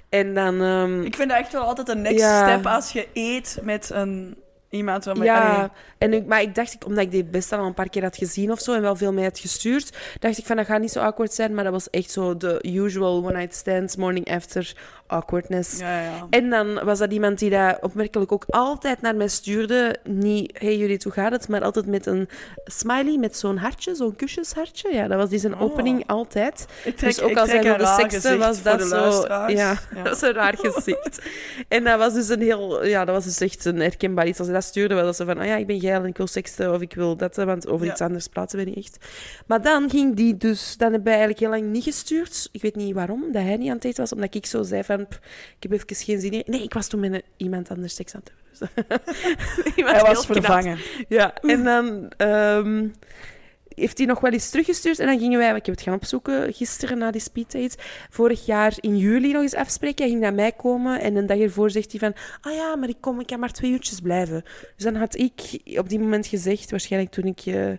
En 0.09 0.33
dan... 0.33 0.61
ehm, 0.61 1.01
Ik 1.03 1.15
vind 1.15 1.29
dat 1.29 1.37
echt 1.39 1.51
wel 1.51 1.61
altijd 1.63 1.89
een 1.89 2.01
next 2.01 2.19
Ja. 2.19 2.47
step 2.49 2.65
als 2.67 2.91
je 2.91 3.07
eet 3.13 3.59
met 3.61 3.89
een, 3.93 4.37
iemand 4.69 5.05
waarmee... 5.05 5.23
Ja, 5.27 5.53
Allee, 5.55 5.69
en 5.97 6.13
ik, 6.13 6.25
maar 6.25 6.41
ik 6.41 6.55
dacht, 6.55 6.73
ik- 6.73 6.85
omdat 6.85 7.03
ik 7.03 7.11
die 7.11 7.23
best 7.23 7.51
al 7.51 7.65
een 7.65 7.73
paar 7.73 7.89
keer 7.89 8.03
had 8.03 8.17
gezien 8.17 8.51
of 8.51 8.59
zo 8.59 8.73
en 8.73 8.81
wel 8.81 8.95
veel 8.95 9.13
mee 9.13 9.23
had 9.23 9.39
gestuurd, 9.39 9.97
dacht 10.19 10.37
ik 10.37 10.45
van 10.45 10.55
dat 10.55 10.65
gaat 10.65 10.79
niet 10.81 10.91
zo 10.91 10.99
awkward 10.99 11.33
zijn, 11.33 11.53
maar 11.53 11.63
dat 11.63 11.73
was 11.73 11.89
echt 11.89 12.11
zo 12.11 12.37
de 12.37 12.59
usual 12.67 13.23
one-night 13.23 13.55
stands, 13.55 13.95
morning 13.95 14.31
after 14.31 14.75
awkwardness. 15.07 15.79
Ja, 15.79 16.01
ja. 16.01 16.27
En 16.29 16.49
dan 16.49 16.83
was 16.83 16.99
dat 16.99 17.11
iemand 17.11 17.39
die 17.39 17.49
dat 17.49 17.77
opmerkelijk 17.81 18.31
ook 18.31 18.45
altijd 18.47 19.01
naar 19.01 19.15
mij 19.15 19.27
stuurde. 19.27 19.95
Niet, 20.03 20.57
hey 20.59 20.77
Judith, 20.77 21.03
hoe 21.03 21.13
gaat 21.13 21.31
het? 21.31 21.47
Maar 21.47 21.61
altijd 21.61 21.85
met 21.85 22.05
een 22.05 22.29
smiley, 22.65 23.17
met 23.17 23.37
zo'n 23.37 23.57
hartje, 23.57 23.95
zo'n 23.95 24.15
kusjeshartje. 24.15 24.93
Ja, 24.93 25.07
dat 25.07 25.17
was 25.17 25.29
die 25.29 25.39
zijn 25.39 25.55
Oh. 25.57 25.61
opening 25.61 26.03
altijd. 26.07 26.65
Ik 26.83 26.97
trek, 26.97 27.15
dus 27.15 27.21
ook 27.21 27.37
als 27.37 27.49
hij 27.49 27.57
een 27.57 27.63
wilde 27.63 27.85
seksen, 27.85 28.21
gezicht 28.21 28.37
was 28.37 28.63
dat 28.63 28.81
zo... 28.81 29.25
Ja, 29.47 29.77
dat 29.93 30.03
was 30.03 30.21
een 30.21 30.33
raar 30.33 30.57
gezicht. 30.57 31.21
en 31.67 31.83
dat 31.83 31.97
was 31.99 32.13
dus 32.13 32.29
een 32.29 32.41
heel... 32.41 32.85
Ja, 32.85 33.05
dat 33.05 33.15
was 33.15 33.23
dus 33.23 33.39
echt 33.39 33.65
een 33.65 33.79
herkenbaar 33.79 34.27
iets. 34.27 34.37
Als 34.37 34.47
hij 34.47 34.55
dat 34.55 34.65
stuurde, 34.65 34.95
was 34.95 35.03
dat 35.03 35.15
zo 35.15 35.25
van... 35.25 35.37
Ah 35.37 35.45
ja, 35.45 35.55
ik 35.55 35.67
ben 35.67 35.79
geil 35.79 36.01
en 36.01 36.07
ik 36.07 36.17
wil 36.17 36.27
seksen 36.27 36.73
of 36.73 36.81
ik 36.81 36.93
wil 36.93 37.15
dat. 37.15 37.35
Want 37.35 37.67
over 37.67 37.87
iets 37.87 38.01
anders 38.01 38.27
praten 38.27 38.59
we 38.59 38.65
niet 38.65 38.77
echt. 38.77 38.97
Maar 39.45 39.61
dan 39.61 39.89
ging 39.89 40.15
die 40.15 40.37
dus... 40.37 40.77
Dan 40.77 40.91
hebben 40.91 41.11
wij 41.11 41.19
eigenlijk 41.19 41.39
heel 41.39 41.61
lang 41.61 41.71
niet 41.71 41.83
gestuurd. 41.83 42.49
Ik 42.51 42.61
weet 42.61 42.75
niet 42.75 42.93
waarom, 42.93 43.23
dat 43.31 43.41
hij 43.41 43.57
niet 43.57 43.69
aan 43.69 43.75
het 43.75 43.85
eten 43.85 44.01
was. 44.01 44.13
Omdat 44.13 44.35
ik 44.35 44.45
zo 44.45 44.63
zei 44.63 44.83
van... 44.83 44.96
"Pff, 45.05 45.19
Ik 45.59 45.63
heb 45.69 45.71
even 45.71 45.95
geen 45.95 46.19
zin 46.19 46.31
in... 46.31 46.43
Nee, 46.45 46.63
ik 46.63 46.73
was 46.73 46.87
toen 46.87 46.99
met 46.99 47.13
een- 47.13 47.23
iemand 47.37 47.69
anders 47.69 47.95
seks 47.95 48.13
aan 48.15 48.21
het 48.23 48.31
hebben. 48.31 48.45
Dus, 49.05 49.73
iemand 49.75 49.95
Hij 49.95 50.13
was 50.13 50.25
vervangen. 50.25 50.77
Ja, 51.07 51.33
en 51.41 51.63
dan 51.63 52.11
ehm, 52.17 52.87
heeft 53.75 53.97
hij 53.97 54.07
nog 54.07 54.19
wel 54.19 54.31
eens 54.31 54.49
teruggestuurd. 54.49 54.99
En 54.99 55.05
dan 55.07 55.19
gingen 55.19 55.39
wij, 55.39 55.55
ik 55.55 55.65
heb 55.65 55.75
het 55.75 55.83
gaan 55.83 55.93
opzoeken 55.93 56.53
gisteren 56.53 56.97
na 56.97 57.11
die 57.11 57.21
speeddate, 57.21 57.77
vorig 58.09 58.45
jaar 58.45 58.73
in 58.79 58.97
juli 58.97 59.31
nog 59.31 59.41
eens 59.41 59.55
afspreken. 59.55 59.97
Hij 60.03 60.09
ging 60.09 60.21
naar 60.21 60.33
mij 60.33 60.51
komen 60.51 61.01
en 61.01 61.15
een 61.15 61.25
dag 61.25 61.37
ervoor 61.37 61.71
zegt 61.71 61.91
hij 61.91 61.99
van, 61.99 62.13
ah 62.41 62.53
ja, 62.55 62.75
maar 62.75 62.89
ik 62.89 62.97
kom, 62.99 63.19
ik 63.19 63.27
kan 63.27 63.39
maar 63.39 63.51
twee 63.51 63.71
uurtjes 63.71 63.99
blijven. 63.99 64.43
Dus 64.75 64.83
dan 64.85 64.95
had 64.95 65.15
ik 65.15 65.41
op 65.75 65.89
die 65.89 65.99
moment 65.99 66.27
gezegd, 66.27 66.71
waarschijnlijk 66.71 67.11
toen 67.13 67.25
ik 67.25 67.39
eh, 67.45 67.69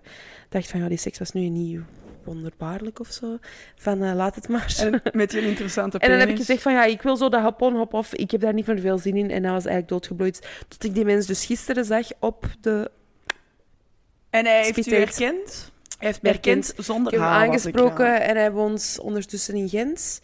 dacht 0.49 0.71
van, 0.71 0.81
ja, 0.81 0.89
die 0.89 0.99
seks 0.99 1.19
was 1.19 1.33
nu 1.33 1.49
niet 1.49 1.81
wonderbaarlijk 2.29 3.01
of 3.01 3.09
zo, 3.13 3.39
van 3.77 4.03
eh, 4.03 4.15
laat 4.15 4.35
het 4.35 4.49
maar. 4.49 4.75
En 4.79 5.03
met 5.13 5.33
je 5.33 5.41
interessante 5.41 5.99
En 5.99 6.09
dan 6.09 6.19
heb 6.19 6.29
ik 6.29 6.35
penis. 6.35 6.47
gezegd 6.47 6.63
van 6.63 6.73
ja, 6.73 6.85
ik 6.85 7.03
wil 7.03 7.17
zo 7.17 7.29
dat 7.29 7.43
hop 7.43 7.63
on, 7.63 7.77
hop 7.77 7.95
off. 7.95 8.15
Ik 8.15 8.31
heb 8.31 8.41
daar 8.41 8.55
niet 8.55 8.65
van 8.65 8.79
veel 8.79 8.99
zin 8.99 9.17
in. 9.17 9.31
En 9.31 9.43
hij 9.43 9.53
was 9.53 9.65
eigenlijk 9.65 9.89
doodgebloeid. 9.89 10.49
Tot 10.69 10.85
ik 10.85 10.95
die 10.95 11.05
mens 11.05 11.27
dus 11.27 11.47
gisteren 11.47 11.85
zag 11.85 12.07
op 12.19 12.47
de... 12.61 12.91
En 14.31 14.47
hij 14.47 14.63
heeft 14.65 14.79
u 14.79 14.83
Speeddate. 14.83 15.25
herkend? 15.25 15.73
Hij 15.99 16.07
heeft 16.07 16.23
mij 16.23 16.33
Herkend 16.33 16.73
zonder 16.77 17.13
Ik 17.13 17.19
heb 17.19 17.29
haar, 17.29 17.43
ik, 17.45 17.49
aangesproken 17.49 18.07
ja. 18.07 18.19
en 18.19 18.37
hij 18.37 18.53
woont 18.53 18.99
ondertussen 19.03 19.55
in 19.55 19.69
Gent. 19.69 20.21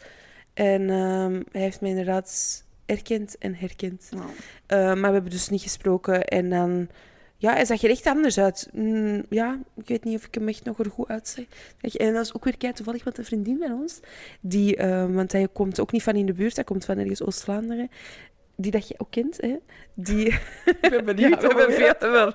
En 0.55 0.91
ehm, 0.91 1.43
hij 1.53 1.61
heeft 1.61 1.81
mij 1.81 1.91
inderdaad 1.91 2.63
erkend 2.87 3.39
en 3.39 3.55
herkend. 3.55 4.09
Nou, 4.11 4.31
Eh, 4.67 4.79
maar 4.79 5.09
we 5.09 5.15
hebben 5.15 5.31
dus 5.31 5.49
niet 5.49 5.63
gesproken. 5.63 6.25
En 6.25 6.51
dan... 6.51 6.89
Ja, 7.45 7.53
hij 7.53 7.65
zag 7.65 7.83
er 7.83 7.91
echt 7.91 8.07
anders 8.07 8.39
uit. 8.39 8.69
Mm, 8.73 9.23
ja, 9.31 9.59
ik 9.77 9.89
weet 9.89 10.05
niet 10.05 10.17
of 10.17 10.25
ik 10.25 10.35
hem 10.35 10.49
echt 10.49 10.65
nog 10.65 10.79
er 10.79 10.91
goed 10.91 11.09
uitzag. 11.09 11.45
En 11.81 12.13
dat 12.13 12.25
is 12.25 12.35
ook 12.35 12.45
weer 12.45 12.57
kei 12.57 12.73
toevallig, 12.73 13.05
want 13.05 13.19
een 13.19 13.25
vriendin 13.25 13.59
van 13.59 13.73
ons, 13.73 14.01
die, 14.41 14.77
eh, 14.77 15.15
want 15.15 15.33
hij 15.33 15.49
komt 15.53 15.81
ook 15.81 15.93
niet 15.93 16.03
van 16.03 16.15
in 16.15 16.27
de 16.27 16.33
buurt, 16.33 16.55
hij 16.55 16.65
komt 16.65 16.85
van 16.85 16.99
ergens 16.99 17.23
Oost-Vlaanderen, 17.23 17.91
die 18.57 18.71
dat 18.71 18.89
je 18.89 18.95
ook 18.99 19.11
kent, 19.11 19.41
hè? 19.41 19.57
Die... 19.95 20.27
Ik 20.65 20.91
ben 20.91 21.05
benieuwd. 21.05 21.43
Ja, 21.43 21.49
we 21.49 21.59
hebben 21.59 21.75
veel, 21.75 21.95
we 21.99 22.17
hebben 22.17 22.35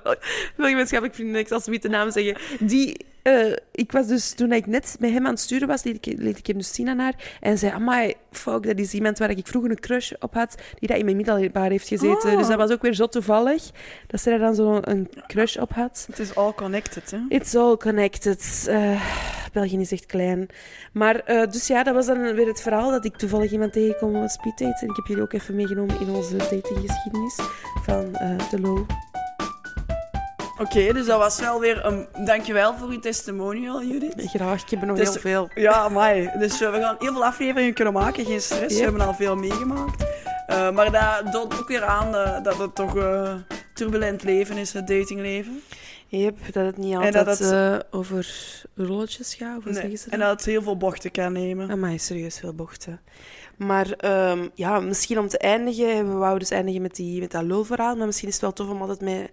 veel 0.56 0.66
gemeenschappelijk 0.66 1.14
vrienden, 1.14 1.40
ik 1.40 1.48
zal 1.48 1.60
ze 1.60 1.70
niet 1.70 1.82
de 1.82 1.88
naam 1.88 2.10
zeggen. 2.10 2.66
Die 2.66 3.06
eh, 3.22 3.52
ik 3.72 3.92
was 3.92 4.06
dus, 4.06 4.32
toen 4.32 4.52
ik 4.52 4.66
net 4.66 4.96
met 4.98 5.10
hem 5.10 5.26
aan 5.26 5.32
het 5.32 5.40
sturen 5.40 5.68
was, 5.68 5.82
liet 5.82 6.06
ik, 6.06 6.18
liet 6.18 6.38
ik 6.38 6.46
hem 6.46 6.56
dus 6.56 6.74
zien 6.74 6.88
aan 6.88 6.98
haar. 6.98 7.14
En 7.40 7.58
zei, 7.58 7.72
amai, 7.72 8.14
fuck, 8.30 8.62
dat 8.62 8.78
is 8.78 8.92
iemand 8.92 9.18
waar 9.18 9.30
ik 9.30 9.46
vroeger 9.46 9.70
een 9.70 9.80
crush 9.80 10.12
op 10.18 10.34
had, 10.34 10.54
die 10.78 10.88
dat 10.88 10.98
in 10.98 11.04
mijn 11.04 11.16
middelbaar 11.16 11.70
heeft 11.70 11.88
gezeten. 11.88 12.30
Oh. 12.30 12.38
Dus 12.38 12.46
dat 12.46 12.56
was 12.56 12.70
ook 12.70 12.82
weer 12.82 12.94
zo 12.94 13.06
toevallig, 13.06 13.70
dat 14.06 14.20
ze 14.20 14.30
daar 14.30 14.38
dan 14.38 14.54
zo 14.54 14.78
een 14.80 15.08
crush 15.26 15.56
op 15.56 15.72
had. 15.72 16.04
Het 16.10 16.18
is 16.18 16.34
all 16.34 16.52
connected, 16.52 17.10
hè? 17.10 17.18
It's 17.28 17.54
all 17.54 17.76
connected. 17.76 18.66
Eh, 18.68 19.02
België 19.52 19.78
is 19.78 19.92
echt 19.92 20.06
klein. 20.06 20.46
Maar, 20.92 21.16
eh, 21.16 21.50
dus 21.50 21.66
ja, 21.66 21.82
dat 21.82 21.94
was 21.94 22.06
dan 22.06 22.34
weer 22.34 22.46
het 22.46 22.62
verhaal 22.62 22.90
dat 22.90 23.04
ik 23.04 23.16
toevallig 23.16 23.52
iemand 23.52 23.72
tegenkom 23.72 24.16
op 24.16 24.28
speeddate. 24.28 24.80
En 24.80 24.88
ik 24.88 24.96
heb 24.96 25.06
jullie 25.06 25.22
ook 25.22 25.32
even 25.32 25.54
meegenomen 25.54 26.00
in 26.00 26.08
onze 26.08 26.36
datinggeschiedenis 26.36 27.38
van 27.82 28.12
de 28.50 28.60
LOL. 28.60 28.86
Oké, 30.60 30.92
dus 30.92 31.06
dat 31.06 31.18
was 31.18 31.40
wel 31.40 31.60
weer 31.60 31.84
een... 31.84 32.06
Dankjewel 32.24 32.74
voor 32.76 32.92
je 32.92 32.98
testimonial, 32.98 33.82
Judith. 33.82 34.14
Graag, 34.16 34.62
ik 34.62 34.70
heb 34.70 34.80
er 34.80 34.86
nog 34.86 34.96
Dus- 34.96 35.08
heel 35.08 35.20
veel. 35.20 35.48
Ja, 35.54 35.72
amai. 35.72 36.30
Dus 36.38 36.60
eh, 36.60 36.70
we 36.72 36.80
gaan 36.80 36.96
heel 36.98 37.12
veel 37.12 37.24
afleveringen 37.24 37.74
kunnen 37.74 37.92
maken, 37.92 38.24
geen 38.24 38.40
stress. 38.40 38.76
We 38.76 38.82
hebben 38.82 39.00
al 39.00 39.14
veel 39.14 39.36
meegemaakt. 39.36 40.04
Eh, 40.46 40.70
maar 40.70 40.92
dat 40.92 41.32
toont 41.32 41.58
ook 41.60 41.68
weer 41.68 41.84
aan 41.84 42.14
eh, 42.14 42.42
dat 42.42 42.58
het 42.58 42.74
toch 42.74 42.96
eh 42.96 43.34
turbulent 43.74 44.22
leven 44.22 44.56
is, 44.56 44.72
het 44.72 44.86
datingleven. 44.86 45.62
Yep, 46.06 46.36
dat 46.52 46.64
het 46.66 46.76
niet 46.76 46.94
altijd 46.96 47.12
dat 47.26 47.38
het- 47.38 47.84
over 47.90 48.26
rolletjes 48.74 49.34
gaat, 49.34 49.58
of 49.58 49.64
Nee, 49.64 49.74
zeggen 49.74 49.98
ze 49.98 50.10
En 50.10 50.18
dat? 50.18 50.30
het 50.30 50.44
heel 50.44 50.62
veel 50.62 50.76
bochten 50.76 51.10
kan 51.10 51.32
nemen. 51.32 51.70
Amai, 51.70 51.98
serieus 51.98 52.38
veel 52.38 52.54
bochten. 52.54 53.00
Maar 53.56 53.90
ehm, 53.92 54.48
ja, 54.54 54.80
misschien 54.80 55.18
om 55.18 55.28
te 55.28 55.38
eindigen, 55.38 56.08
we 56.08 56.14
wouden 56.14 56.38
dus 56.38 56.50
eindigen 56.50 56.82
met, 56.82 56.94
die, 56.96 57.20
met 57.20 57.30
dat 57.30 57.42
lulverhaal, 57.42 57.96
maar 57.96 58.06
misschien 58.06 58.28
is 58.28 58.34
het 58.34 58.42
wel 58.42 58.52
tof 58.52 58.68
om 58.68 58.80
altijd 58.80 59.00
met 59.00 59.30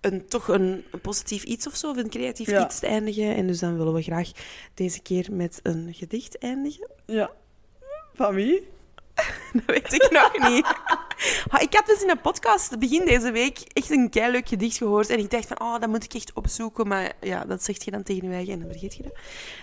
een, 0.00 0.26
toch 0.28 0.48
een, 0.48 0.84
een 0.90 1.00
positief 1.00 1.42
iets 1.42 1.66
of 1.66 1.76
zo, 1.76 1.90
of 1.90 1.96
een 1.96 2.10
creatief 2.10 2.46
Ja. 2.50 2.64
iets 2.64 2.78
te 2.78 2.86
eindigen. 2.86 3.34
En 3.34 3.46
dus 3.46 3.58
dan 3.58 3.76
willen 3.76 3.92
we 3.92 4.02
graag 4.02 4.30
deze 4.74 5.00
keer 5.02 5.28
met 5.32 5.60
een 5.62 5.88
gedicht 5.94 6.38
eindigen. 6.38 6.88
Ja. 7.06 7.30
Van 8.14 8.34
wie? 8.34 8.68
Dat 9.52 9.64
weet 9.66 9.92
ik 9.92 10.08
nog 10.10 10.48
niet. 10.48 10.64
Maar 11.50 11.62
ik 11.62 11.74
had 11.74 11.86
dus 11.86 12.02
in 12.02 12.10
een 12.10 12.20
podcast 12.20 12.78
begin 12.78 13.04
deze 13.04 13.30
week 13.30 13.58
echt 13.72 13.90
een 13.90 14.08
leuk 14.12 14.48
gedicht 14.48 14.76
gehoord. 14.76 15.10
En 15.10 15.18
ik 15.18 15.30
dacht 15.30 15.46
van, 15.46 15.60
oh, 15.60 15.80
dat 15.80 15.88
moet 15.88 16.04
ik 16.04 16.14
echt 16.14 16.32
opzoeken. 16.32 16.88
Maar 16.88 17.12
ja, 17.20 17.44
dat 17.44 17.64
zeg 17.64 17.84
je 17.84 17.90
dan 17.90 18.02
tegen 18.02 18.28
je 18.28 18.34
eigen 18.34 18.52
en 18.52 18.58
dan 18.60 18.70
vergeet 18.70 18.94
je 18.94 19.02
dat. 19.02 19.12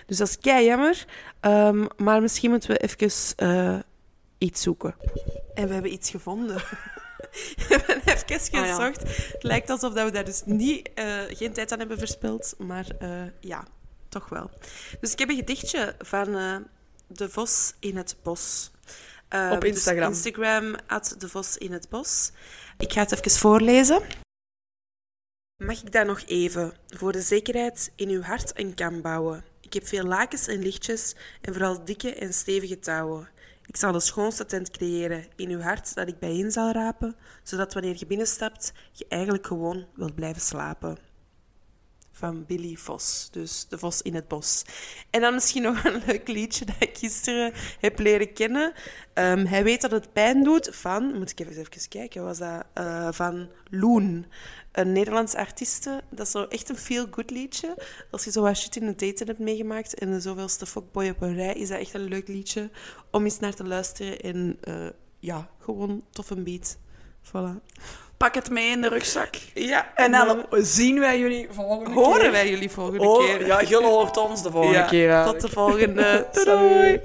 Dus 0.06 0.16
dat 0.16 0.28
is 0.28 0.38
kei 0.38 0.64
jammer. 0.64 1.06
Ehm, 1.40 1.86
maar 1.96 2.22
misschien 2.22 2.50
moeten 2.50 2.70
we 2.70 2.76
even 2.78 3.34
eh, 3.36 3.78
iets 4.38 4.62
zoeken. 4.62 4.94
En 5.54 5.66
we 5.66 5.72
hebben 5.72 5.92
iets 5.92 6.10
gevonden. 6.10 6.62
we 7.56 7.64
hebben 7.68 7.96
even 8.04 8.60
Ah, 8.60 8.66
ja. 8.66 8.74
gezocht. 8.74 9.00
Het 9.32 9.42
lijkt 9.42 9.70
alsof 9.70 9.92
dat 9.92 10.04
we 10.04 10.10
daar 10.10 10.24
dus 10.24 10.42
niet, 10.44 10.90
eh, 10.94 11.22
geen 11.28 11.52
tijd 11.52 11.72
aan 11.72 11.78
hebben 11.78 11.98
verspild. 11.98 12.54
Maar 12.58 12.86
eh, 12.98 13.22
ja, 13.40 13.64
toch 14.08 14.28
wel. 14.28 14.50
Dus 15.00 15.12
ik 15.12 15.18
heb 15.18 15.28
een 15.28 15.36
gedichtje 15.36 15.94
van 15.98 16.36
eh, 16.36 16.56
De 17.06 17.28
Vos 17.28 17.74
in 17.80 17.96
het 17.96 18.16
Bos. 18.22 18.70
Op 19.52 19.60
dus 19.60 19.70
Instagram. 19.70 20.08
Instagram, 20.08 20.76
at 20.86 21.14
De 21.18 21.28
Vos 21.28 21.56
in 21.56 21.72
het 21.72 21.88
Bos. 21.88 22.30
Ik 22.78 22.92
ga 22.92 23.00
het 23.00 23.12
even 23.12 23.30
voorlezen. 23.30 24.02
Mag 25.64 25.82
ik 25.82 25.92
daar 25.92 26.06
nog 26.06 26.22
even, 26.26 26.72
voor 26.88 27.12
de 27.12 27.20
zekerheid, 27.20 27.92
in 27.96 28.08
uw 28.08 28.22
hart 28.22 28.58
een 28.58 28.74
kam 28.74 29.02
bouwen? 29.02 29.44
Ik 29.60 29.72
heb 29.72 29.86
veel 29.86 30.04
lakens 30.04 30.46
en 30.46 30.62
lichtjes 30.62 31.14
en 31.40 31.52
vooral 31.52 31.84
dikke 31.84 32.14
en 32.14 32.32
stevige 32.34 32.78
touwen. 32.78 33.28
Ik 33.68 33.76
zal 33.76 33.92
de 33.92 34.00
schoonste 34.00 34.46
tent 34.46 34.70
creëren 34.70 35.24
in 35.36 35.50
uw 35.50 35.60
hart 35.60 35.94
dat 35.94 36.08
ik 36.08 36.18
bijeen 36.18 36.50
zal 36.50 36.72
rapen, 36.72 37.16
zodat 37.42 37.74
wanneer 37.74 37.96
je 37.98 38.06
binnenstapt, 38.06 38.72
je 38.92 39.06
eigenlijk 39.08 39.46
gewoon 39.46 39.86
wilt 39.94 40.14
blijven 40.14 40.42
slapen 40.42 40.98
van 42.12 42.44
Billy 42.46 42.76
Vos. 42.76 43.28
Dus 43.30 43.66
De 43.68 43.78
Vos 43.78 44.02
in 44.02 44.14
het 44.14 44.28
Bos. 44.28 44.64
En 45.10 45.20
dan 45.20 45.34
misschien 45.34 45.62
nog 45.62 45.84
een 45.84 46.02
leuk 46.06 46.28
liedje 46.28 46.64
dat 46.64 46.76
ik 46.78 46.98
gisteren 46.98 47.52
heb 47.80 47.98
leren 47.98 48.32
kennen. 48.32 48.72
Ehm, 49.14 49.46
hij 49.46 49.64
weet 49.64 49.80
dat 49.80 49.90
het 49.90 50.12
pijn 50.12 50.42
doet 50.42 50.68
van... 50.72 51.18
Moet 51.18 51.30
ik 51.30 51.40
even, 51.40 51.56
even 51.56 51.88
kijken, 51.88 52.24
was 52.24 52.38
dat? 52.38 52.64
eh, 52.72 53.08
van 53.12 53.48
Loen. 53.70 54.26
Een 54.78 54.92
Nederlands 54.92 55.34
artieste. 55.34 56.00
Dat 56.10 56.26
is 56.26 56.32
zo 56.32 56.42
echt 56.48 56.68
een 56.68 56.76
feel-good 56.76 57.30
liedje. 57.30 57.74
Als 58.10 58.24
je 58.24 58.30
zo 58.30 58.42
wat 58.42 58.56
shit 58.56 58.76
in 58.76 58.86
een 58.86 58.96
daten 58.96 59.26
hebt 59.26 59.38
meegemaakt 59.38 59.94
en 59.94 60.10
de 60.10 60.20
zoveelste 60.20 60.66
fuckboy 60.66 61.08
op 61.08 61.22
een 61.22 61.34
rij, 61.34 61.52
is 61.54 61.68
dat 61.68 61.78
echt 61.78 61.94
een 61.94 62.04
leuk 62.08 62.28
liedje 62.28 62.70
om 63.10 63.24
eens 63.24 63.38
naar 63.38 63.54
te 63.54 63.64
luisteren. 63.64 64.20
En 64.20 64.58
eh, 64.60 64.74
ja, 65.18 65.48
gewoon 65.60 66.02
tof 66.10 66.30
een 66.30 66.44
beat. 66.44 66.76
Voilà. 67.26 67.62
Pak 68.16 68.34
het 68.34 68.50
mee 68.50 68.70
in 68.70 68.80
de 68.80 68.88
rugzak. 68.88 69.34
Ja, 69.54 69.94
En 69.94 70.10
dan 70.12 70.46
zien 70.50 71.00
wij 71.00 71.18
jullie 71.18 71.46
volgende 71.50 71.84
keer. 71.84 71.94
horen 72.04 72.30
wij 72.32 72.50
jullie 72.50 72.70
volgende 72.70 73.04
Oh, 73.08 73.18
keer. 73.24 73.46
ja, 73.46 73.62
jullie 73.62 73.86
hoort 73.86 74.16
ons 74.16 74.42
de 74.42 74.50
volgende 74.50 74.78
Ja, 74.78 74.86
keer. 74.86 75.24
Tot 75.24 75.40
de 75.40 75.48
volgende. 75.48 76.26
Doei. 76.44 77.00